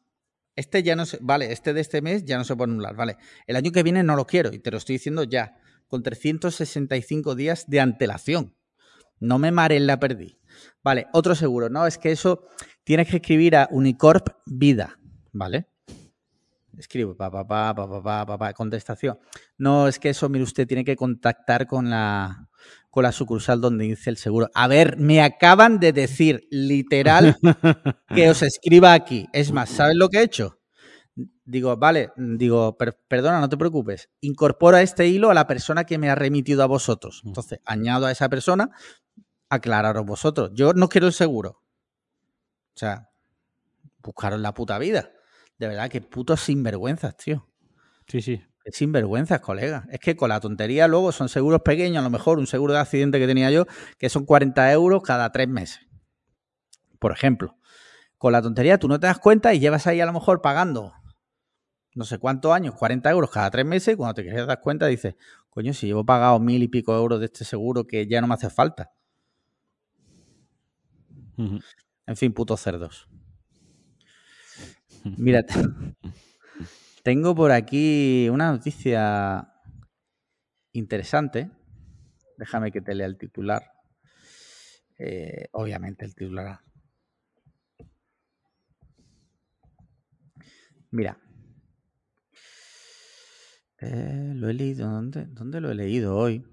[0.56, 3.18] Este ya no se, vale, este de este mes ya no se puede anular, vale.
[3.46, 7.34] El año que viene no lo quiero y te lo estoy diciendo ya, con 365
[7.34, 8.54] días de antelación.
[9.20, 10.38] No me mares la perdí.
[10.82, 11.86] Vale, otro seguro, ¿no?
[11.86, 12.46] Es que eso
[12.84, 14.98] tienes que escribir a Unicorp Vida,
[15.32, 15.66] ¿vale?
[16.76, 19.18] Escribo, pa, pa, pa, pa, pa, pa, pa, contestación.
[19.56, 22.48] No, es que eso, mire usted, tiene que contactar con la,
[22.90, 24.48] con la sucursal donde dice el seguro.
[24.54, 27.36] A ver, me acaban de decir literal
[28.14, 29.26] que os escriba aquí.
[29.32, 30.58] Es más, ¿sabes lo que he hecho?
[31.44, 34.08] Digo, vale, digo, perdona, no te preocupes.
[34.20, 37.22] Incorpora este hilo a la persona que me ha remitido a vosotros.
[37.24, 38.70] Entonces, añado a esa persona,
[39.48, 40.50] aclararos vosotros.
[40.54, 41.62] Yo no quiero el seguro.
[42.74, 43.10] O sea,
[44.02, 45.10] buscaros la puta vida.
[45.58, 47.48] De verdad, que putos sinvergüenzas, tío.
[48.06, 48.42] Sí, sí.
[48.64, 49.86] Qué sinvergüenzas, colega.
[49.90, 52.80] Es que con la tontería luego son seguros pequeños, a lo mejor un seguro de
[52.80, 53.66] accidente que tenía yo,
[53.98, 55.80] que son 40 euros cada tres meses.
[56.98, 57.56] Por ejemplo.
[58.18, 60.92] Con la tontería tú no te das cuenta y llevas ahí a lo mejor pagando
[61.98, 64.86] no sé cuántos años, 40 euros cada tres meses, y cuando te quieres dar cuenta
[64.86, 65.16] dices,
[65.50, 68.34] coño, si llevo pagado mil y pico euros de este seguro que ya no me
[68.34, 68.92] hace falta.
[72.06, 73.08] En fin, putos cerdos.
[75.16, 75.44] Mira,
[77.02, 79.52] tengo por aquí una noticia
[80.72, 81.50] interesante.
[82.36, 83.62] Déjame que te lea el titular.
[84.98, 86.60] Eh, obviamente el titular.
[90.90, 91.18] Mira.
[93.80, 94.90] Eh, lo he leído.
[94.90, 96.44] ¿dónde, ¿Dónde lo he leído hoy?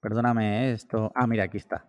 [0.00, 1.12] Perdóname eh, esto.
[1.14, 1.88] Ah, mira, aquí está.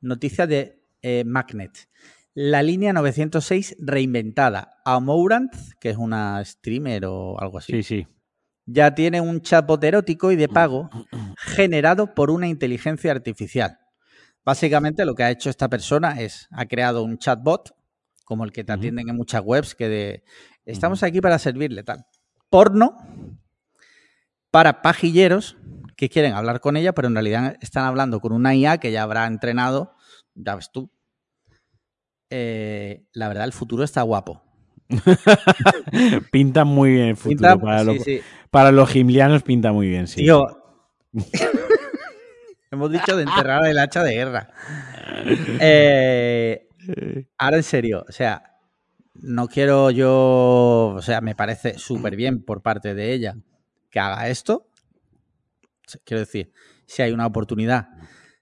[0.00, 1.88] Noticia de eh, Magnet.
[2.34, 4.80] La línea 906 reinventada.
[4.84, 8.06] Amourant, que es una streamer o algo así, Sí, sí.
[8.64, 10.88] ya tiene un chatbot erótico y de pago
[11.36, 13.78] generado por una inteligencia artificial.
[14.44, 17.76] Básicamente lo que ha hecho esta persona es, ha creado un chatbot,
[18.24, 20.24] como el que te atienden en muchas webs, que de,
[20.64, 22.06] estamos aquí para servirle tal.
[22.48, 22.96] Porno
[24.50, 25.56] para pajilleros
[25.96, 29.02] que quieren hablar con ella, pero en realidad están hablando con una IA que ya
[29.02, 29.94] habrá entrenado,
[30.34, 30.90] ya ves tú.
[32.34, 34.42] Eh, la verdad, el futuro está guapo.
[36.30, 37.50] Pinta muy bien el futuro.
[37.50, 38.20] Pinta- para, sí, lo- sí.
[38.50, 40.22] para los gimlianos pinta muy bien, sí.
[40.22, 40.46] Tío,
[42.70, 44.48] hemos dicho de enterrar el hacha de guerra.
[45.60, 46.66] Eh,
[47.38, 48.56] ahora en serio, o sea,
[49.14, 53.36] no quiero yo, o sea, me parece súper bien por parte de ella
[53.90, 54.68] que haga esto.
[56.04, 56.52] Quiero decir,
[56.86, 57.88] si hay una oportunidad,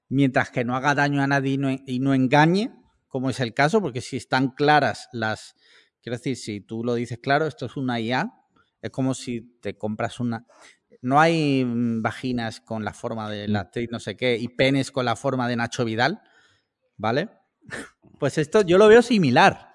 [0.08, 2.70] mientras que no haga daño a nadie y no, y no engañe,
[3.10, 5.56] como es el caso, porque si están claras las,
[6.00, 8.32] quiero decir, si tú lo dices claro, esto es una IA,
[8.80, 10.46] es como si te compras una,
[11.02, 14.92] no hay mm, vaginas con la forma de la actriz no sé qué y penes
[14.92, 16.22] con la forma de Nacho Vidal,
[16.96, 17.28] ¿vale?
[18.18, 19.70] Pues esto yo lo veo similar.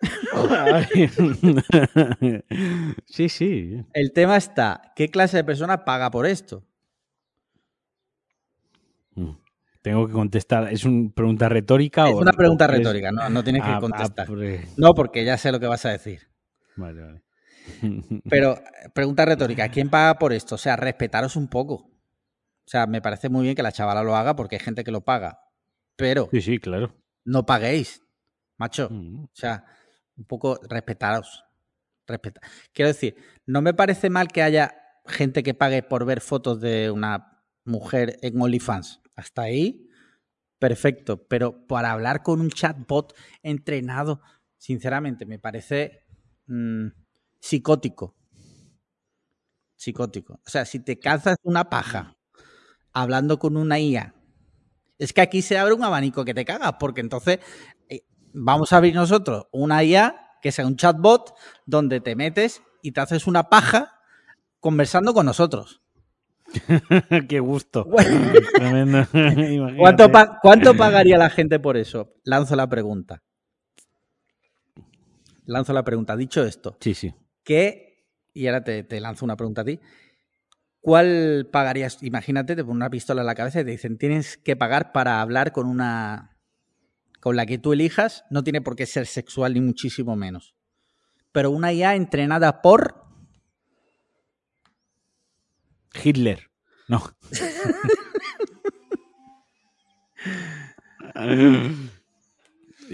[3.04, 3.84] sí, sí.
[3.92, 6.64] El tema está, ¿qué clase de persona paga por esto?
[9.14, 9.36] Mm.
[9.84, 10.72] Tengo que contestar.
[10.72, 13.76] ¿Es una pregunta retórica Es o una pregunta ¿Quieres- retórica, no, no tienes que Ah,
[13.76, 14.26] ah, contestar.
[14.26, 16.22] pre- No, porque ya sé lo que vas a decir.
[16.76, 17.22] Vale, vale.
[18.30, 20.54] Pero, eh, pregunta retórica, ¿quién paga por esto?
[20.54, 21.74] O sea, respetaros un poco.
[21.74, 24.90] O sea, me parece muy bien que la chavala lo haga porque hay gente que
[24.90, 25.40] lo paga.
[25.96, 26.94] Pero Sí, sí, claro.
[27.26, 28.00] no paguéis,
[28.56, 28.88] macho.
[28.90, 29.24] Mm.
[29.24, 29.64] O sea,
[30.16, 31.44] un poco respetaros.
[32.06, 32.40] Respeta.
[32.72, 34.74] Quiero decir, no me parece mal que haya
[35.06, 39.02] gente que pague por ver fotos de una mujer en OnlyFans.
[39.16, 39.88] Hasta ahí,
[40.58, 41.26] perfecto.
[41.28, 44.20] Pero para hablar con un chatbot entrenado,
[44.58, 46.04] sinceramente, me parece
[46.46, 46.88] mm,
[47.40, 48.16] psicótico.
[49.76, 50.34] Psicótico.
[50.46, 52.16] O sea, si te cazas una paja
[52.92, 54.14] hablando con una IA,
[54.98, 57.40] es que aquí se abre un abanico que te cagas, porque entonces
[57.88, 58.04] eh,
[58.34, 61.34] vamos a abrir nosotros una IA que sea un chatbot
[61.66, 64.00] donde te metes y te haces una paja
[64.60, 65.82] conversando con nosotros.
[67.28, 67.84] Qué gusto.
[67.84, 69.06] Bueno.
[69.78, 72.14] ¿Cuánto, pa- cuánto pagaría la gente por eso?
[72.24, 73.22] Lanzo la pregunta.
[75.46, 76.16] Lanzo la pregunta.
[76.16, 77.14] Dicho esto, Sí, sí.
[77.42, 78.06] ¿qué?
[78.32, 79.78] Y ahora te, te lanzo una pregunta a ti.
[80.80, 82.02] ¿Cuál pagarías?
[82.02, 85.20] Imagínate, te ponen una pistola en la cabeza y te dicen, tienes que pagar para
[85.20, 86.36] hablar con una...
[87.20, 90.54] con la que tú elijas, no tiene por qué ser sexual ni muchísimo menos.
[91.32, 93.03] Pero una IA entrenada por...
[96.02, 96.50] Hitler.
[96.88, 97.02] No.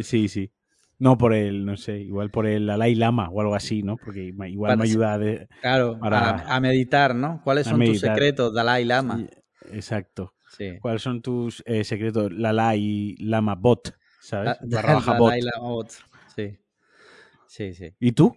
[0.03, 0.53] sí, sí.
[0.99, 3.97] No por el, no sé, igual por el Dalai Lama o algo así, ¿no?
[3.97, 5.49] Porque igual Para- me ayuda de...
[5.63, 7.41] Claro, Para- a, a meditar, ¿no?
[7.43, 9.27] ¿Cuáles a son tus secretos, Dalai Lama?
[9.73, 10.35] Exacto.
[10.57, 10.79] Sí.
[10.81, 12.31] ¿Cuáles son tus eh, secretos?
[12.37, 14.59] Dalai Lama Bot, ¿sabes?
[14.63, 15.91] Dalai Lama bot.
[16.37, 16.59] Sí.
[17.47, 17.95] Sí, sí.
[17.99, 18.37] ¿Y tú?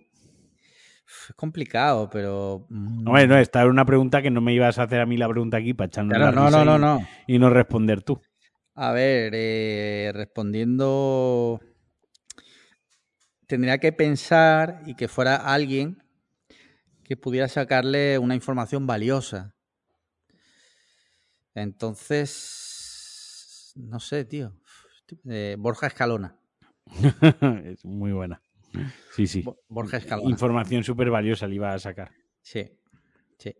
[1.30, 2.66] Es complicado, pero.
[2.70, 5.18] mm, No, no, esta era una pregunta que no me ibas a hacer a mí
[5.18, 7.08] la pregunta aquí para echarnos claro, la no, risa no, no, y- no.
[7.28, 8.22] y no responder tú.
[8.76, 11.62] A ver, eh, respondiendo.
[13.48, 16.02] Tendría que pensar y que fuera alguien
[17.04, 19.54] que pudiera sacarle una información valiosa.
[22.24, 23.74] Entonces.
[23.76, 24.54] No sé, tío.
[25.30, 26.36] Eh, Borja Escalona.
[27.66, 28.42] es muy buena.
[29.12, 29.42] Sí, sí.
[29.42, 30.30] Bo- Borja Escalona.
[30.30, 32.12] Información súper valiosa le iba a sacar.
[32.42, 32.70] Sí,
[33.38, 33.56] sí.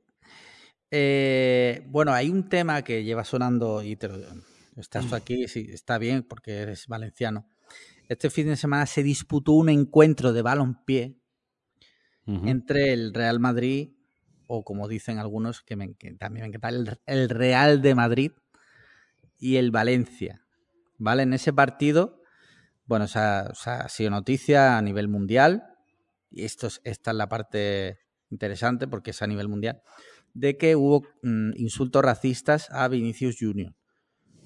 [0.92, 4.18] Eh, bueno, hay un tema que lleva sonando y te lo,
[4.76, 7.48] estás aquí, sí, está bien porque eres valenciano.
[8.10, 11.18] Este fin de semana se disputó un encuentro de balonpié
[12.26, 13.90] entre el Real Madrid,
[14.48, 18.32] o como dicen algunos, que, me, también me encanta, el, el, Real de Madrid
[19.38, 20.46] y el Valencia.
[20.98, 21.24] ¿Vale?
[21.24, 22.22] En ese partido,
[22.86, 25.64] bueno, o sea, o sea, ha sido noticia a nivel mundial,
[26.30, 29.82] y esto es, esta es la parte interesante porque es a nivel mundial
[30.34, 33.74] de que hubo mm, insultos racistas a Vinicius Junior.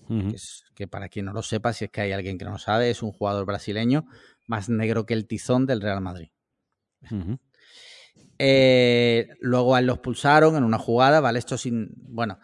[0.07, 2.51] que, es, que, para quien no lo sepa, si es que hay alguien que no
[2.51, 4.05] lo sabe, es un jugador brasileño
[4.45, 6.29] más negro que el tizón del Real Madrid.
[8.39, 11.39] eh, luego a él lo expulsaron en una jugada, ¿vale?
[11.39, 11.89] Esto sin.
[12.07, 12.39] Bueno,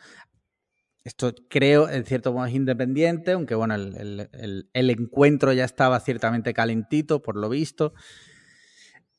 [1.04, 7.22] esto creo, en cierto modo, es independiente, aunque bueno, el, encuentro ya estaba ciertamente calentito,
[7.22, 7.93] por lo visto.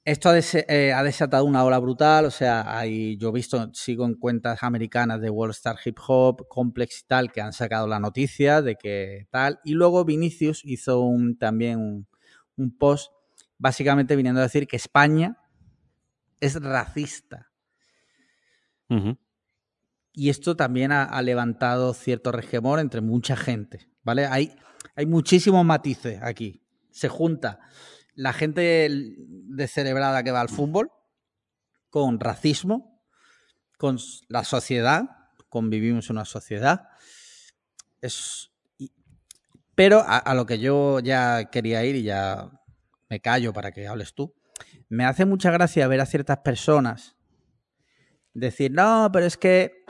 [0.07, 4.15] Esto eh, ha, desatado una ola brutal, o sea, hay, yo he visto, sigo en
[4.15, 8.63] cuentas americanas de World Star Hip Hop, Complex y tal, que han sacado la noticia
[8.63, 9.61] de que tal.
[9.65, 12.07] Y luego Vinicius hizo también
[12.57, 13.13] un, post,
[13.59, 15.39] básicamente viniendo a decir que España
[16.41, 17.51] es racista.
[18.91, 19.15] Uh.
[20.17, 24.27] Y esto también ha, levantado cierto regemor entre mucha gente, ¿vale?
[24.27, 24.55] Hay,
[24.95, 26.63] hay muchísimos matices aquí.
[26.93, 27.59] Se junta
[28.15, 30.93] la gente descerebrada que va al fútbol,
[31.91, 33.03] con racismo,
[33.77, 33.99] con
[34.29, 35.03] la sociedad,
[35.49, 36.89] convivimos en una sociedad.
[38.01, 38.51] Es,
[39.75, 42.51] pero a, lo que yo ya quería ir y ya
[43.09, 44.35] me callo para que hables tú,
[44.89, 47.17] me hace mucha gracia ver a ciertas personas
[48.33, 49.84] decir, no, pero es que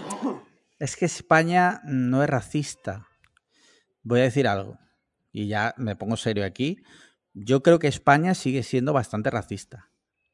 [0.79, 3.09] es que España no es racista.
[4.03, 4.79] Voy a decir algo
[5.33, 6.79] y ya me pongo serio aquí
[7.35, 9.91] yo creo que España sigue siendo bastante racista.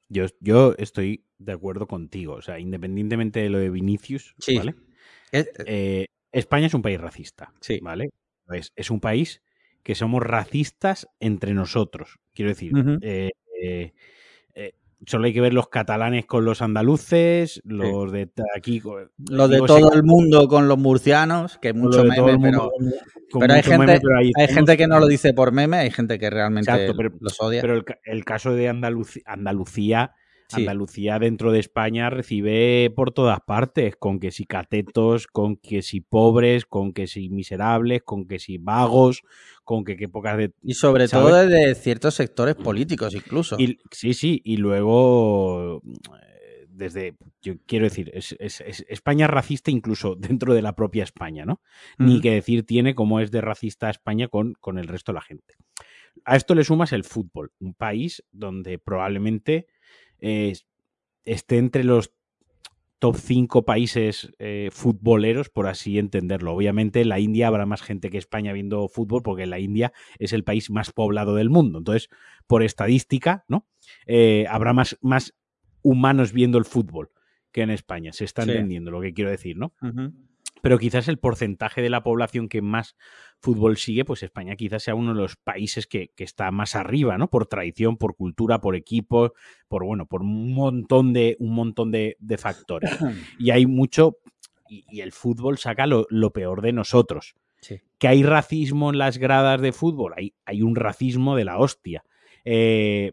[0.08, 2.34] Yo, yo estoy de acuerdo contigo.
[2.34, 4.58] O sea, independientemente de lo de Vinicius, sí.
[4.58, 4.74] ¿vale?
[5.32, 7.52] Es, eh, España es un país racista.
[7.60, 7.80] Sí.
[7.80, 8.10] ¿Vale?
[8.48, 9.42] Es, es, un país
[9.82, 12.18] que somos racistas entre nosotros.
[12.34, 12.98] Quiero decir, uh -huh.
[13.02, 13.30] eh,
[14.54, 14.72] eh,
[15.06, 18.16] solo hay que ver los catalanes con los andaluces, los sí.
[18.16, 18.82] de aquí.
[19.30, 22.70] Los de todo el mundo con los murcianos, que mucho meme, pero,
[23.38, 26.18] pero, hay, gente, meme, pero hay gente que no lo dice por meme, hay gente
[26.18, 27.60] que realmente Exacto, pero, los odia.
[27.60, 30.14] Pero el, el caso de Andalucía
[30.50, 30.62] Sí.
[30.62, 36.00] Andalucía dentro de España recibe por todas partes, con que si catetos, con que si
[36.00, 39.22] pobres, con que si miserables, con que si vagos,
[39.64, 40.52] con que qué pocas de...
[40.62, 41.28] Y sobre ¿sabes?
[41.28, 43.56] todo de ciertos sectores políticos incluso.
[43.58, 45.80] Y, sí, sí, y luego
[46.80, 51.44] desde, yo quiero decir, es, es, es, España racista incluso dentro de la propia España,
[51.44, 51.60] ¿no?
[51.98, 52.06] Mm.
[52.06, 55.22] Ni que decir tiene como es de racista España con, con el resto de la
[55.22, 55.54] gente.
[56.24, 59.68] A esto le sumas el fútbol, un país donde probablemente
[60.20, 60.54] eh,
[61.24, 62.12] esté entre los
[62.98, 66.52] top 5 países eh, futboleros, por así entenderlo.
[66.52, 70.32] Obviamente en la India habrá más gente que España viendo fútbol, porque la India es
[70.32, 71.78] el país más poblado del mundo.
[71.78, 72.10] Entonces,
[72.46, 73.66] por estadística, ¿no?
[74.06, 75.34] Eh, habrá más, más
[75.82, 77.10] humanos viendo el fútbol
[77.52, 78.12] que en España.
[78.12, 78.50] Se está sí.
[78.50, 79.72] entendiendo lo que quiero decir, ¿no?
[79.80, 80.12] Uh -huh
[80.62, 82.96] pero quizás el porcentaje de la población que más
[83.38, 87.18] fútbol sigue, pues España quizás sea uno de los países que, que, está más arriba,
[87.18, 87.28] ¿no?
[87.28, 89.32] Por tradición, por cultura, por equipo,
[89.68, 92.90] por bueno, por un montón de, un montón de, de factores.
[93.38, 94.18] Y hay mucho,
[94.68, 97.34] y, y el fútbol saca lo, lo peor de nosotros.
[97.60, 97.80] Sí.
[97.98, 102.04] Que hay racismo en las gradas de fútbol, hay, hay un racismo de la hostia.
[102.44, 103.12] Eh,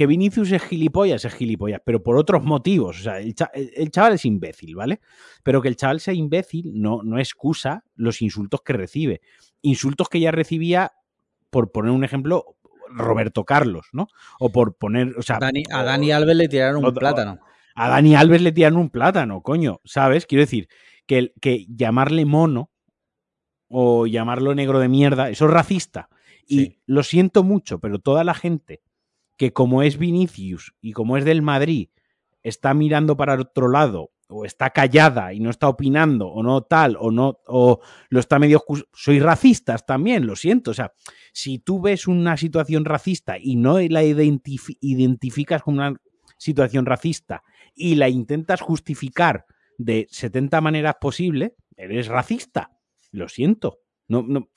[0.00, 3.00] que Vinicius es gilipollas, es gilipollas, pero por otros motivos.
[3.00, 5.02] O sea, el, cha el, chaval es imbécil, ¿vale?
[5.42, 9.20] Pero que el chaval sea imbécil no, no excusa los insultos que recibe.
[9.60, 10.92] Insultos que ya recibía,
[11.50, 12.56] por poner un ejemplo,
[12.88, 14.08] Roberto Carlos, ¿no?
[14.38, 15.36] O por poner, o sea...
[15.38, 17.38] Dani, a Dani Alves le tiraron un plátano.
[17.74, 20.24] A Dani Alves le tiraron un plátano, coño, ¿sabes?
[20.24, 20.68] Quiero decir,
[21.04, 22.70] que, que llamarle mono
[23.68, 26.08] o llamarlo negro de mierda, eso es racista.
[26.46, 26.80] Y sí.
[26.86, 28.80] lo siento mucho, pero toda la gente
[29.40, 31.88] que como es Vinicius y como es del Madrid,
[32.42, 36.98] está mirando para otro lado o está callada y no está opinando o no tal
[37.00, 37.80] o no o
[38.10, 38.62] lo está medio
[38.92, 40.92] soy racistas también lo siento o sea
[41.32, 45.96] si tú ves una situación racista y no la identif identificas como una
[46.36, 47.42] situación racista
[47.74, 49.46] y la intentas justificar
[49.78, 52.70] de 70 maneras posibles eres racista
[53.10, 54.50] lo siento no no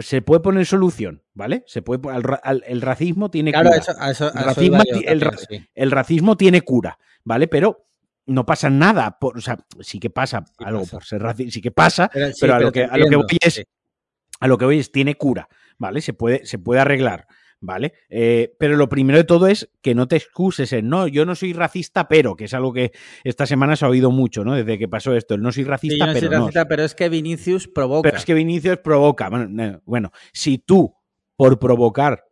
[0.00, 1.62] Se puede poner solución, ¿vale?
[1.66, 3.78] Se puede al, al, el racismo tiene claro, cura.
[3.80, 5.68] Eso, eso, el, racismo, yo, el, también, sí.
[5.74, 7.46] el, racismo tiene cura, ¿vale?
[7.46, 7.86] Pero
[8.26, 10.90] no pasa nada, por, o sea, sí que pasa sí algo pasa.
[10.90, 13.08] por ser racista, sí que pasa, pero, sí, pero, a, pero lo que, a, lo
[13.08, 13.64] que, voy es,
[14.40, 15.48] a lo que voy es, tiene cura,
[15.78, 16.00] ¿vale?
[16.00, 17.26] Se puede, se puede arreglar.
[17.60, 17.92] ¿Vale?
[18.08, 21.34] Eh, pero lo primero de todo es que no te excuses en, no, yo no
[21.34, 22.92] soy racista, pero, que es algo que
[23.24, 24.54] esta semana se ha oído mucho, ¿no?
[24.54, 26.50] Desde que pasó esto, el no soy racista, Sí, soy pero no.
[26.68, 28.08] pero es que Vinicius provoca.
[28.08, 29.28] Pero es que Vinicius provoca.
[29.28, 30.94] Bueno, no, bueno, si tú,
[31.36, 32.24] por provocar,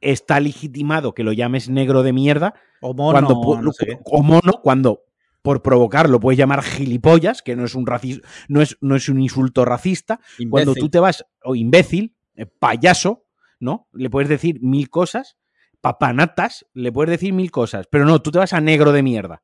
[0.00, 4.60] está legitimado que lo llames negro de mierda, o mono, cuando, no sé o mono,
[4.62, 5.02] cuando
[5.42, 9.08] por provocar lo puedes llamar gilipollas, que no es un racis- no es, no es
[9.08, 10.20] un insulto racista,
[10.50, 13.24] cuando tú te vas, o imbécil, eh, payaso,
[13.60, 13.86] ¿no?
[13.92, 15.36] Le puedes decir mil cosas,
[15.80, 19.42] papanatas, le puedes decir mil cosas, pero no, tú te vas a negro de mierda.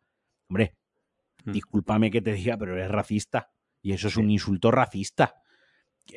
[0.49, 0.75] Hombre,
[1.45, 1.53] Hmm.
[1.53, 3.53] discúlpame que te diga, pero eres racista.
[3.81, 4.21] Y eso es Sí.
[4.21, 5.37] un insulto racista.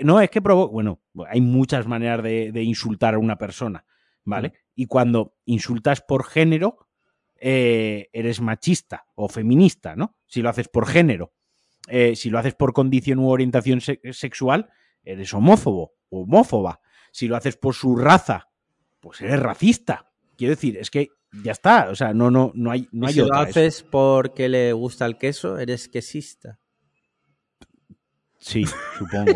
[0.02, 0.72] No, es que provoca.
[0.74, 3.86] Bueno, hay muchas maneras de, de insultar a una persona,
[4.24, 4.54] ¿vale?
[4.76, 6.88] Y cuando insultas por género,
[7.42, 10.16] eh, eres machista o feminista, ¿no?
[10.26, 11.34] Si lo haces por género.
[11.88, 14.70] Eh, si lo haces por condición u orientación se- sexual,
[15.04, 16.82] eres homófobo o homófoba.
[17.12, 18.50] Si lo haces por su raza,
[19.00, 20.12] pues eres racista.
[20.38, 21.10] Quiero decir, es que
[21.44, 21.90] ya está.
[21.90, 23.42] O sea, no, no, no hay, no Y hay si lo otra.
[23.42, 26.60] Haces porque le gusta el queso, eres quesista.
[28.38, 28.64] Sí,
[28.98, 29.34] supongo.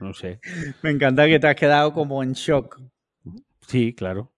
[0.00, 0.40] no sé.
[0.82, 2.80] Me encanta que te has quedado como en shock.
[3.66, 4.32] Sí, claro.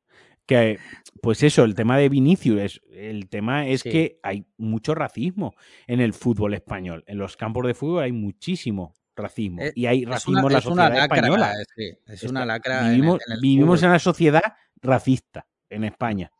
[0.46, 0.78] Que,
[1.20, 3.90] pues eso, el tema de Vinicius, es, el tema es Sí.
[3.90, 5.54] que hay mucho racismo
[5.86, 7.04] en el fútbol español.
[7.06, 9.62] En los campos de fútbol hay muchísimo racismo.
[9.62, 11.52] Eh, y hay Es racismo una, en la es sociedad lacra, española.
[11.52, 12.80] eh, sí, es una lacra.
[12.80, 13.84] en el- Vivimos, en el vivimos fútbol.
[13.84, 14.42] en una sociedad
[14.80, 16.30] racista en España.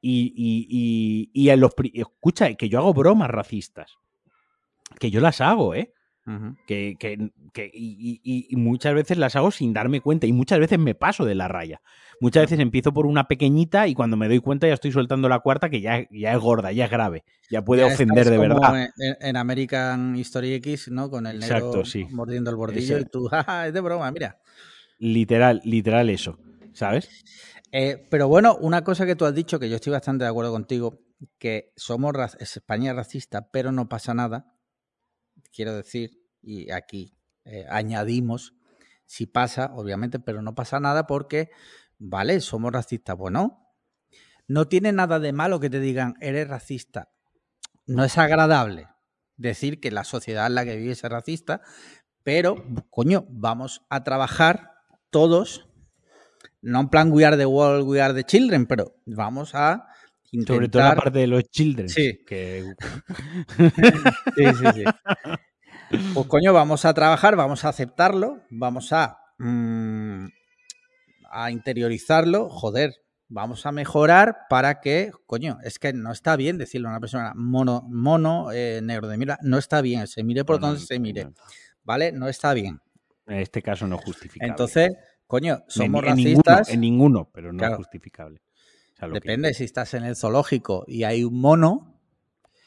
[0.00, 3.94] Y, y, y, y en los, escucha, que yo hago bromas racistas.
[4.98, 5.92] Que yo las hago, ¿eh?
[6.66, 10.58] Que, que- que- y, y- y muchas veces las hago sin darme cuenta y muchas
[10.58, 11.80] veces me paso de la raya.
[12.20, 15.38] Muchas veces empiezo por una pequeñita y cuando me doy cuenta ya estoy soltando la
[15.40, 18.48] cuarta que ya, ya es gorda, ya es grave, ya puede Ya ofender de como
[18.48, 18.90] verdad.
[18.98, 21.10] En, en American History X, ¿no?
[21.10, 22.06] Con el negro Exacto, sí.
[22.10, 24.38] mordiendo el bordillo y tú, jaja, es de broma, mira.
[24.98, 26.38] Literal, literal eso,
[26.72, 27.08] ¿sabes?
[27.70, 30.50] Eh, pero bueno, una cosa que tú has dicho, que yo estoy bastante de acuerdo
[30.52, 30.98] contigo,
[31.38, 34.46] que somos España es racista, pero no pasa nada.
[35.52, 38.54] Quiero decir, y aquí eh, añadimos,
[39.06, 41.50] si pasa, obviamente, pero no pasa nada porque,
[41.98, 43.16] vale, somos racistas.
[43.16, 43.74] Bueno,
[44.46, 47.10] no tiene nada de malo que te digan, eres racista.
[47.86, 48.88] No es agradable
[49.36, 51.62] decir que la sociedad en la que vives es racista,
[52.22, 54.72] pero, coño, vamos a trabajar
[55.10, 55.68] todos
[56.60, 59.87] no en plan We Are the World, We Are the Children, pero vamos a
[60.32, 60.56] intentar...
[60.56, 61.88] Sobre todo la parte de los children.
[61.88, 62.18] Sí.
[62.26, 62.64] Que,
[64.36, 64.84] Sí, sí, sí.
[66.14, 70.26] Pues coño, vamos a trabajar, vamos a aceptarlo, vamos a, mm,
[71.30, 72.94] a interiorizarlo, joder,
[73.28, 77.32] vamos a mejorar para que, coño, es que no está bien decirle a una persona
[77.34, 80.84] mono, mono eh, negro de mira, no está bien, se mire por no, no, donde
[80.86, 81.32] se mire, no,
[81.84, 82.12] ¿vale?
[82.12, 82.80] No está bien.
[83.26, 84.50] En este caso no justificable.
[84.50, 84.90] Entonces,
[85.26, 86.74] coño, somos en, en ninguno, racistas.
[86.74, 87.74] en ninguno, pero no Claro.
[87.74, 88.40] es justificable.
[88.98, 92.00] Sea, que- Depende, si estás en el zoológico y hay un mono,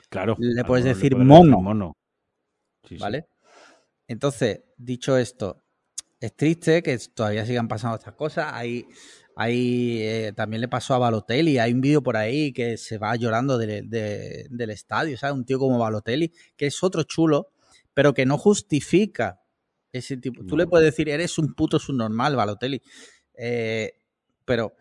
[0.09, 0.35] claro.
[0.39, 1.59] le a lo puedes decir mono.
[1.61, 1.97] mono.
[2.87, 3.01] Sí, sí.
[3.01, 3.27] ¿vale?
[4.07, 5.63] Entonces, dicho esto,
[6.19, 8.51] es triste que todavía sigan pasando estas cosas.
[8.53, 8.85] Hay,
[9.35, 11.57] hay eh, también le pasó a Balotelli.
[11.57, 15.35] Hay un vídeo por ahí que se va llorando de- de- del estadio, ¿sabes?
[15.35, 17.49] Un tío como Balotelli, que es otro chulo,
[17.93, 19.41] pero que no justifica
[19.91, 20.45] ese tipo.
[20.45, 22.81] Tú le puedes decir, eres un puto subnormal, Balotelli.
[23.33, 23.93] Eh,
[24.45, 24.73] pero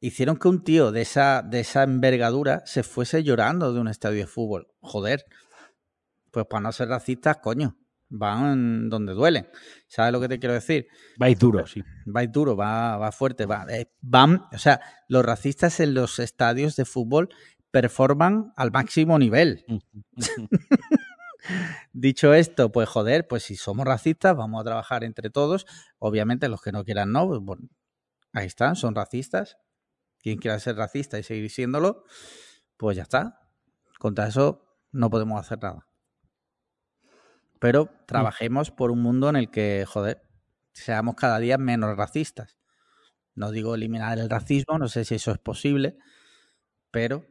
[0.00, 4.20] hicieron que un tío de esa, de esa envergadura se fuese llorando de un estadio
[4.20, 4.68] de fútbol.
[4.80, 5.24] Joder.
[6.30, 7.76] Pues para no ser racistas, coño,
[8.10, 9.48] van donde duelen.
[9.86, 10.86] ¿Sabes lo que te quiero decir?
[11.18, 11.82] Vais duro, sí.
[12.06, 13.66] Va duro, va, va fuerte, va.
[13.70, 17.28] eh, van, o sea, los racistas en los estadios de fútbol
[17.70, 19.64] performan al máximo nivel.
[21.92, 25.66] Dicho esto, pues joder, pues si somos racistas, vamos a trabajar entre todos.
[25.98, 27.68] Obviamente los que no quieran no, pues, bueno,
[28.32, 29.56] ahí están, son racistas.
[30.22, 32.04] Quien quiera ser racista y seguir siéndolo,
[32.76, 33.40] pues ya está.
[33.98, 35.86] Contra eso no podemos hacer nada.
[37.60, 40.22] Pero trabajemos por un mundo en el que, joder,
[40.72, 42.56] seamos cada día menos racistas.
[43.34, 45.98] No digo eliminar el racismo, no sé si eso es posible,
[46.90, 47.26] pero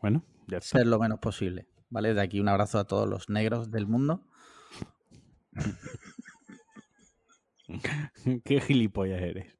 [0.00, 0.78] Bueno, ya está.
[0.78, 1.66] ser lo menos posible.
[1.90, 2.14] ¿Vale?
[2.14, 4.24] De aquí un abrazo a todos los negros del mundo.
[8.44, 9.56] Qué gilipollas eres.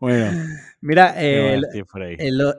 [0.00, 0.30] Bueno,
[0.80, 1.60] Mira, ¿qué eh,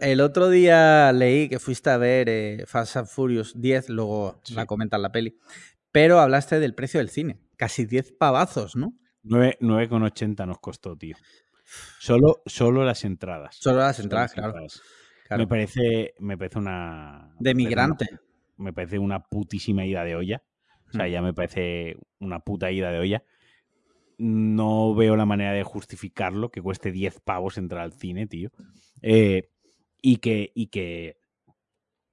[0.01, 4.53] el, otro día leí que fuiste a ver eh, Fast and Furious 10, luego Sí.
[4.55, 5.37] la comentas la peli,
[5.91, 7.39] pero hablaste del precio del cine.
[7.57, 8.93] Casi 10 pavazos, ¿no?
[9.23, 11.15] 9 9,80 nos costó, tío.
[11.99, 13.55] Solo, solo las entradas.
[13.59, 14.49] Solo las Solo entradas, claro.
[14.49, 14.81] entradas.
[15.27, 15.43] claro.
[15.43, 17.33] Me parece, me parece una.
[17.39, 18.05] De me parece migrante.
[18.11, 18.21] una-
[18.57, 20.43] Me parece una putísima ida de olla.
[20.87, 21.11] O sea, Hmm.
[21.11, 23.23] ya me parece una puta ida de olla.
[24.18, 28.51] No veo la manera de justificarlo, que cueste 10 pavos entrar al cine, tío.
[29.01, 29.51] Eh,
[30.01, 31.18] y que, y que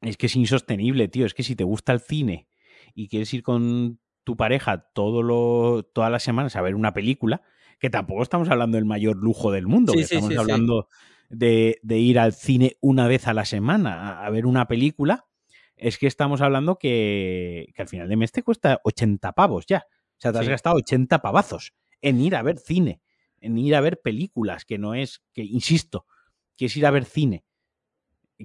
[0.03, 1.27] es que es insostenible, tío.
[1.27, 2.47] Es que si te gusta el cine
[2.95, 7.43] y quieres ir con tu pareja todo lo, todas las semanas a ver una película,
[7.79, 10.89] que tampoco estamos hablando del mayor lujo del mundo, que estamos hablando
[11.29, 15.27] de, ir al cine una vez a la semana a, ver una película,
[15.77, 19.87] es que estamos hablando que, que, al final de mes te cuesta 80 pavos ya.
[20.17, 21.75] O sea, te has gastado 80 pavazos
[22.05, 23.01] en ir a ver cine,
[23.41, 26.07] en ir a ver películas, que no es, que insisto,
[26.57, 27.45] que es ir a ver cine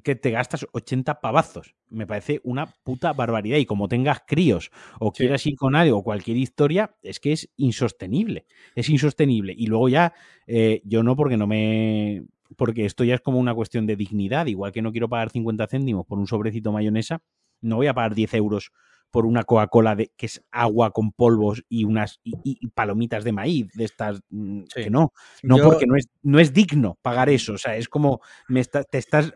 [0.04, 1.76] que te gastas 80 pavazos.
[1.90, 3.58] Me parece una puta barbaridad.
[3.58, 7.50] Y como tengas críos o quieras ir con algo o cualquier historia, es que es
[7.58, 8.46] insostenible.
[8.76, 9.54] Es insostenible.
[9.58, 10.14] Y luego ya,
[10.48, 12.24] eh, yo no, porque no me.
[12.56, 14.46] Porque esto ya es como una cuestión de dignidad.
[14.48, 17.22] Igual que no quiero pagar 50 céntimos por un sobrecito mayonesa,
[17.62, 18.72] no voy a pagar 10 euros
[19.12, 23.84] por una Coca-Cola que es agua con polvos y unas y, palomitas de maíz de
[23.84, 25.14] estas mm, que no.
[25.44, 28.98] No porque no es no es digno pagar eso o sea es como me te
[28.98, 29.34] estás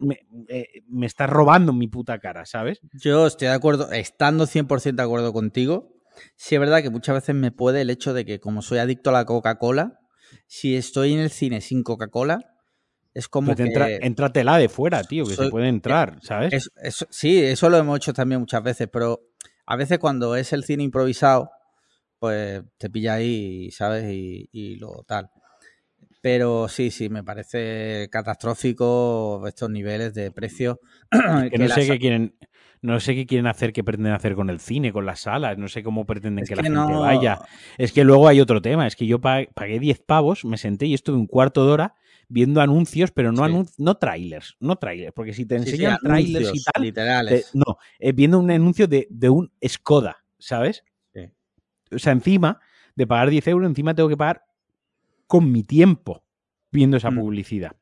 [0.47, 5.03] eh, me, estás robando mi puta cara sabes yo estoy de acuerdo estando 100% de
[5.03, 5.91] acuerdo contigo.
[6.35, 9.09] Sí es verdad que muchas veces me puede el hecho de que como soy adicto
[9.09, 9.99] a la Coca-Cola
[10.47, 12.53] si estoy en el cine sin Coca-Cola
[13.13, 13.99] es como pues que...
[14.01, 16.71] Entra, tela de fuera, tío, que se puede entrar, ¿sabes?
[17.09, 19.21] sí, eso lo hemos hecho también muchas veces, pero
[19.65, 21.49] a veces cuando es el cine improvisado,
[22.19, 24.05] pues te pilla ahí, ¿sabes?
[24.09, 25.29] Y, lo tal.
[26.21, 30.79] Pero sí, sí, me parece catastrófico estos niveles de precio.
[31.51, 32.37] que, no sé qué quieren,
[32.81, 35.67] no sé qué quieren hacer, qué pretenden hacer con el cine, con las salas, no
[35.67, 37.41] sé cómo pretenden que, la gente vaya.
[37.77, 40.93] Es que luego hay otro tema, es que yo pagué 10 pavos, me senté y
[40.93, 41.95] estuve un cuarto de hora
[42.33, 46.83] viendo anuncios, pero no no trailers, no trailers, porque si te enseñan trailers y tal,
[46.83, 47.51] literales.
[47.53, 50.83] no, eh, viendo un anuncio de, un Skoda, ¿sabes?
[51.91, 52.59] O sea, encima
[52.95, 54.45] de pagar 10 euros, encima tengo que pagar
[55.27, 56.23] con mi tiempo
[56.71, 57.19] viendo esa mm.
[57.19, 57.75] publicidad.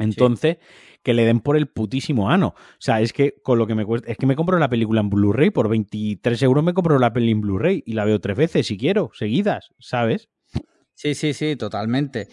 [0.00, 0.56] Entonces,
[1.04, 2.48] que le den por el putísimo ano.
[2.48, 5.00] O sea, es que con lo que me cuesta, es que me compro la película
[5.00, 8.36] en Blu-ray, por 23 euros me compro la peli en Blu-ray y la veo tres
[8.36, 10.28] veces si quiero, seguidas, ¿sabes?
[10.94, 12.26] Sí, sí, sí, totalmente.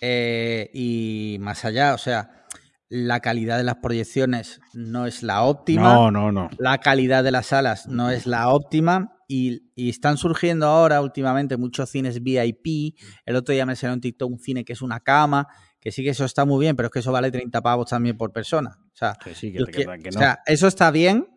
[0.00, 2.46] Eh, y más allá, o sea,
[2.88, 5.94] la calidad de las proyecciones no es la óptima.
[5.94, 6.50] No, no, no.
[6.58, 9.16] La calidad de las salas no es la óptima.
[9.28, 12.96] Y, están surgiendo ahora últimamente muchos cines VIP.
[13.24, 15.46] El otro día me salió en TikTok un cine que es una cama,
[15.78, 18.16] que sí que eso está muy bien, pero es que eso vale 30 pavos también
[18.16, 18.76] por persona.
[18.92, 21.28] O sea, o sea eso está bien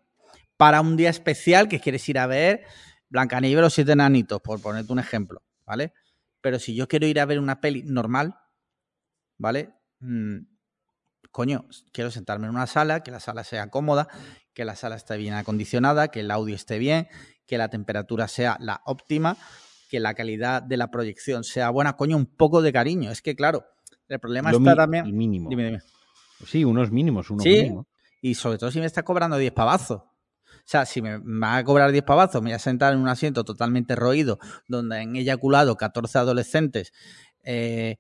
[0.58, 2.64] para un día especial que quieres ir a ver
[3.10, 5.94] Blancanieves los siete nanitos, por ponerte un ejemplo, ¿vale?
[6.42, 8.36] Pero si yo quiero ir a ver una peli normal,
[9.44, 9.74] ¿vale?
[10.00, 10.38] Mm,
[11.32, 14.08] coño, quiero sentarme en una sala, que la sala sea cómoda,
[14.54, 17.10] que la sala esté bien acondicionada, que el audio esté bien,
[17.46, 19.36] que la temperatura sea la óptima,
[19.90, 23.12] que la calidad de la proyección sea buena, coño, un poco de cariño.
[23.12, 23.66] Es que, claro,
[24.08, 25.06] el problema está también.
[25.06, 25.50] El mínimo.
[25.50, 25.82] Dime, dime.
[26.46, 27.70] Sí, unos mínimos, unos sí,
[28.22, 29.98] Y sobre todo si me está cobrando 10 pavazos.
[30.00, 33.10] O sea, si me, va a cobrar 10 pavazos, me voy a sentar en un
[33.10, 34.40] asiento totalmente roído,
[34.70, 36.94] donde han eyaculado 14 adolescentes,
[37.44, 37.98] eh,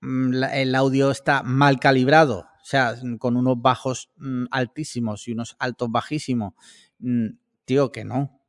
[0.00, 5.56] Mm, el audio está mal calibrado, o sea, con unos bajos mm, altísimos y unos
[5.58, 6.54] altos bajísimos,
[7.00, 7.28] mm,
[7.64, 8.40] tío, que no,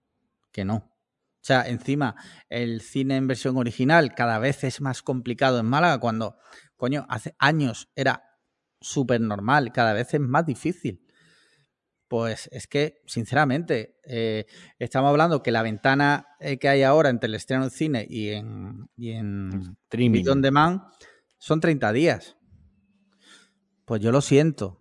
[0.52, 0.76] que no.
[0.76, 2.16] O sea, encima,
[2.50, 6.38] el cine en versión original cada vez es más complicado en Málaga cuando,
[6.76, 8.24] coño, hace años era
[8.80, 11.06] súper normal, cada vez es más difícil.
[12.08, 14.46] Pues es que, sinceramente, eh,
[14.80, 18.30] estamos hablando que la ventana eh, que hay ahora entre el estreno en cine y
[18.30, 20.28] en, y en Streaming.
[20.28, 20.82] on Demand
[21.40, 22.38] son 30 días.
[23.86, 24.80] Pues yo lo siento.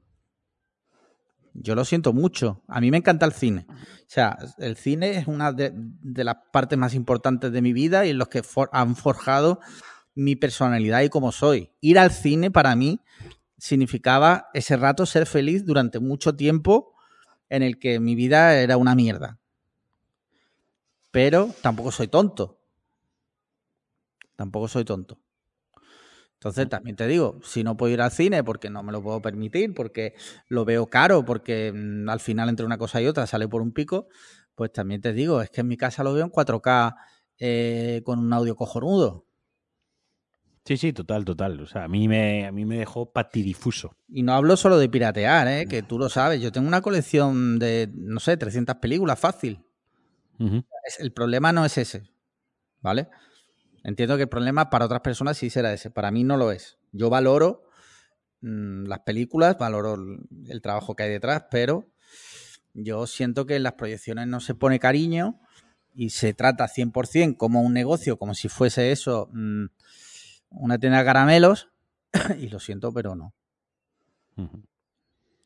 [1.55, 2.63] Yo lo siento mucho.
[2.69, 3.67] A mí me encanta el cine.
[3.71, 3.75] O
[4.07, 5.73] sea, el cine es una de,
[6.03, 9.61] las partes más importantes de mi vida y en los que han forjado
[10.15, 11.73] mi personalidad y cómo soy.
[11.81, 13.01] Ir al cine para mí
[13.57, 16.93] significaba ese rato ser feliz durante mucho tiempo
[17.49, 19.39] en el que mi vida era una mierda.
[21.11, 22.61] Pero tampoco soy tonto.
[24.37, 25.21] Tampoco soy tonto.
[26.39, 29.21] Entonces, también te digo, si no puedo ir al cine porque no me lo puedo
[29.21, 30.15] permitir, porque
[30.47, 33.73] lo veo caro, porque mm, al final entre una cosa y otra sale por un
[33.73, 34.07] pico,
[34.55, 36.95] pues también te digo, es que en mi casa lo veo en 4K
[37.41, 39.27] eh, con un audio cojonudo.
[40.65, 41.61] Sí, sí, total, total.
[41.61, 43.97] O sea, a mí me, a mí me dejó patidifuso.
[44.07, 45.67] Y no hablo solo de piratear, ¿eh?
[45.67, 46.41] que tú lo sabes.
[46.41, 49.65] Yo tengo una colección de, no sé, 300 películas fácil.
[51.01, 52.05] El problema no es ese,
[52.81, 53.09] ¿vale?
[53.85, 56.79] Entiendo que el problema para otras personas sí será ese, para mí no lo es.
[56.93, 57.65] Yo valoro
[58.41, 59.97] mm, las películas, valoro
[60.49, 61.87] el, trabajo que hay detrás, pero
[62.75, 65.41] yo siento que en las proyecciones no se pone cariño
[65.95, 69.67] y se trata 100% como un negocio, como si fuese eso mm,
[70.51, 71.71] una tienda de caramelos,
[72.39, 73.35] y lo siento, pero no.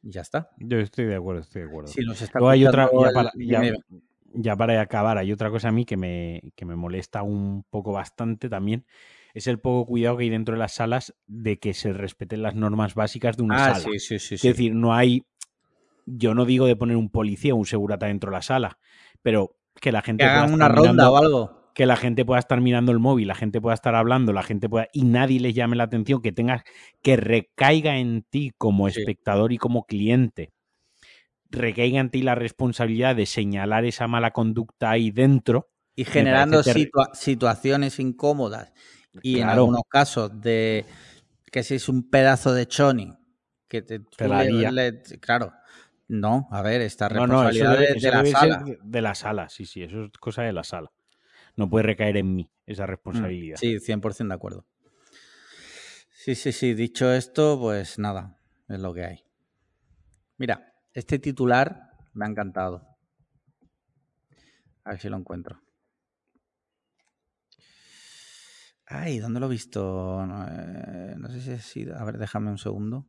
[0.02, 0.50] Ya está.
[0.59, 1.88] Yo estoy de acuerdo, estoy de acuerdo.
[1.88, 3.32] Si nos está hay otra, ya para.
[4.34, 7.92] Ya para acabar, hay otra cosa a mí que me, que me molesta un poco
[7.92, 8.84] bastante también.
[9.34, 12.54] Es el poco cuidado que hay dentro de las salas de que se respeten las
[12.54, 13.88] normas básicas de una Ah, sala.
[13.92, 14.34] sí, sí, sí.
[14.34, 15.24] Es decir, no hay.
[16.04, 18.78] Yo no digo de poner un policía o un segurata dentro de la sala,
[19.22, 21.62] pero que la gente que hagan una ronda mirando- o algo.
[21.74, 24.68] que la gente pueda estar mirando el móvil, la gente pueda estar hablando, la gente
[24.68, 26.64] pueda y nadie les llame la atención, que tengas
[27.02, 30.50] que recaiga en ti como espectador y como cliente,
[31.53, 35.70] recaiga en ti la responsabilidad de señalar esa mala conducta ahí dentro.
[35.95, 38.73] Y generando situa- situaciones incómodas.
[39.23, 40.87] Y en algunos casos de
[41.51, 43.12] que si es un pedazo de choni,
[43.69, 45.53] que te, Te le- claro.
[46.09, 48.65] No, a ver, esta No, no, eso responsabilidad de, eso de la sala.
[48.83, 50.91] de- la sala, sí, sí, eso es cosa de la sala.
[51.57, 53.57] No puede recaer en mí esa responsabilidad.
[53.57, 54.66] Mm, Sí, 100% de acuerdo.
[56.11, 56.74] Sí, sí, sí.
[56.74, 58.39] Dicho esto, pues nada,
[58.69, 59.24] es lo que hay.
[60.39, 62.86] Mira, este titular me ha encantado.
[64.85, 65.62] A ver si lo encuentro.
[68.86, 70.27] Ay, ¿dónde lo he visto?
[70.27, 71.97] No, eh, no sé si ha sido.
[71.97, 73.06] A ver, déjame un segundo.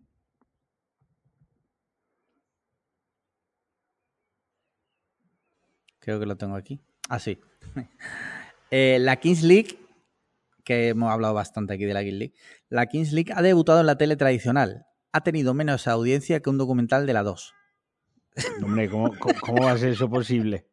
[5.99, 6.81] Creo que lo tengo aquí.
[7.09, 7.39] Ah, sí.
[8.75, 9.77] Eh, la Kings League,
[10.63, 12.33] que hemos hablado bastante aquí de la Kings League,
[12.69, 14.87] la Kings League ha debutado en la tele tradicional.
[15.11, 17.53] Ha tenido menos audiencia que un documental de la 2.
[18.63, 20.65] Hombre, ¿cómo, cómo, cómo va a ser eso posible?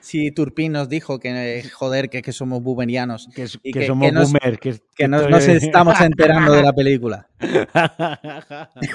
[0.00, 3.80] Sí, Turpin nos dijo que, eh, joder, que, que somos buberianos, Que, es- Y que
[3.80, 7.28] que- somos nos- boomers, que, que nos, estamos enterando de la película.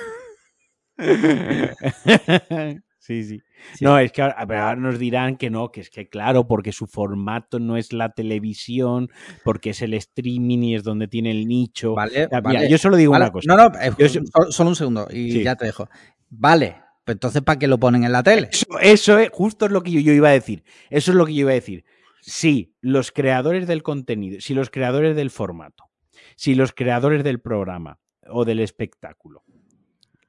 [2.99, 3.41] sí, sí,
[3.75, 3.85] Sí.
[3.85, 7.59] No, es que ahora, nos dirán que no, que es que claro, porque su formato
[7.59, 9.09] no es la televisión,
[9.45, 11.93] porque es el streaming y es donde tiene el nicho.
[11.93, 12.69] Vale, Ya, mira, vale.
[12.69, 13.45] yo solo digo Vale, una cosa.
[13.47, 15.43] No, no, eh, Yo so- solo, solo un segundo y Sí.
[15.43, 15.87] ya te dejo.
[16.29, 18.49] Vale, pues entonces ¿para qué lo ponen en la tele?
[18.51, 20.63] Eso, eso es, justo es lo que yo, yo iba a decir.
[20.89, 21.85] Eso es lo que yo iba a decir.
[22.21, 25.89] Si los creadores del contenido, si los creadores del formato,
[26.35, 29.43] si los creadores del programa o del espectáculo,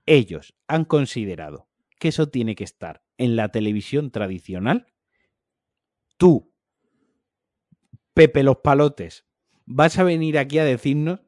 [0.07, 1.69] ellos han considerado
[1.99, 4.87] que eso tiene que estar en la televisión tradicional,
[6.17, 6.53] tú,
[8.13, 9.25] Pepe los Palotes,
[9.65, 11.21] vas a venir aquí a decirnos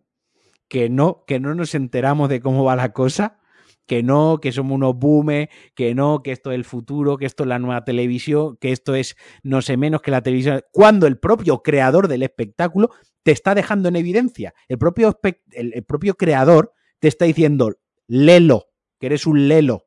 [0.68, 3.38] que no, que no nos enteramos de cómo va la cosa,
[3.86, 7.44] que no, que somos unos boomers, que no, que esto es el futuro, que esto
[7.44, 11.18] es la nueva televisión, que esto es no sé menos que la televisión, cuando el
[11.18, 12.90] propio creador del espectáculo
[13.22, 14.54] te está dejando en evidencia.
[14.68, 15.18] El propio,
[15.52, 17.76] el, el propio creador te está diciendo,
[18.06, 18.66] lelo,
[18.98, 19.84] que eres un lelo,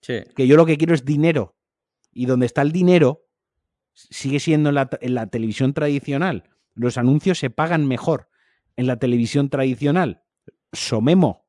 [0.00, 0.20] Sí.
[0.36, 1.56] que yo lo que quiero es dinero.
[2.12, 3.24] Y donde está el dinero,
[3.94, 6.44] sigue siendo en la, en la televisión tradicional.
[6.74, 8.28] Los anuncios se pagan mejor
[8.76, 10.22] en la televisión tradicional.
[10.72, 11.47] Somemo.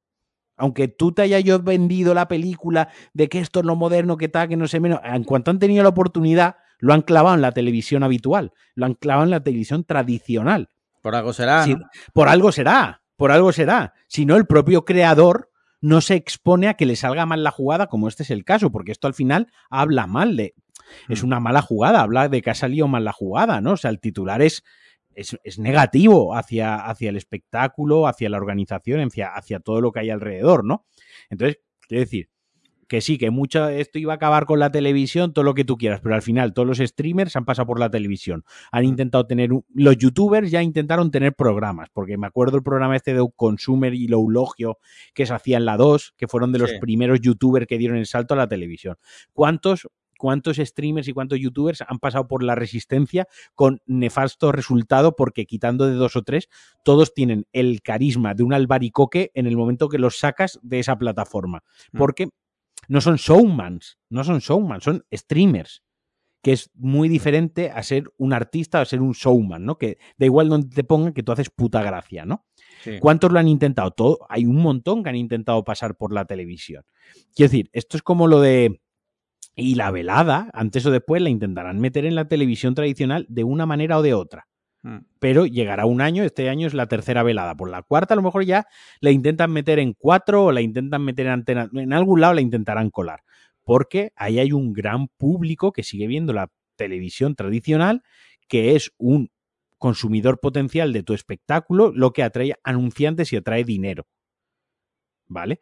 [0.60, 4.28] Aunque tú te hayas yo vendido la película de que esto es lo moderno, que
[4.30, 7.42] tal, que no sé menos, en cuanto han tenido la oportunidad, lo han clavado en
[7.42, 10.70] la televisión habitual, lo han clavado en la televisión tradicional.
[11.02, 11.64] Por algo será.
[11.64, 11.86] Sí, ¿no?
[12.14, 13.94] por algo será, por algo será.
[14.08, 15.50] Si no, el propio creador
[15.82, 18.70] no se expone a que le salga mal la jugada, como este es el caso,
[18.72, 20.56] porque esto al final habla mal de.
[21.08, 21.28] Es Mm.
[21.28, 23.74] una mala jugada, habla de que ha salido mal la jugada, ¿no?
[23.74, 24.64] O sea, el titular es,
[25.20, 30.00] es, es negativo hacia, hacia el espectáculo, hacia la organización, hacia, hacia todo lo que
[30.02, 30.86] hay alrededor, ¿no?
[31.30, 32.30] Entonces, quiero decir,
[32.88, 35.78] que sí, que mucho esto iba a acabar con la televisión, todo lo que tú
[35.78, 38.44] quieras, pero al final todos los streamers han pasado por la televisión.
[38.72, 43.14] Han intentado tener, los youtubers ya intentaron tener programas, porque me acuerdo el programa este
[43.14, 44.80] de Consumer y Loulogio
[45.14, 46.80] que se hacía en la 2, que fueron de los Sí.
[46.80, 48.96] primeros youtubers que dieron el salto a la televisión.
[49.34, 49.88] ¿Cuántos
[50.20, 55.88] cuántos streamers y cuántos youtubers han pasado por la resistencia con nefasto resultado porque quitando
[55.88, 56.50] de dos o tres,
[56.84, 60.98] todos tienen el carisma de un albaricoque en el momento que los sacas de esa
[60.98, 61.64] plataforma.
[61.94, 61.98] Mm.
[61.98, 62.30] Porque
[62.90, 65.84] no son showmans, no son showmans, son streamers.
[66.42, 69.78] Que es muy diferente a ser un artista o a ser un showman, ¿no?
[69.78, 72.46] Que da igual donde te pongan que tú haces puta gracia, ¿no?
[72.82, 72.98] Sí.
[73.00, 73.92] ¿Cuántos lo han intentado?
[73.92, 76.86] Todo, hay un montón que han intentado pasar por la televisión.
[77.36, 78.82] Quiero decir, esto es como lo de.
[79.60, 83.66] Y la velada, antes o después, la intentarán meter en la televisión tradicional de una
[83.66, 84.48] manera o de otra.
[84.84, 85.00] Mm.
[85.20, 87.56] Pero llegará un año, este año es la tercera velada.
[87.56, 88.66] Por la cuarta, a lo mejor ya
[89.02, 91.70] la intentan meter en cuatro o la intentan meter en antena.
[91.74, 93.24] En algún lado la intentarán colar.
[93.64, 98.04] Porque ahí hay un gran público que sigue viendo la televisión tradicional,
[98.48, 99.30] que es un
[99.78, 104.08] consumidor potencial de tu espectáculo, lo que atrae anunciantes y atrae dinero.
[105.28, 105.60] ¿Vale?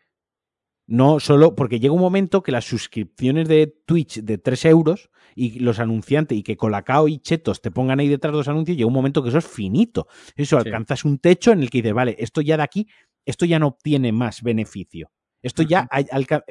[0.90, 5.60] No solo porque llega un momento que las suscripciones de Twitch de 3 euros y
[5.60, 8.88] los anunciantes y que Colacao y Chetos te pongan ahí detrás de los anuncios, llega
[8.88, 10.08] un momento que eso es finito.
[10.36, 10.68] Eso, Sí.
[10.68, 12.88] alcanzas un techo en el que dices, vale, esto ya de aquí,
[13.26, 15.12] esto ya no obtiene más beneficio.
[15.42, 16.44] Esto ya ha, alca-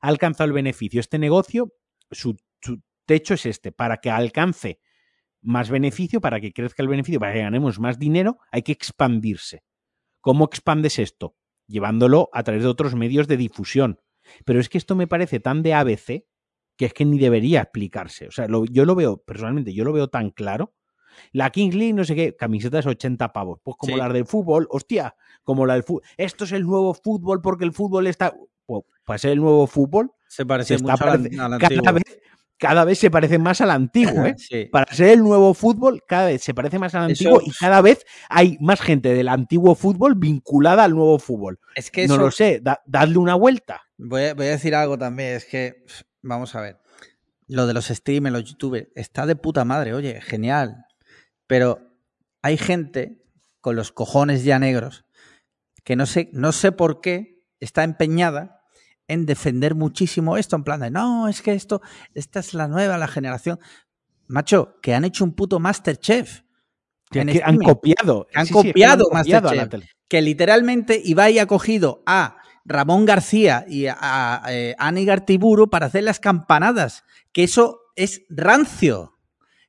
[0.00, 0.98] ha alcanzado el beneficio.
[0.98, 1.72] Este negocio,
[2.10, 3.70] su, su techo es este.
[3.72, 4.80] Para que alcance
[5.40, 9.62] más beneficio, para que crezca el beneficio, para que ganemos más dinero, hay que expandirse.
[10.20, 11.36] ¿Cómo expandes esto?
[11.66, 14.00] Llevándolo a través de otros medios de difusión.
[14.44, 16.26] Pero es que esto me parece tan de ABC
[16.76, 18.26] que es que ni debería explicarse.
[18.26, 20.74] O sea, lo- yo lo veo, personalmente, yo lo veo tan claro.
[21.32, 23.60] La Kings League, no sé qué, camisetas 80 pavos.
[23.62, 23.98] Pues como Sí.
[23.98, 25.14] las del fútbol, hostia,
[25.44, 26.02] como la del fútbol.
[26.16, 28.34] Esto es el nuevo fútbol porque el fútbol está.
[28.66, 31.92] Pues, para ser el nuevo fútbol, Se parece se está mucho cada antiguo.
[31.92, 32.20] vez,
[32.66, 34.34] cada vez se parece más al antiguo, ¿eh?
[34.38, 34.64] Sí.
[34.72, 37.82] Para ser el nuevo fútbol, cada vez se parece más al Eso- antiguo y cada
[37.82, 41.58] vez hay más gente del antiguo fútbol vinculada al nuevo fútbol.
[41.74, 43.82] Es que no lo sé, da- dadle una vuelta.
[43.98, 45.84] Voy a, voy a decir algo también, es que,
[46.22, 46.78] vamos a ver,
[47.46, 50.86] lo de los streamers, los youtubers, está de puta madre, oye, genial,
[51.46, 51.80] pero
[52.42, 53.22] hay gente
[53.60, 55.04] con los cojones ya negros
[55.84, 58.62] que no sé, no sé por qué está empeñada
[59.08, 61.82] en defender muchísimo esto, en plan de, no, es que esto,
[62.14, 63.58] esta es la nueva, la generación.
[64.26, 66.42] Macho, que han hecho un puto Masterchef.
[67.10, 68.26] Que, en que han copiado.
[68.34, 69.90] Han Sí, sí, es que copiado han copiado a Masterchef.
[70.08, 75.86] que literalmente Ibai ha cogido a Ramón García y a, a, eh, Ani Gartiburu para
[75.86, 77.04] hacer las campanadas.
[77.32, 79.13] Que eso es rancio.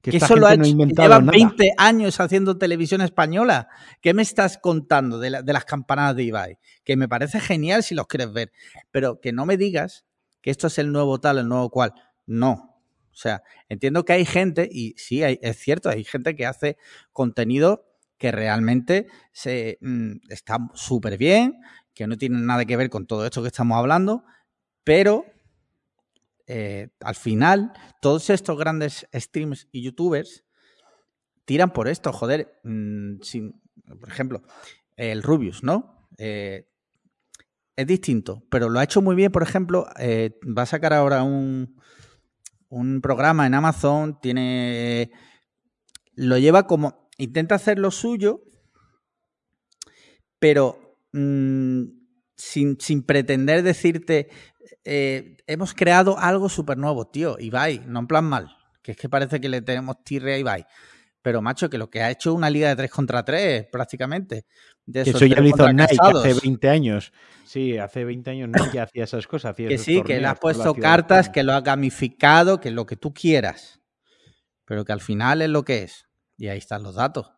[0.06, 0.72] Que, Que, eso lo ha no hecho.
[0.72, 1.38] inventado Llevan nada.
[1.38, 3.68] 20 años haciendo televisión española.
[4.02, 6.60] ¿Qué me estás contando de, la- de las campanadas de Ibai?
[6.84, 8.52] Que me parece genial si los quieres ver.
[8.92, 10.06] Pero que no me digas
[10.42, 11.94] que esto es el nuevo tal, el nuevo cual.
[12.28, 12.78] No.
[13.12, 16.78] O sea, entiendo que hay gente, y sí, hay- es cierto, hay gente que hace
[17.12, 17.86] contenido
[18.20, 21.60] que realmente se, mm, está súper bien,
[21.94, 24.24] que no tiene nada que ver con todo esto que estamos hablando,
[24.84, 25.26] pero
[26.48, 30.44] eh, al final todos estos grandes streams y youtubers
[31.46, 32.60] tiran por esto, joder.
[32.64, 33.62] mm, sin-
[34.00, 34.42] por ejemplo,
[34.96, 36.08] el Rubius, ¿no?
[36.18, 36.68] Eh,
[37.76, 41.24] es distinto, pero lo ha hecho muy bien, por ejemplo, eh, va a sacar ahora
[41.24, 41.76] un,
[42.70, 45.12] un programa en Amazon, tiene...
[46.16, 47.10] Lo lleva como...
[47.18, 48.44] Intenta hacer lo suyo,
[50.40, 51.84] pero mm,
[52.36, 54.30] sin, sin pretender decirte,
[54.84, 59.10] eh, hemos creado algo súper nuevo, tío, Ibai, no en plan mal, que es que
[59.10, 60.66] parece que le tenemos tirre a Ibai.
[61.22, 64.46] Pero, macho, que lo que ha hecho es una liga de 3 contra 3, prácticamente.
[64.86, 66.24] De Que eso ya lo hizo Nike casados.
[66.24, 67.14] hace 20 años.
[67.46, 69.54] Sí, hace 20 años Nike hacía esas cosas.
[69.54, 72.96] hacía Que sí, que le has puesto cartas, que lo has gamificado, que lo que
[72.96, 73.82] tú quieras.
[74.66, 76.06] Pero que al final es lo que es.
[76.38, 77.32] Y ahí están los datos.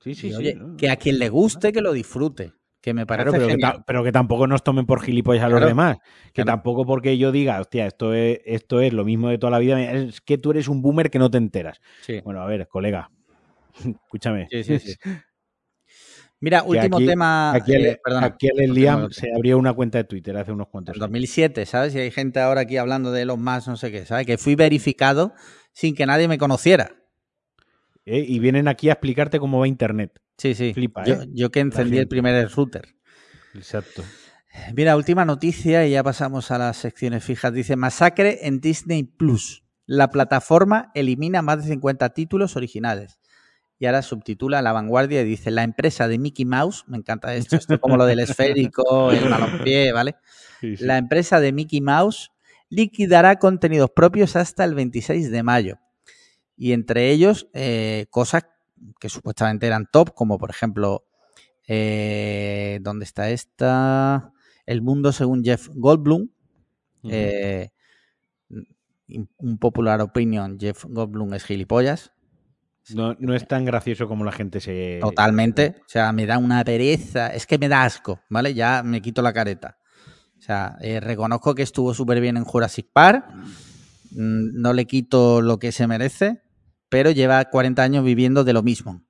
[0.00, 0.36] Sí, sí, Y, sí.
[0.36, 2.52] oye, no, que a quien le guste, que lo disfrute.
[2.82, 5.64] Que me parece Claro, pero que, pero que tampoco nos tomen por gilipollas a los
[5.64, 5.98] demás.
[6.34, 6.56] Que claro.
[6.58, 9.80] tampoco porque yo diga, hostia, esto es, esto es lo mismo de toda la vida,
[9.80, 11.80] es que tú eres un boomer que no te enteras.
[12.00, 12.20] Sí.
[12.24, 13.08] Bueno, a ver, colega,
[14.04, 14.48] escúchame.
[14.50, 14.94] Sí, sí, sí.
[16.40, 17.52] Mira, Que último aquí- tema.
[17.54, 18.26] Aquí, el, eh, perdona.
[18.26, 21.08] aquí el Liam se abrió una cuenta de Twitter hace unos cuantos En años.
[21.08, 21.94] 2007, ¿sabes?
[21.94, 24.26] Y hay gente ahora aquí hablando de los más, no sé qué, ¿sabes?
[24.26, 25.34] Que fui verificado
[25.72, 26.96] sin que nadie me conociera.
[28.06, 28.24] ¿eh?
[28.26, 30.18] Y vienen aquí a explicarte cómo va Internet.
[30.42, 30.74] Sí, sí.
[30.74, 31.28] Flipa, yo, ¿eh?
[31.32, 32.96] yo que encendí el primer router.
[33.54, 34.02] Exacto.
[34.74, 37.52] Mira, última noticia y ya pasamos a las secciones fijas.
[37.52, 39.62] Dice, masacre en Disney Plus.
[39.86, 43.20] La plataforma elimina más de 50 títulos originales.
[43.78, 47.54] Y ahora subtitula La Vanguardia y dice, la empresa de Mickey Mouse, me encanta esto,
[47.54, 50.16] esto como lo del esférico, el balompié, ¿vale?
[50.60, 50.84] Sí, sí.
[50.84, 52.32] La empresa de Mickey Mouse
[52.68, 55.78] liquidará contenidos propios hasta el 26 de mayo.
[56.56, 58.42] Y entre ellos, eh, cosas
[59.00, 61.04] que supuestamente eran top, como por ejemplo,
[61.66, 64.32] eh, ¿dónde está esta?
[64.66, 66.28] El mundo según Jeff Goldblum.
[67.04, 67.70] Eh,
[69.38, 72.12] un popular opinion, Jeff Goldblum es gilipollas.
[72.94, 74.98] no, no es tan gracioso como la gente se.
[75.00, 75.76] Totalmente.
[75.80, 77.28] O sea, me da una pereza.
[77.28, 78.54] Es que me da asco, ¿vale?
[78.54, 79.78] Ya me quito la careta.
[80.38, 83.24] O sea, eh, reconozco que estuvo súper bien en Jurassic Park.
[84.10, 86.42] Mm, No le quito lo que se merece,
[86.92, 89.02] pero lleva 40 años viviendo de lo mismo,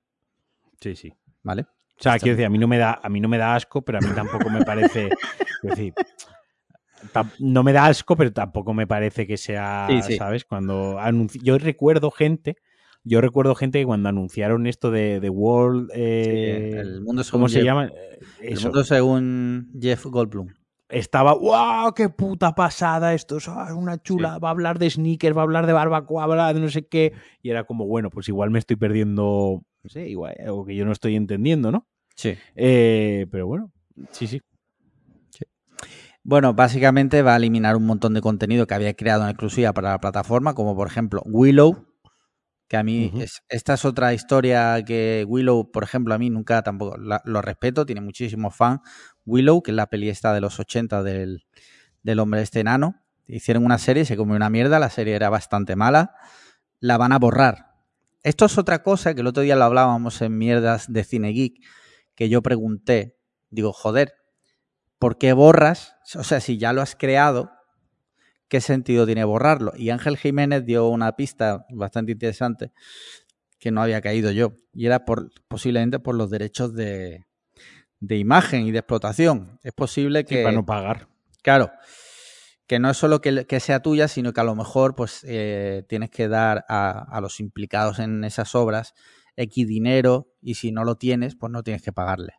[0.81, 1.13] Sí, sí.
[1.43, 1.63] ¿vale?
[1.63, 3.81] O sea, quiero decir, a mí no me da, a mí no me da asco,
[3.83, 5.09] pero a mí tampoco me parece.
[5.63, 5.93] decir,
[7.39, 10.17] no me da asco, pero tampoco me parece que sea, Sí, sí.
[10.17, 10.45] ¿sabes?
[10.45, 12.55] Cuando anunci- yo recuerdo gente,
[13.03, 17.49] yo recuerdo gente que cuando anunciaron esto de The World, eh, el mundo según ¿cómo
[17.49, 17.91] se llama?
[18.41, 20.47] El mundo según Jeff Goldblum.
[20.93, 21.93] Estaba, ¡wow!
[21.95, 23.13] ¡Qué puta pasada!
[23.13, 24.37] Esto es ah, una chula.
[24.37, 26.69] Va a hablar de sneakers, va a hablar de barbacoa, va a hablar de no
[26.69, 27.13] sé qué.
[27.41, 30.85] Y era como, bueno, pues igual me estoy perdiendo, no sé, igual algo que yo
[30.85, 31.87] no estoy entendiendo, ¿no?
[32.15, 32.35] Sí.
[32.55, 33.71] Eh, pero bueno,
[34.11, 34.39] sí, sí.
[36.25, 39.89] Bueno, básicamente va a eliminar un montón de contenido que había creado en exclusiva para
[39.89, 41.85] la plataforma, como por ejemplo Willow,
[42.69, 46.61] que a mí es, esta es otra historia que Willow, por ejemplo, a mí nunca
[46.63, 48.79] tampoco lo respeto, tiene muchísimos fans.
[49.25, 51.45] Willow, que es la peli esta de los 80 del,
[52.03, 55.75] del hombre este enano, hicieron una serie, se comió una mierda, la serie era bastante
[55.75, 56.15] mala,
[56.79, 57.73] la van a borrar.
[58.23, 61.55] Esto es otra cosa que el otro día lo hablábamos en mierdas de Cine Geek,
[62.15, 63.17] que yo pregunté,
[63.49, 64.13] digo, joder,
[64.99, 65.95] ¿por qué borras?
[66.15, 67.51] O sea, si ya lo has creado,
[68.47, 69.73] ¿qué sentido tiene borrarlo?
[69.75, 72.71] Y Ángel Jiménez dio una pista bastante interesante
[73.59, 77.25] que no había caído yo, y era por, posiblemente por los derechos de,
[78.03, 79.59] de imagen y de explotación.
[79.63, 80.43] Es posible que...
[80.43, 81.07] para no pagar.
[81.41, 81.71] Claro,
[82.67, 86.09] que no es solo que, sea tuya, sino que a lo mejor pues eh, tienes
[86.09, 88.93] que dar a, los implicados en esas obras
[89.37, 92.33] X dinero y si no lo tienes, pues no tienes que pagarle.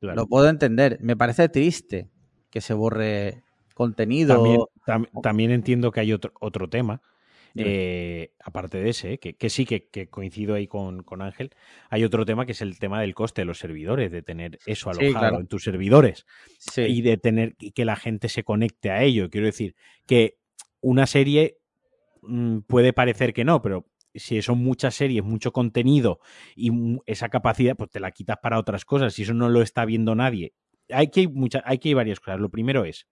[0.00, 0.98] Lo puedo entender.
[1.00, 2.10] Me parece triste
[2.50, 3.44] que se borre
[3.74, 4.68] contenido.
[5.22, 7.02] También, entiendo que hay otro, otro tema
[7.54, 11.50] eh, aparte de ese, que, sí que, coincido ahí con, Ángel,
[11.90, 14.90] hay otro tema que es el tema del coste de los servidores, de tener eso
[14.90, 16.26] alojado en tus servidores
[16.76, 19.30] y de tener que la gente se conecte a ello.
[19.30, 19.74] Quiero decir
[20.06, 20.38] que
[20.80, 21.58] una serie
[22.22, 26.20] mm, puede parecer que no, pero si son muchas series, mucho contenido
[26.54, 26.70] y
[27.06, 29.14] esa capacidad, pues te la quitas para otras cosas.
[29.14, 30.54] Si eso no lo está viendo nadie.
[30.90, 31.28] Hay que, hay,
[31.64, 32.40] hay que hay varias cosas.
[32.40, 33.06] Lo primero es,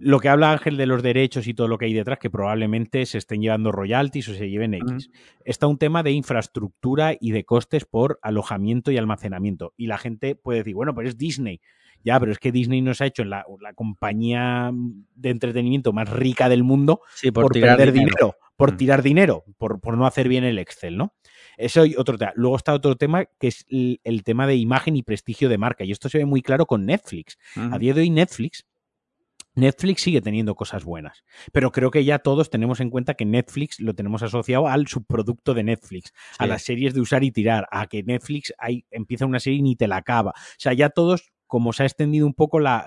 [0.00, 3.04] lo que habla Ángel de los derechos y todo lo que hay detrás, que probablemente
[3.04, 5.10] se estén llevando royalties o se lleven X.
[5.44, 9.74] Está un tema de infraestructura y de costes por alojamiento y almacenamiento.
[9.76, 11.60] Y la gente puede decir, bueno, pero es Disney.
[12.02, 14.70] Ya, pero es que Disney nos ha hecho la, la compañía
[15.14, 17.02] de entretenimiento más rica del mundo
[17.34, 18.36] por, perder dinero.
[18.56, 18.76] por mm.
[18.78, 21.12] tirar dinero, por, por, no hacer bien el Excel, ¿no?
[21.58, 22.32] Eso y otro tema.
[22.36, 25.84] Luego está otro tema que es el, tema de imagen y prestigio de marca.
[25.84, 27.36] Y esto se ve muy claro con Netflix.
[27.54, 28.64] A día de hoy Netflix
[29.54, 33.80] Netflix sigue teniendo cosas buenas, pero creo que ya todos tenemos en cuenta que Netflix
[33.80, 37.86] lo tenemos asociado al subproducto de Netflix, a las series de usar y tirar, a
[37.86, 40.30] que Netflix hay, empieza una serie y ni te la acaba.
[40.30, 42.84] O sea, ya todos, como se ha extendido un poco la,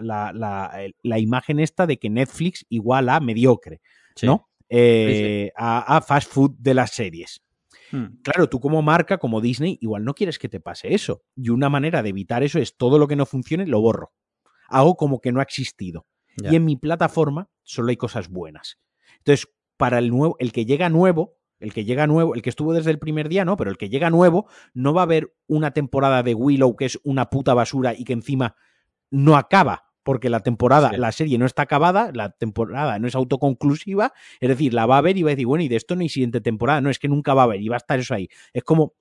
[1.04, 3.82] imagen esta de que Netflix igual a mediocre,
[4.22, 4.50] ¿no?
[4.70, 7.42] Eh, a, fast food de las series.
[7.92, 8.22] Hmm.
[8.24, 11.22] Claro, tú como marca, como Disney, igual no quieres que te pase eso.
[11.36, 14.14] Y una manera de evitar eso es todo lo que no funcione, lo borro.
[14.70, 16.08] Hago como que no ha existido.
[16.38, 18.80] Y en mi plataforma solo hay cosas buenas.
[19.20, 19.48] Entonces,
[19.78, 22.92] para el nuevo, el que llega nuevo, el que llega nuevo, el que estuvo desde
[22.92, 26.24] el primer día, no, pero el que llega nuevo, no va a haber una temporada
[26.24, 28.56] de Willow que es una puta basura y que encima
[29.10, 34.12] no acaba, porque la temporada, la serie no está acabada, la temporada no es autoconclusiva,
[34.42, 36.02] es decir, la va a ver y va a decir, bueno, y de esto no
[36.02, 38.14] hay siguiente temporada, no, es que nunca va a haber y va a estar eso
[38.14, 38.28] ahí.
[38.52, 38.96] Es como,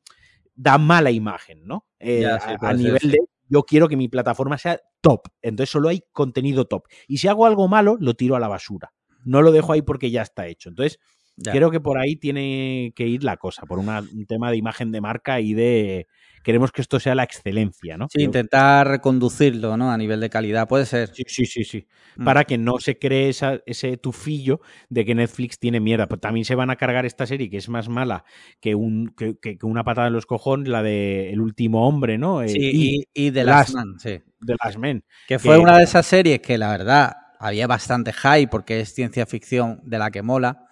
[0.54, 1.86] da mala imagen, ¿no?
[1.98, 3.18] Eh, a, nivel de
[3.52, 5.28] yo quiero que mi plataforma sea top.
[5.42, 6.84] Entonces solo hay contenido top.
[7.06, 8.94] Y si hago algo malo, lo tiro a la basura.
[9.26, 10.70] No lo dejo ahí porque ya está hecho.
[10.70, 10.98] Entonces,
[11.42, 15.00] creo que por ahí tiene que ir la cosa, por un tema de imagen de
[15.00, 16.06] marca y de
[16.42, 18.08] queremos que esto sea la excelencia, ¿no?
[18.10, 19.90] Sí, intentar reconducirlo, ¿no?
[19.90, 21.08] A nivel de calidad, puede ser.
[21.14, 21.86] Sí, sí, sí, sí.
[22.16, 22.24] Mm.
[22.24, 23.32] Para que no se cree
[23.66, 26.08] ese tufillo de que Netflix tiene mierda.
[26.08, 28.24] Pero también se van a cargar esta serie que es más mala
[28.60, 32.42] que, un, que, una patada en los cojones, la de El último hombre, ¿no?
[32.42, 34.20] Eh, sí, y, de Last, Man, sí.
[34.44, 35.04] The Last Man.
[35.28, 39.26] Que fue una de esas series que la verdad había bastante hype porque es ciencia
[39.26, 40.66] ficción de la que mola.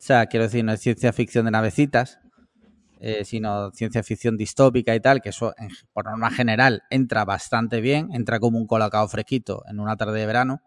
[0.00, 2.20] O sea, quiero decir, no es ciencia ficción de navecitas,
[3.00, 5.52] eh, sino ciencia ficción distópica y tal, que eso
[5.92, 10.24] por norma general entra bastante bien, entra como un colacao fresquito en una tarde de
[10.24, 10.62] verano.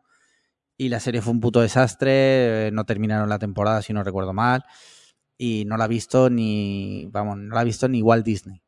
[0.77, 4.34] Y la serie fue un puto desastre, eh, no terminaron la temporada si no recuerdo
[4.34, 4.65] mal,
[5.35, 8.61] y no la ha visto ni, vamos, no la ha visto ni Walt Disney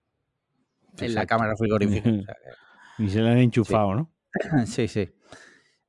[0.98, 2.10] en la cámara frigorífica.
[2.98, 4.12] Ni se la han enchufado, ¿no?
[4.66, 5.10] sí, sí.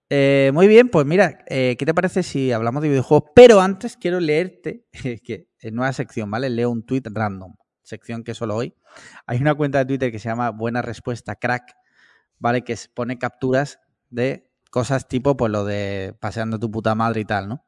[0.09, 3.31] Eh, muy bien, pues mira, ¿qué te parece si hablamos de videojuegos?
[3.35, 4.87] Pero antes quiero leerte,
[5.25, 6.49] que en nueva sección, ¿vale?
[6.51, 7.55] Leo un tweet random
[7.87, 8.75] sección que solo hoy,
[9.27, 11.75] hay una cuenta de Twitter que se llama Buena Respuesta Crack,
[12.39, 12.65] ¿vale?
[12.65, 13.79] Que pone capturas
[14.11, 17.65] de cosas tipo, pues lo de paseando tu puta madre y tal, ¿no?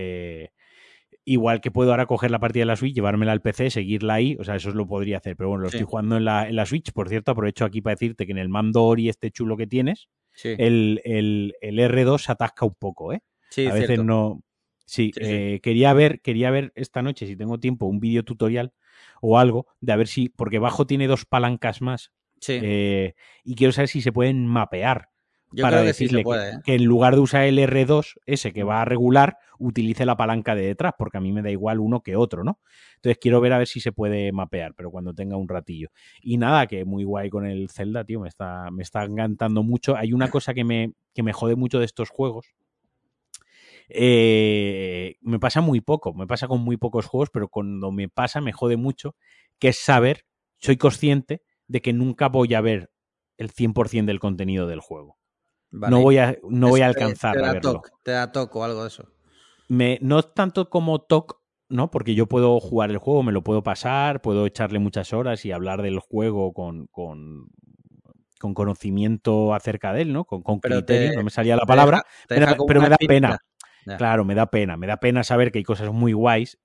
[1.23, 4.35] Igual que puedo ahora coger la partida de la Switch, llevármela al PC, seguirla ahí,
[4.39, 5.77] o sea, eso lo podría hacer, pero bueno, lo Sí.
[5.77, 6.91] estoy jugando en la, en la Switch.
[6.93, 10.09] Por cierto, aprovecho aquí para decirte que en el mando Ori este chulo que tienes,
[10.33, 13.21] sí, el, el- el R2 se atasca un poco, ¿eh?
[13.49, 14.03] sí, a veces cierto.
[14.03, 14.41] no.
[14.85, 18.73] Sí, eh, quería ver, quería ver esta noche, si tengo tiempo, un vídeo tutorial
[19.21, 22.11] o algo, de a ver si, porque bajo tiene dos palancas más,
[22.41, 25.09] Sí, eh, y quiero saber si se pueden mapear
[25.51, 26.49] yo para creo que sí decirle se puede.
[26.51, 26.59] ¿eh?
[26.63, 30.55] que en lugar de usar el R2, ese que va a regular, utilice la palanca
[30.55, 32.59] de detrás, porque a mí me da igual uno que otro, ¿no?
[32.95, 35.89] Entonces quiero ver a ver si se puede mapear, pero cuando tenga un ratillo.
[36.21, 39.95] Y nada, que muy guay con el Zelda, tío, me está, me está encantando mucho.
[39.95, 42.53] Hay una cosa que me, que me jode mucho de estos juegos.
[43.89, 48.39] Eh, me pasa muy poco, me pasa con muy pocos juegos, pero cuando me pasa
[48.39, 49.15] me jode mucho,
[49.59, 50.25] que es saber,
[50.59, 52.89] soy consciente de que nunca voy a ver
[53.37, 55.17] el 100% del contenido del juego.
[55.71, 55.95] Vale.
[55.95, 57.71] No voy a, no voy a Eso te- alcanzar te a verlo.
[57.73, 59.05] toc, te da toco o algo de eso.
[59.69, 61.39] Me, no tanto como TOC,
[61.69, 61.89] ¿no?
[61.91, 65.51] Porque yo puedo jugar el juego, me lo puedo pasar, puedo echarle muchas horas y
[65.53, 67.47] hablar del juego con, con,
[68.39, 70.25] con conocimiento acerca de él, ¿no?
[70.25, 73.39] Con, con criterio, te- no me salía la palabra, deja- pero- me da pena.
[73.85, 73.97] Ya.
[73.97, 76.59] Claro, me da pena, me da pena saber que hay cosas muy guays,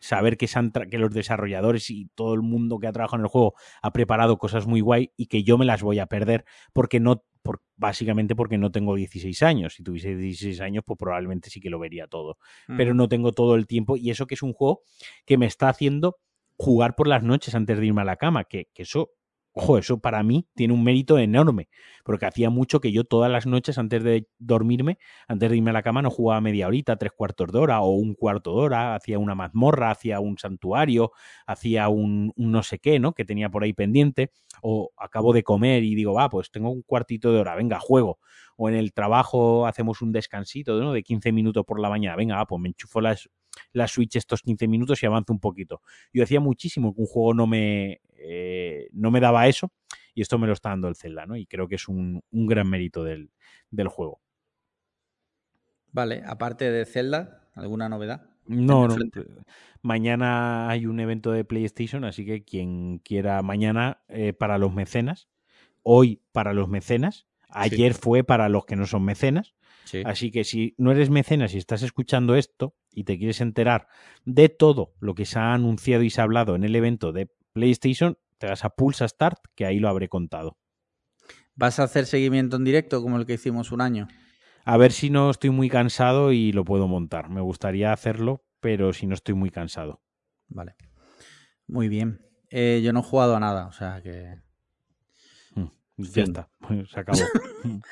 [0.00, 3.18] saber que, se han tra- que los desarrolladores y todo el mundo que ha trabajado
[3.20, 6.06] en el juego ha preparado cosas muy guay y que yo me las voy a
[6.06, 9.74] perder porque no, por, básicamente porque no tengo 16 años.
[9.74, 12.38] Si tuviese 16 años, pues probablemente sí que lo vería todo.
[12.76, 14.82] Pero no tengo todo el tiempo y eso que es un juego
[15.26, 16.18] que me está haciendo
[16.56, 19.12] jugar por las noches antes de irme a la cama, que, que eso,
[19.52, 21.68] ojo, eso para mí tiene un mérito enorme,
[22.04, 24.98] porque hacía mucho que yo todas las noches antes de dormirme,
[25.28, 27.90] antes de irme a la cama, no jugaba media horita, tres cuartos de hora o
[27.90, 31.12] un cuarto de hora, hacía una mazmorra, hacía un santuario,
[31.46, 33.12] hacía un, un no sé qué, ¿no?
[33.12, 34.30] Que tenía por ahí pendiente,
[34.62, 38.18] o acabo de comer y digo, va, pues tengo un cuartito de hora, venga, juego.
[38.56, 40.92] O en el trabajo hacemos un descansito ¿no?
[40.92, 43.28] de 15 minutos por la mañana, venga, va, pues me enchufo las,
[43.72, 45.80] la Switch estos 15 minutos y avanzo un poquito.
[46.12, 49.72] Yo hacía muchísimo que un juego no me, eh, no me daba eso
[50.14, 51.36] y esto me lo está dando el Zelda, ¿no?
[51.36, 53.30] Y creo que es un, un gran mérito del,
[53.70, 54.20] del juego.
[55.92, 58.22] Vale, aparte de Zelda, ¿alguna novedad?
[58.46, 58.94] No, no.
[58.94, 59.24] frente.
[59.82, 65.28] Mañana hay un evento de PlayStation, así que quien quiera mañana eh, para los mecenas,
[65.82, 69.54] hoy para los mecenas, ayer fue para los que no son mecenas.
[69.84, 70.02] Sí.
[70.04, 73.88] Así que si no eres mecenas y estás escuchando esto y te quieres enterar
[74.24, 77.30] de todo lo que se ha anunciado y se ha hablado en el evento de
[77.52, 80.56] PlayStation, te vas a Pulsa Start, que ahí lo habré contado.
[81.54, 84.08] ¿Vas a hacer seguimiento en directo como el que hicimos un año?
[84.64, 87.28] A ver si no estoy muy cansado y lo puedo montar.
[87.28, 90.00] Me gustaría hacerlo, pero si no estoy muy cansado.
[90.48, 90.74] Vale.
[91.66, 92.20] Muy bien.
[92.50, 94.36] Eh, yo no he jugado a nada, o sea que.
[95.54, 95.66] Mm,
[95.98, 96.22] Ya Fin.
[96.24, 96.48] está,
[96.92, 97.18] se acabó.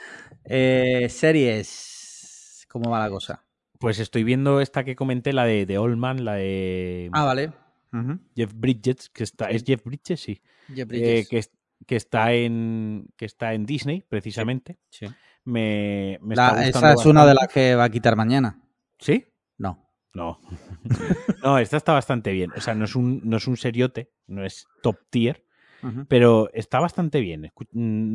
[0.51, 2.67] Eh, series.
[2.71, 3.45] ¿Cómo va la cosa?
[3.79, 7.53] pues estoy viendo esta que comenté, la de, de Old Man, la de Ah, vale.
[7.93, 8.19] Ujú.
[8.37, 9.51] Jeff Bridges, que está.
[9.51, 10.21] ¿Es Jeff Bridges?
[10.21, 10.41] Sí.
[10.69, 11.29] Jeff Eh, Bridges.
[11.29, 11.51] que, es-
[11.87, 13.07] que está en.
[13.17, 14.79] que está en Disney, precisamente.
[14.91, 15.07] Sí.
[15.45, 17.35] Me, me La- está esa es una de bastante.
[17.35, 18.61] las que va a quitar mañana.
[18.99, 19.25] ¿Sí?
[19.57, 19.89] No.
[20.15, 20.41] No.
[21.45, 22.51] no, esta está bastante bien.
[22.57, 25.45] O sea, no es un, no es un seriote, no es top tier,
[25.83, 26.05] Ujú.
[26.09, 27.51] pero está bastante bien.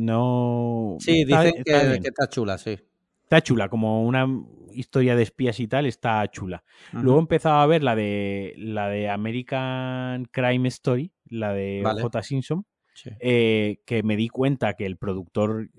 [0.04, 0.96] No.
[1.00, 2.02] Sí, está- dicen está que, bien.
[2.02, 2.78] que está chula, sí.
[3.24, 4.26] Está chula, como una
[4.72, 6.62] historia de espías y tal, está chula.
[6.92, 12.02] Luego empezaba a ver la de la de American Crime Story, la de Vale.
[12.02, 12.22] J.
[12.22, 13.10] Simpson, Sí.
[13.20, 15.70] eh, que me di cuenta que el productor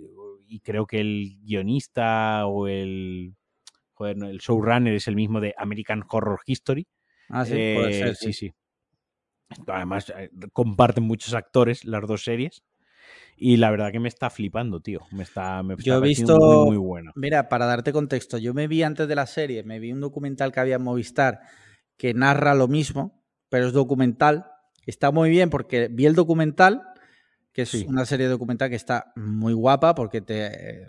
[0.48, 3.36] y creo que el guionista o el
[3.94, 6.88] joder, no, el showrunner es el mismo de American Horror History.
[7.30, 8.52] Ah, sí, puede Eh, ser, sí, sí.
[9.68, 12.64] Además, eh, comparten muchos actores las dos series.
[13.38, 15.02] Y la verdad que me está flipando, tío.
[15.12, 17.12] Me está, me está Yo he visto- muy, muy bueno.
[17.16, 20.52] Mira, para darte contexto, yo me vi antes de la serie, me vi un documental
[20.52, 21.42] que había en Movistar
[21.98, 24.46] que narra lo mismo, pero es documental.
[24.86, 26.82] Está muy bien porque vi el documental,
[27.52, 27.86] que es Sí.
[27.88, 30.88] una serie documental que está muy guapa porque te eh,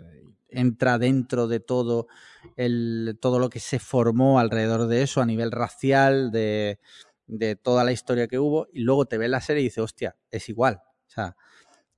[0.49, 2.07] entra dentro de todo
[2.55, 6.79] el, todo lo que se formó alrededor de eso a nivel racial, de,
[7.25, 10.15] de toda la historia que hubo, y luego te ves la serie y dices, hostia,
[10.31, 10.75] es igual.
[11.07, 11.35] O sea,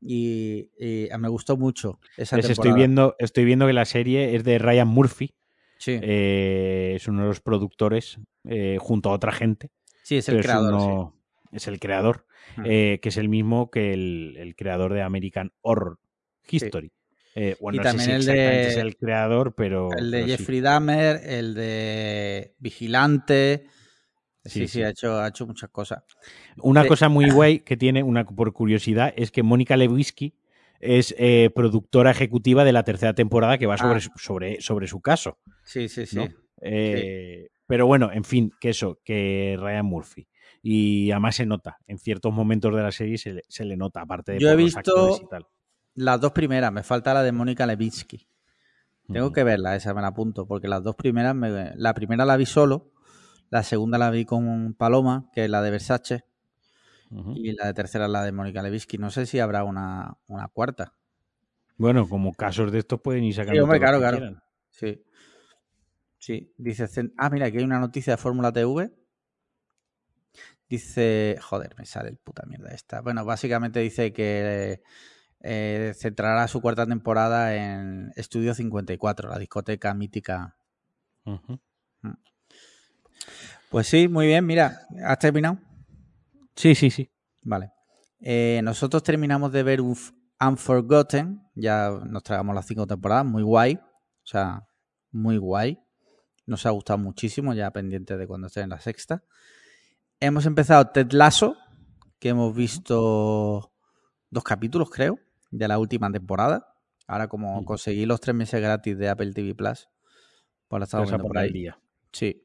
[0.02, 4.44] y, y me gustó mucho esa Les estoy viendo, estoy viendo que la serie es
[4.44, 5.34] de Ryan Murphy.
[5.78, 5.98] Sí.
[6.02, 8.20] eh, es uno de los productores
[8.50, 9.70] eh, junto a otra gente.
[10.04, 11.12] Sí, es el es creador.
[11.14, 11.56] sí.
[11.56, 12.26] es el creador,
[12.66, 15.98] eh, que es el mismo que el, el creador de American Horror
[16.50, 16.92] History.
[17.62, 19.90] Bueno, Y no sé también si el de- es el creador, pero.
[19.98, 20.28] El de pero.
[20.38, 23.68] Jeffrey Dahmer, el de Vigilante.
[24.46, 24.82] Sí, Sí.
[24.82, 26.04] Ha, hecho, ha hecho muchas cosas.
[26.62, 30.34] Una de- cosa muy guay que tiene, una por curiosidad, es que Mónica Lewinsky
[30.80, 34.02] es eh, productora ejecutiva de la tercera temporada que va sobre, Ah.
[34.02, 35.38] su- sobre, sobre su caso.
[35.66, 36.16] Sí, sí, sí.
[36.16, 36.28] ¿no?
[36.62, 40.28] Eh, Pero bueno, en fin, que eso, que Ryan Murphy.
[40.64, 44.02] Y además se nota, en ciertos momentos de la serie se le, se le nota,
[44.02, 45.46] aparte de Yo he por los visto- y tal.
[45.94, 48.26] Las dos primeras, me falta la de Mónica Levinsky.
[49.12, 52.38] Tengo que verla, esa me la apunto, porque las dos primeras, me- la primera la
[52.38, 52.92] vi solo,
[53.50, 56.26] la segunda la vi con Paloma, que es la de Versace,
[57.36, 58.98] y la de tercera es la de Mónica Levinsky.
[58.98, 60.94] No sé si habrá una, una cuarta.
[61.78, 63.54] Bueno, como casos de estos pueden ir sacando.
[63.56, 64.42] Sí, hombre, claro, claro.
[64.70, 65.04] Sí.
[66.20, 66.88] Sí, dice.
[67.18, 68.92] Ah, mira, aquí hay una noticia de Fórmula TV.
[70.70, 71.38] Dice.
[71.42, 73.02] Joder, me sale el puta mierda esta.
[73.02, 74.84] Bueno, básicamente dice que
[75.42, 80.58] eh, centrará su cuarta temporada en Estudio 54, la discoteca mítica.
[83.70, 85.58] Pues sí, muy bien, mira, ¿has terminado?
[86.56, 87.10] Sí, sí, sí.
[87.44, 87.72] Vale.
[88.22, 93.76] Eh, nosotros terminamos de ver Unf- Unforgotten, ya nos tragamos las cinco temporadas, muy guay,
[93.76, 94.64] o sea,
[95.12, 95.80] muy guay.
[96.46, 99.24] Nos ha gustado muchísimo, ya pendiente de cuando esté en la sexta.
[100.20, 101.56] Hemos empezado Ted Lasso,
[102.20, 103.72] que hemos visto
[104.32, 105.20] dos capítulos, creo,
[105.52, 106.66] de la última temporada.
[107.08, 109.88] Ahora, como conseguí los tres meses gratis de Apple TV Plus,
[110.68, 111.52] pues la estamos viendo por ahí.
[111.52, 111.80] día.
[112.12, 112.44] Sí.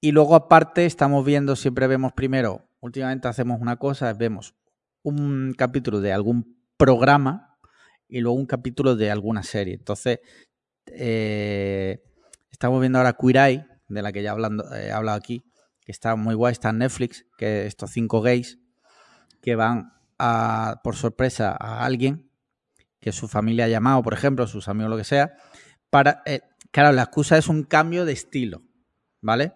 [0.00, 4.54] Y luego aparte estamos viendo, siempre vemos primero, últimamente hacemos una cosa, vemos
[5.02, 7.58] un capítulo de algún programa
[8.08, 9.74] y luego un capítulo de alguna serie.
[9.74, 10.20] Entonces,
[10.86, 12.02] eh,
[12.50, 15.44] estamos viendo ahora Queer Eye, de la que ya hablando, he hablado aquí,
[15.80, 18.58] que está muy guay, está en Netflix, que estos cinco gays
[19.40, 22.30] que van a, por sorpresa a alguien
[23.00, 25.34] que su familia ha llamado, por ejemplo, sus amigos, lo que sea,
[25.90, 26.22] para...
[26.26, 26.40] eh,
[26.72, 28.62] claro, la excusa es un cambio de estilo,
[29.20, 29.54] ¿vale?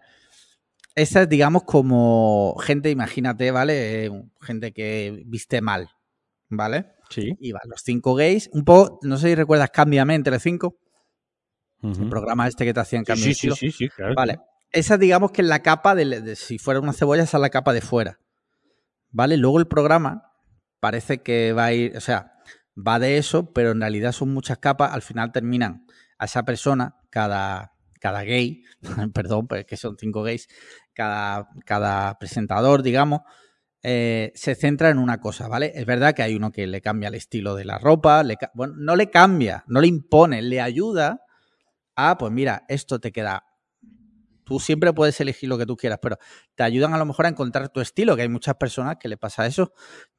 [0.95, 4.07] Esa es, digamos, como gente, imagínate, ¿vale?
[4.07, 4.11] Eh,
[4.41, 5.89] gente que viste mal,
[6.49, 6.93] ¿vale?
[7.11, 7.37] Sí.
[7.41, 10.79] Y van los cinco gays, un poco, no sé si recuerdas Cámbiame entre cinco,
[11.83, 14.15] el programa este que te hacían Sí, cambio sí, sí, sí, sí, claro.
[14.15, 14.39] Vale.
[14.71, 17.51] Esa, digamos que es la capa de, de- si fuera una cebolla, esa es la
[17.51, 18.21] capa de fuera.
[19.11, 19.37] ¿Vale?
[19.37, 20.33] Luego el programa
[20.79, 22.35] parece que va a ir, o sea,
[22.77, 24.93] va de eso, pero en realidad son muchas capas.
[24.93, 25.87] Al final terminan
[26.19, 28.63] a esa persona, cada, cada gay,
[29.15, 30.49] perdón, pero es que son cinco gays,
[30.95, 33.21] cada, cada presentador, digamos,
[33.83, 35.73] eh, se centra en una cosa, ¿vale?
[35.75, 38.75] Es verdad que hay uno que le cambia el estilo de la ropa, le bueno,
[38.77, 41.23] no le cambia, no le impone, le ayuda
[41.97, 43.47] a, pues mira, esto te queda.
[44.45, 46.19] Tú siempre puedes elegir lo que tú quieras, pero
[46.57, 49.17] te ayudan a lo mejor a encontrar tu estilo, que hay muchas personas que le
[49.17, 49.73] pasa eso,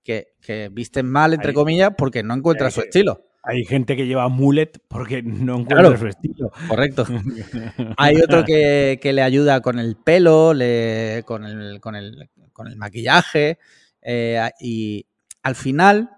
[0.03, 3.30] que, que visten mal, entre comillas, porque no encuentran su estilo.
[3.43, 5.97] Hay gente que lleva mullet porque no encuentra Claro.
[5.97, 6.51] su estilo.
[6.68, 7.05] Correcto.
[7.97, 12.68] Hay otro que, que le ayuda con el pelo, le- con, el, con, el, con
[12.68, 13.57] el maquillaje.
[14.01, 15.05] eh, y
[15.43, 16.09] al final,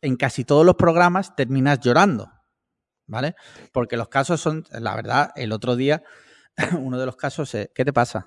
[0.00, 2.28] en casi todos los programas, terminas llorando.
[3.06, 3.34] ¿Vale?
[3.72, 6.02] Porque los casos son, la verdad, el otro día,
[6.80, 8.26] uno de los casos es, ¿qué te pasa?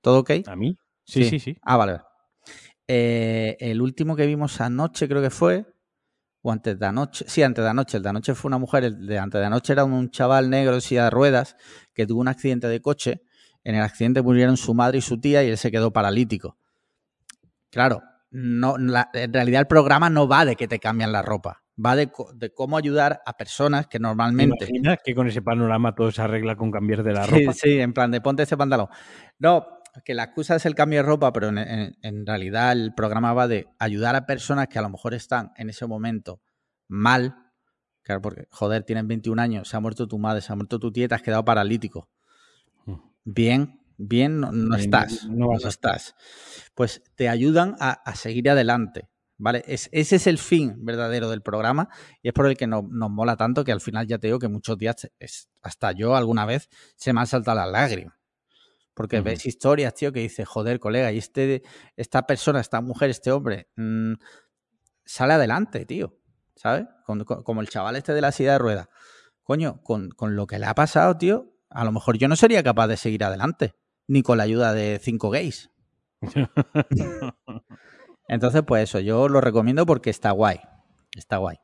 [0.00, 0.30] ¿Todo ok?
[0.46, 0.76] ¿A mí?
[1.04, 1.56] Sí, sí, sí.
[1.62, 1.92] Ah, vale.
[1.92, 2.04] vale.
[2.88, 5.64] Eh, el último que vimos anoche creo que fue,
[6.42, 9.06] o antes de anoche, sí, antes de anoche, el de anoche fue una mujer, el
[9.06, 11.56] de antes de anoche era un chaval negro en silla de ruedas
[11.94, 13.22] que tuvo un accidente de coche,
[13.64, 16.56] en el accidente murieron su madre y su tía y él se quedó paralítico.
[17.70, 21.62] Claro, no, la- en realidad el programa no va de que te cambian la ropa,
[21.84, 24.66] va de, de cómo ayudar a personas que ¿Te normalmente...
[24.66, 27.52] imaginas que con ese panorama todo se arregla con cambiar de la Sí, ropa?
[27.52, 28.88] sí, en plan de ponte ese pantalón.
[29.38, 29.66] No,
[30.04, 33.32] que la excusa es el cambio de ropa, pero en, en- en realidad el programa
[33.34, 36.40] va de ayudar a personas que a lo mejor están en ese momento
[36.88, 37.36] mal.
[38.02, 40.90] Claro, porque, joder, tienes 21 años, se ha muerto tu madre, se ha muerto tu
[40.92, 42.08] tía te has quedado paralítico.
[43.24, 45.24] Bien, bien no, no Bien, estás.
[45.26, 46.14] no vas estás.
[46.74, 49.08] Pues te ayudan a, a seguir adelante.
[49.38, 49.64] ¿Vale?
[49.66, 51.88] Es, ese es el fin verdadero del programa
[52.22, 54.38] y es por el que no- nos mola tanto que al final ya te digo
[54.38, 58.14] que muchos días, es- hasta yo alguna vez, se me han saltado las lágrimas.
[58.94, 59.24] Porque Ujú.
[59.24, 61.62] ves historias, tío, que dices, joder, colega, y este,
[61.96, 64.14] esta persona, esta mujer, este hombre, mm,
[65.04, 66.18] sale adelante, tío.
[66.54, 66.84] ¿Sabes?
[67.06, 68.88] Con- con- como el chaval este de la silla de ruedas.
[69.42, 72.62] Coño, con, con lo que le ha pasado, tío, a lo mejor yo no sería
[72.62, 73.74] capaz de seguir adelante.
[74.06, 75.70] Ni con la ayuda de cinco gays.
[78.28, 80.60] Entonces, pues eso, yo lo recomiendo porque está guay.
[81.16, 81.56] Está guay.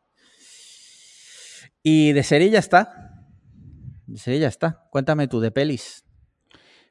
[1.82, 3.24] Y de serie ya está.
[4.06, 4.86] De serie ya está.
[4.90, 6.04] Cuéntame tú, de pelis.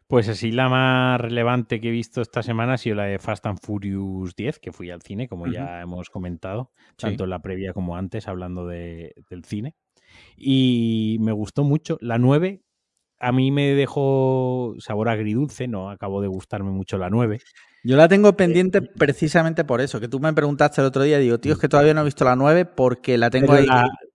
[0.08, 3.46] Pues así la más relevante que he visto esta semana ha sido la de Fast
[3.46, 7.74] and Furious 10, que fui al cine, como ya hemos comentado, tanto en la previa
[7.74, 9.76] como antes, hablando de, del cine.
[10.38, 11.98] Y me gustó mucho.
[12.00, 12.64] La 9
[13.19, 17.39] a mí me dejó sabor agridulce, no acabó de gustarme mucho la 9.
[17.84, 21.39] Yo la tengo pendiente precisamente por eso, que tú me preguntaste el otro día, digo,
[21.39, 23.65] tío, es que todavía no he visto la 9 porque la tengo ahí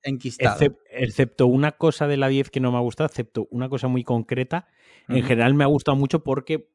[0.03, 0.59] enquistada.
[0.91, 4.05] excepto una cosa de la 10 que no me ha gustado, excepto una cosa muy
[4.05, 4.67] concreta,
[5.09, 6.69] en general me ha gustado mucho porque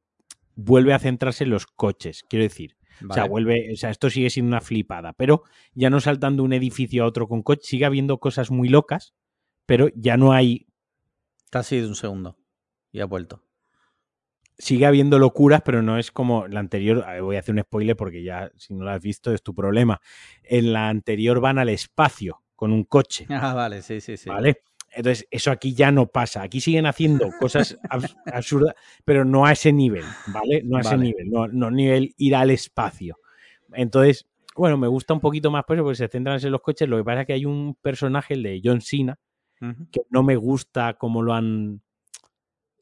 [0.56, 2.76] vuelve a centrarse en los coches, quiero decir.
[3.08, 5.44] O sea, vuelve, o sea, esto sigue siendo una flipada, pero
[5.76, 9.14] ya no saltando de un edificio a otro con coche, sigue habiendo cosas muy locas,
[9.68, 10.67] pero ya no hay
[11.52, 12.38] Así de un segundo.
[12.92, 13.44] Y ha vuelto.
[14.58, 17.06] Sigue habiendo locuras, pero no es como la anterior.
[17.22, 20.02] voy a hacer un spoiler porque ya, si no lo has visto, es tu problema.
[20.44, 23.28] En la anterior van al espacio con un coche.
[23.30, 24.30] Ah, vale, sí, sí, sí.
[24.30, 24.64] Vale.
[24.92, 26.42] Entonces, eso aquí ya no pasa.
[26.42, 27.78] Aquí siguen haciendo cosas
[28.26, 28.74] absurdas,
[29.06, 30.64] pero no a ese nivel, ¿vale?
[30.64, 33.18] No a ese nivel, no, no nivel ir al espacio.
[33.74, 34.26] Entonces,
[34.56, 36.90] bueno, me gusta un poquito más por eso, porque se centran en los coches.
[36.90, 39.20] Lo que pasa es que hay un personaje, el de John Cena,
[39.92, 41.82] que no me gusta cómo lo han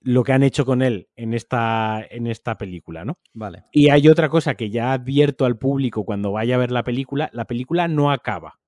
[0.06, 3.18] lo que han hecho con él en esta, en esta película, ¿no?
[3.34, 3.64] Vale.
[3.72, 7.32] Y hay otra cosa que ya advierto al público cuando vaya a ver la película,
[7.34, 8.60] la película no acaba,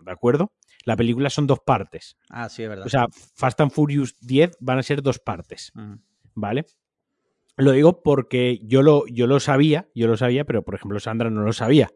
[0.00, 0.52] ¿de acuerdo?
[0.84, 2.16] La película son dos partes.
[2.28, 2.86] Ah, sí, es verdad.
[2.86, 5.72] O sea, Fast and Furious 10 van a ser dos partes,
[6.34, 6.66] ¿vale?
[7.56, 11.30] Lo digo porque yo lo, yo lo sabía, yo lo sabía, pero por ejemplo Sandra
[11.30, 11.88] no lo sabía.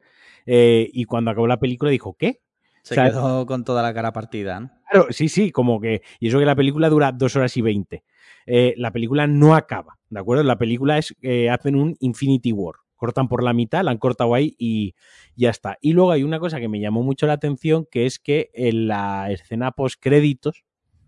[0.47, 2.43] Eh, y cuando acabó la película dijo, ¿qué?
[2.82, 4.70] Se quedó con toda la cara partida, ¿no?
[4.95, 6.03] Claro, sí, sí, como que.
[6.21, 8.05] Y eso que la película dura dos horas y veinte.
[8.47, 10.45] Eh, la película no acaba, ¿de acuerdo?
[10.45, 11.16] La película es.
[11.21, 12.77] Eh, hacen un Infinity War.
[12.95, 14.95] Cortan por la mitad, la han cortado ahí y
[15.35, 15.79] ya está.
[15.81, 18.87] Y luego hay una cosa que me llamó mucho la atención, que es que en
[18.87, 20.65] la escena post créditos,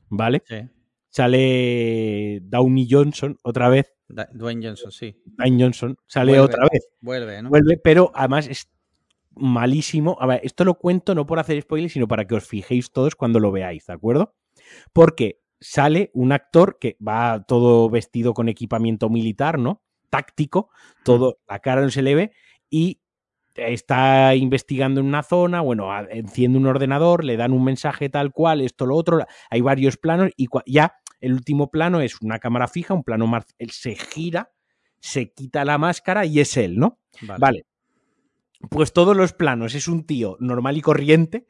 [0.08, 0.42] ¿vale?
[0.46, 0.56] Sí.
[1.08, 3.94] Sale Downey Johnson otra vez.
[4.08, 5.16] Dwayne Johnson, sí.
[5.24, 6.88] Dwayne Johnson sale otra vez.
[7.00, 7.50] Vuelve, ¿no?
[7.50, 8.68] Vuelve, pero además es
[9.36, 10.16] malísimo.
[10.20, 13.14] A ver, esto lo cuento no por hacer spoilers, sino para que os fijéis todos
[13.14, 14.34] cuando lo veáis, ¿de acuerdo?
[14.92, 19.82] Porque sale un actor que va todo vestido con equipamiento militar, ¿no?
[20.10, 20.70] Táctico,
[21.04, 22.32] todo, la cara no se le ve
[22.70, 23.00] y
[23.54, 28.60] está investigando en una zona, bueno, enciende un ordenador, le dan un mensaje tal cual,
[28.60, 32.92] esto, lo otro, hay varios planos y ya el último plano es una cámara fija,
[32.92, 34.52] un plano más, él se gira,
[35.00, 36.98] se quita la máscara y es él, ¿no?
[37.38, 37.64] vale
[38.70, 41.46] pues todos los planos es un tío normal y corriente.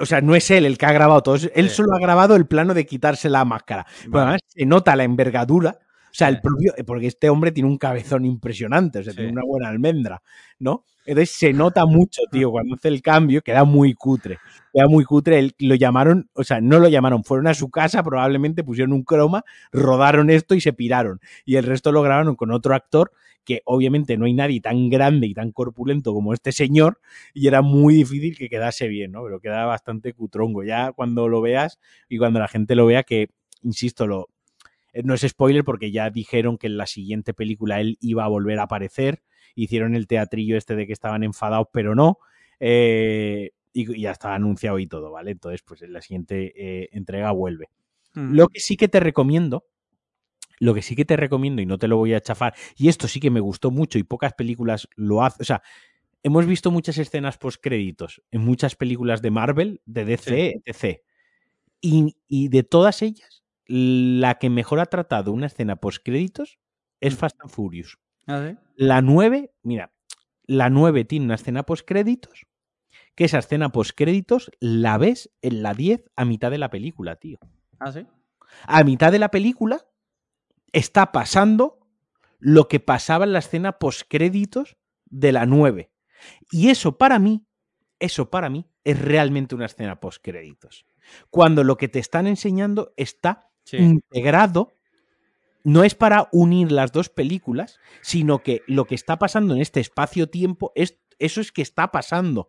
[0.00, 1.36] O sea, no es él el que ha grabado todo.
[1.54, 3.86] Él solo ha grabado el plano de quitarse la máscara.
[4.04, 5.78] Pero además se nota la envergadura.
[5.80, 6.74] O sea, el propio.
[6.86, 9.00] Porque este hombre tiene un cabezón impresionante.
[9.00, 10.22] O sea, tiene una buena almendra,
[10.58, 10.84] ¿no?
[11.06, 14.38] Entonces se nota mucho, tío, cuando hace el cambio, queda muy cutre.
[14.72, 15.50] Queda muy cutre.
[15.58, 19.44] lo llamaron, o sea, no lo llamaron, fueron a su casa, probablemente pusieron un croma,
[19.72, 21.20] rodaron esto y se piraron.
[21.44, 23.12] Y el resto lo grabaron con otro actor
[23.44, 27.00] que obviamente no hay nadie tan grande y tan corpulento como este señor
[27.34, 29.24] y era muy difícil que quedase bien, ¿no?
[29.24, 30.62] Pero queda bastante cutrongo.
[30.64, 33.30] Ya cuando lo veas y cuando la gente lo vea, que,
[33.62, 34.28] insisto, lo,
[34.92, 38.28] eh, no es spoiler porque ya dijeron que en la siguiente película él iba a
[38.28, 39.22] volver a aparecer,
[39.54, 42.18] hicieron el teatrillo este de que estaban enfadados, pero no.
[42.58, 45.30] Eh, y ya está anunciado y todo, ¿vale?
[45.30, 47.68] Entonces, pues en la siguiente eh, entrega vuelve.
[48.14, 49.64] Lo que sí que te recomiendo
[50.60, 53.08] lo que sí que te recomiendo, y no te lo voy a chafar, y esto
[53.08, 55.62] sí que me gustó mucho y pocas películas lo hacen, o sea,
[56.22, 61.00] hemos visto muchas escenas post créditos en muchas películas de Marvel, de DC, etc.
[61.80, 66.58] Y, de todas ellas, la que mejor ha tratado una escena post créditos
[67.00, 67.16] es mm.
[67.16, 67.98] Fast and Furious.
[68.26, 69.92] ¿Ah, la 9, mira,
[70.46, 72.46] la 9 tiene una escena post créditos,
[73.14, 77.16] que esa escena post créditos la ves en la 10 a mitad de la película,
[77.16, 77.38] tío.
[77.78, 78.06] ¿Ah, sí?
[78.64, 79.86] A mitad de la película
[80.72, 81.78] está pasando
[82.38, 84.76] lo que pasaba en la escena postcréditos
[85.06, 85.92] de la 9.
[86.50, 87.46] Y eso para mí,
[87.98, 90.86] eso para mí es realmente una escena postcréditos.
[91.30, 94.72] Cuando lo que te están enseñando está integrado,
[95.62, 99.80] no es para unir las dos películas, sino que lo que está pasando en este
[99.80, 102.48] espacio-tiempo, es, eso es que está pasando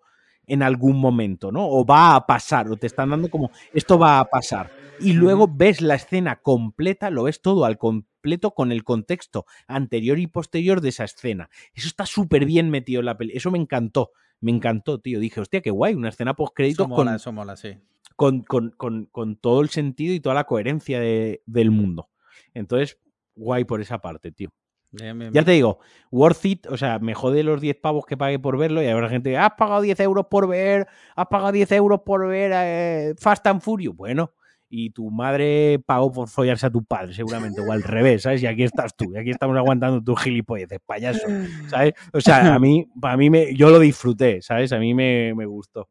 [0.52, 1.65] en algún momento, ¿no?
[1.65, 4.69] O va a pasar, o te están dando como, esto va a pasar.
[4.99, 10.19] Y luego ves la escena completa, lo ves todo al completo con el contexto anterior
[10.19, 11.49] y posterior de esa escena.
[11.73, 13.32] Eso está súper bien metido en la peli.
[13.34, 14.11] Eso me encantó,
[14.41, 15.22] me encantó, tío.
[15.22, 17.78] Dije, hostia, qué guay, una escena post crédito con, eso mola, sí.
[18.18, 22.10] con, con, con, todo el sentido y toda la coherencia del mundo.
[22.53, 22.99] Entonces,
[23.36, 24.49] guay por esa parte, tío.
[24.93, 25.80] Ya te digo,
[26.11, 29.07] worth it, o sea, me jode los 10 pavos que pague por verlo y habrá
[29.07, 33.13] gente que has pagado 10 euros por ver, has pagado 10 euros por ver eh,
[33.18, 33.95] Fast and Furious.
[33.95, 34.34] Bueno,
[34.68, 38.43] y tu madre pagó por follarse a tu padre, seguramente, o al revés, ¿sabes?
[38.43, 41.27] Y aquí estás tú, y aquí estamos aguantando tus gilipolleces, payaso,
[41.68, 41.93] ¿sabes?
[42.13, 44.73] O sea, a mí, para mí, me, yo lo disfruté, ¿sabes?
[44.73, 45.89] A mí me, me gustó.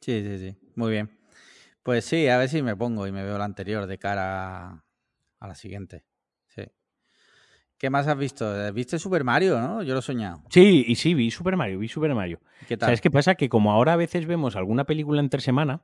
[0.00, 1.10] Sí, sí, sí, muy bien.
[1.82, 4.84] Pues sí, a ver si me pongo y me veo la anterior de cara
[5.40, 6.04] a la siguiente.
[7.82, 8.72] ¿Qué más has visto?
[8.72, 9.82] ¿Viste Super Mario, no?
[9.82, 10.40] Yo lo he soñado.
[10.50, 12.38] Sí, y sí, vi Super Mario, vi Super Mario.
[12.68, 12.86] ¿Qué tal?
[12.86, 13.34] ¿Sabes qué pasa?
[13.34, 15.82] Que como ahora a veces vemos alguna película entre semana,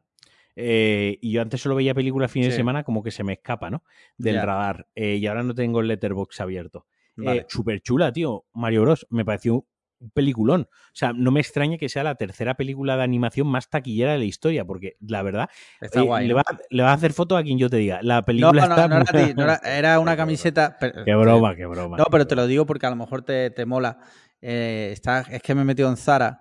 [0.54, 2.56] eh, y yo antes solo veía películas fin de Sí.
[2.56, 3.82] semana, como que se me escapa, ¿no?
[4.16, 4.86] Del radar.
[4.94, 6.86] Eh, y ahora no tengo el letterbox abierto.
[7.16, 7.40] Vale.
[7.40, 8.44] Eh, Súper chula, tío.
[8.52, 9.04] Mario Bros.
[9.10, 9.66] Me pareció
[10.00, 10.62] un peliculón.
[10.70, 14.18] O sea, no me extraña que sea la tercera película de animación más taquillera de
[14.18, 15.48] la historia, porque la verdad,
[15.80, 16.26] Está eh, guay.
[16.28, 16.36] le, ¿no?
[16.36, 18.00] va, le va a hacer foto a quien yo te diga.
[18.02, 18.88] La No, película no, está.
[18.88, 20.76] no era ti, no era, era una camiseta.
[20.78, 21.96] pero- Qué broma, qué broma.
[21.96, 23.98] No, qué pero te lo digo porque a lo mejor te, te mola.
[24.40, 26.40] Eh, está, es que me he metido en Zara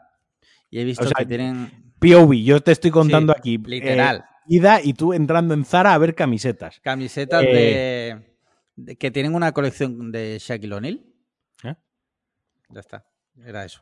[0.69, 1.93] y he visto O sea, que tienen.
[1.99, 3.55] POV, yo te estoy contando Sí, aquí.
[3.55, 4.23] eh, literal.
[4.47, 6.79] ida y tú entrando en Zara a ver camisetas.
[6.81, 7.47] Camisetas Eh.
[7.47, 8.35] de,
[8.75, 11.01] de- que tienen una colección de Shaquille O'Neal.
[11.63, 11.73] ¿Eh?
[12.69, 13.06] Ya está.
[13.45, 13.81] Era eso.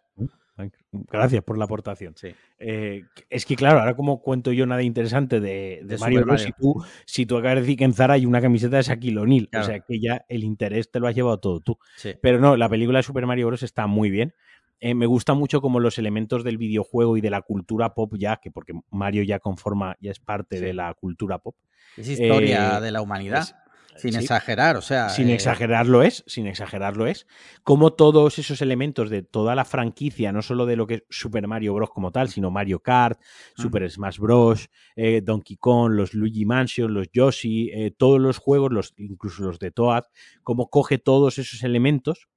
[0.91, 2.13] Gracias por la aportación.
[2.15, 2.29] Sí.
[2.59, 6.41] Eh, es que claro, ahora como cuento yo nada interesante de, de De Mario Bros.
[6.43, 9.19] Si tú, si tú acabas de decir que en Zara hay una camiseta de Shaquille
[9.19, 9.65] O'Neal, Claro.
[9.65, 11.77] o sea que ya el interés te lo has llevado todo tú.
[11.97, 12.13] Sí.
[12.21, 13.63] Pero no, la película de Super Mario Bros.
[13.63, 14.33] está muy bien.
[14.79, 18.37] Eh, me gusta mucho como los elementos del videojuego y de la cultura pop ya,
[18.37, 20.63] que porque Mario ya conforma, ya es parte Sí.
[20.63, 21.55] de la cultura pop.
[21.97, 23.41] Es historia Eh, de la humanidad.
[23.41, 23.55] es-
[23.95, 24.19] sin sí.
[24.19, 25.09] exagerar, o sea.
[25.09, 27.27] Sin eh, exagerarlo es, sin exagerarlo es.
[27.63, 31.47] Como todos esos elementos de toda la franquicia, no solo de lo que es Super
[31.47, 31.89] Mario Bros.
[31.89, 33.19] como tal, sino Mario Kart,
[33.55, 38.71] Super Smash Bros., eh, Donkey Kong, los Luigi Mansion, los Yoshi, eh, todos los juegos,
[38.71, 40.03] los, incluso los de Toad,
[40.43, 42.27] como coge todos esos elementos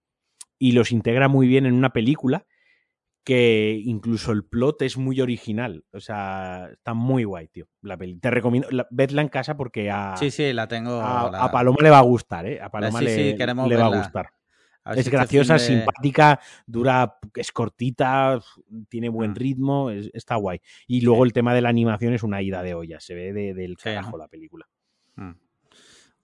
[0.58, 2.46] y los integra muy bien en una película
[3.28, 5.84] que incluso el plot es muy original.
[5.92, 7.68] O sea, está muy guay, tío.
[7.82, 8.18] La peli.
[8.20, 10.98] Te recomiendo, la, vedla en casa porque a, Sí, sí, la tengo.
[11.02, 12.58] a, la- a Paloma le va a gustar, ¿eh?
[12.58, 14.30] A Paloma sí, le, sí, queremos le va a gustar.
[14.82, 18.40] a Es si este graciosa, de- simpática, dura, es cortita,
[18.88, 19.34] tiene buen Mm.
[19.34, 20.62] ritmo, es- está guay.
[20.86, 23.52] Y luego el tema de la animación es una ida de olla, se ve de-
[23.52, 24.66] del carajo la película.
[25.16, 25.32] Mm.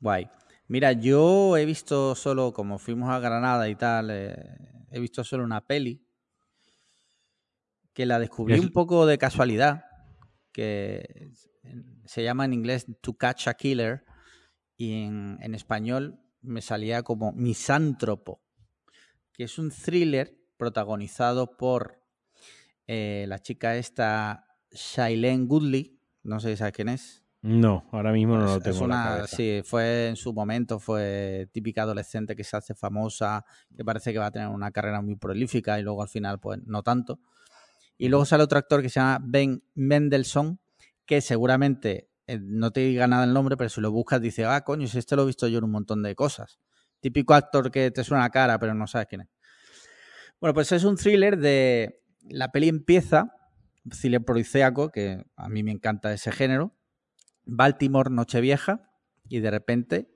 [0.01, 0.27] Guay.
[0.69, 4.35] Mira, yo he visto solo, como fuimos a Granada y tal, eh,
[4.91, 6.01] he visto solo una peli
[7.95, 9.85] que la descubrí Es- un poco de casualidad,
[10.53, 11.31] que
[12.05, 14.05] se llama en inglés To Catch a Killer
[14.77, 18.43] y en, en español me salía como Misántropo,
[19.33, 22.03] que es un thriller protagonizado por
[22.87, 27.23] eh, la chica esta Shailene Goodley, no sé si sabes quién es.
[27.41, 29.37] No, ahora mismo no Es- lo es tengo en la una- cabeza.
[29.37, 33.45] Sí, fue en su momento, fue típica adolescente que se hace famosa,
[33.77, 36.59] que parece que va a tener una carrera muy prolífica y luego al final, pues
[36.67, 37.21] no tanto.
[37.97, 40.61] Y luego sale otro actor que se llama Ben Mendelssohn,
[41.07, 44.63] que seguramente eh, no te diga nada el nombre, pero si lo buscas dice, ah,
[44.63, 46.59] coño, si este lo he visto yo en un montón de cosas.
[47.01, 49.29] Típico actor que te suena cara, pero no sabes quién es.
[50.41, 52.01] Bueno, pues es un thriller de...
[52.29, 53.35] La peli empieza,
[53.89, 56.75] thriller policíaco, que a mí me encanta ese género,
[57.45, 58.91] Baltimore, Nochevieja,
[59.29, 60.11] y de repente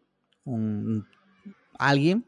[0.44, 1.06] un,
[1.78, 2.26] alguien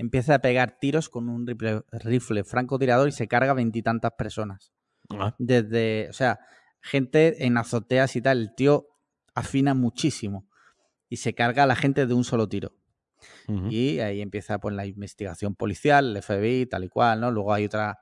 [0.00, 4.72] empieza a pegar tiros con un rifle, rifle francotirador y se carga veintitantas personas.
[5.10, 6.40] Ah, Desde, o sea,
[6.80, 8.88] gente en azoteas y tal, el tío
[9.34, 10.48] afina muchísimo
[11.10, 12.74] y se carga a la gente de un solo tiro.
[13.68, 17.30] Y ahí empieza pues la investigación policial, el FBI, tal y cual, ¿no?
[17.30, 17.98] Luego hay otra,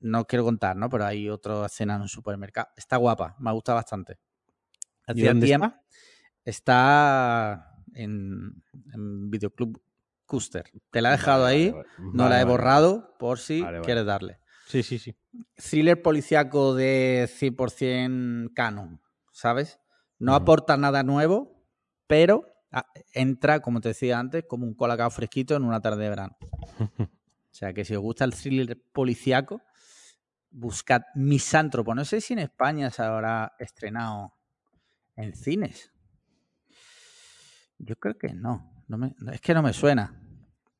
[0.00, 0.90] no quiero contar, ¿no?
[0.90, 2.68] Pero hay otra escena en un supermercado.
[2.76, 4.18] Está guapa, me gusta bastante.
[5.14, 5.82] ¿Y dónde está?
[6.44, 9.80] Está en, en Videoclub
[10.32, 10.70] Custer.
[10.90, 11.84] Te la he dejado Vale, ahí, vale,
[12.14, 14.38] no la he borrado por si quieres darle.
[14.66, 15.14] Sí, sí, sí.
[15.56, 19.78] Thriller policiaco de 100% canon, ¿sabes?
[20.18, 21.62] No aporta nada nuevo,
[22.06, 26.08] pero ah, entra, como te decía antes, como un colacao fresquito en una tarde de
[26.08, 26.36] verano.
[27.52, 29.60] O sea que si os gusta el thriller policiaco,
[30.50, 31.94] buscad Misántropo.
[31.94, 34.32] No sé si en España se habrá estrenado
[35.16, 35.92] en cines.
[37.76, 38.71] Yo creo que no.
[38.92, 40.18] No me- es que no me suena.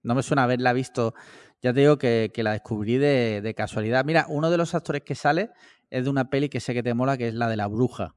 [0.03, 1.15] No me suena haberla visto.
[1.63, 4.05] Ya te digo que, que la descubrí de, de casualidad.
[4.05, 5.51] Mira, uno de los actores que sale
[5.91, 8.15] es de una peli que sé que te mola, que es la de la bruja.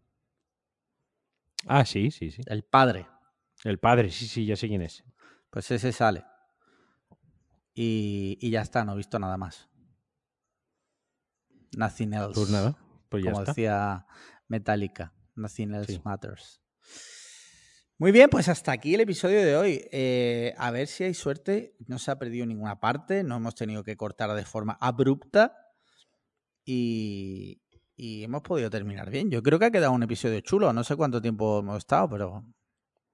[1.68, 2.42] Ah, sí, sí, sí.
[2.48, 3.08] El padre.
[3.64, 5.04] El padre, sí, sí, ya sé quién es.
[5.50, 6.26] Pues ese sale.
[7.74, 9.70] Y, y ya está, no he visto nada más.
[11.78, 12.34] Nothing else.
[12.36, 12.76] Pues nada,
[13.10, 13.52] pues ya como está.
[13.52, 14.06] decía
[14.48, 15.14] Metallica.
[15.36, 16.02] Nothing else Sí.
[16.04, 16.62] matters.
[17.98, 19.88] Muy bien, pues hasta aquí el episodio de hoy.
[19.92, 21.76] Eh, a ver si hay suerte.
[21.88, 23.24] No se ha perdido ninguna parte.
[23.24, 25.56] No hemos tenido que cortar de forma abrupta.
[26.66, 27.62] Y,
[27.96, 29.30] y hemos podido terminar bien.
[29.32, 30.74] Yo creo que ha quedado un episodio chulo.
[30.74, 32.46] No sé cuánto tiempo hemos estado, pero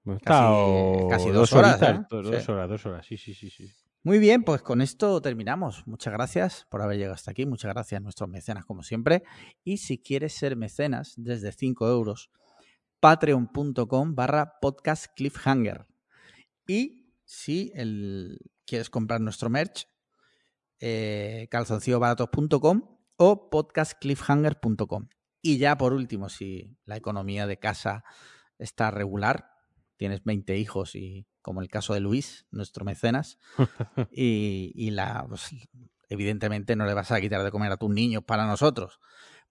[0.04, 2.06] Hemos Casi- estado casi dos horas, horitas, ¿eh?
[2.10, 2.32] Dos, Sí.
[2.32, 3.50] dos horas, dos horas, sí, sí, sí.
[3.50, 3.70] sí.
[4.02, 5.86] Muy bien, pues con esto terminamos.
[5.86, 7.46] Muchas gracias por haber llegado hasta aquí.
[7.46, 9.22] Muchas gracias a nuestros mecenas, como siempre.
[9.62, 12.32] Y si quieres ser mecenas desde 5 euros,
[13.02, 15.88] patreon.com barra podcast cliffhanger.
[16.68, 19.88] Y si el- quieres comprar nuestro merch,
[20.78, 25.08] eh, calzoncillobaratos.com o podcastcliffhanger.com.
[25.42, 28.04] Y ya por último, si la economía de casa
[28.58, 29.50] está regular,
[29.96, 33.38] tienes 20 hijos y como el caso de Luis, nuestro mecenas,
[34.12, 35.50] y, y la pues,
[36.08, 39.00] evidentemente no le vas a quitar de comer a tus niños para nosotros.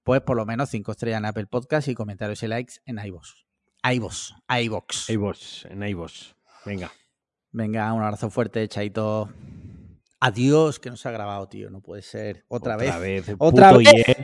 [0.04, 3.46] Pues por lo menos 5 estrellas en Apple Podcast y comentarios y likes en iVoox.
[3.84, 5.10] iVoox, iVoox.
[5.10, 6.34] iVoox, en iVoox.
[6.66, 6.92] Venga.
[7.52, 9.30] Venga, un abrazo fuerte, Chaito.
[10.20, 11.70] Adiós, que no se ha grabado, tío.
[11.70, 12.46] No puede ser.
[12.48, 13.00] Otra, vez.
[13.00, 13.36] vez.
[13.38, 14.18] Otra puto vez.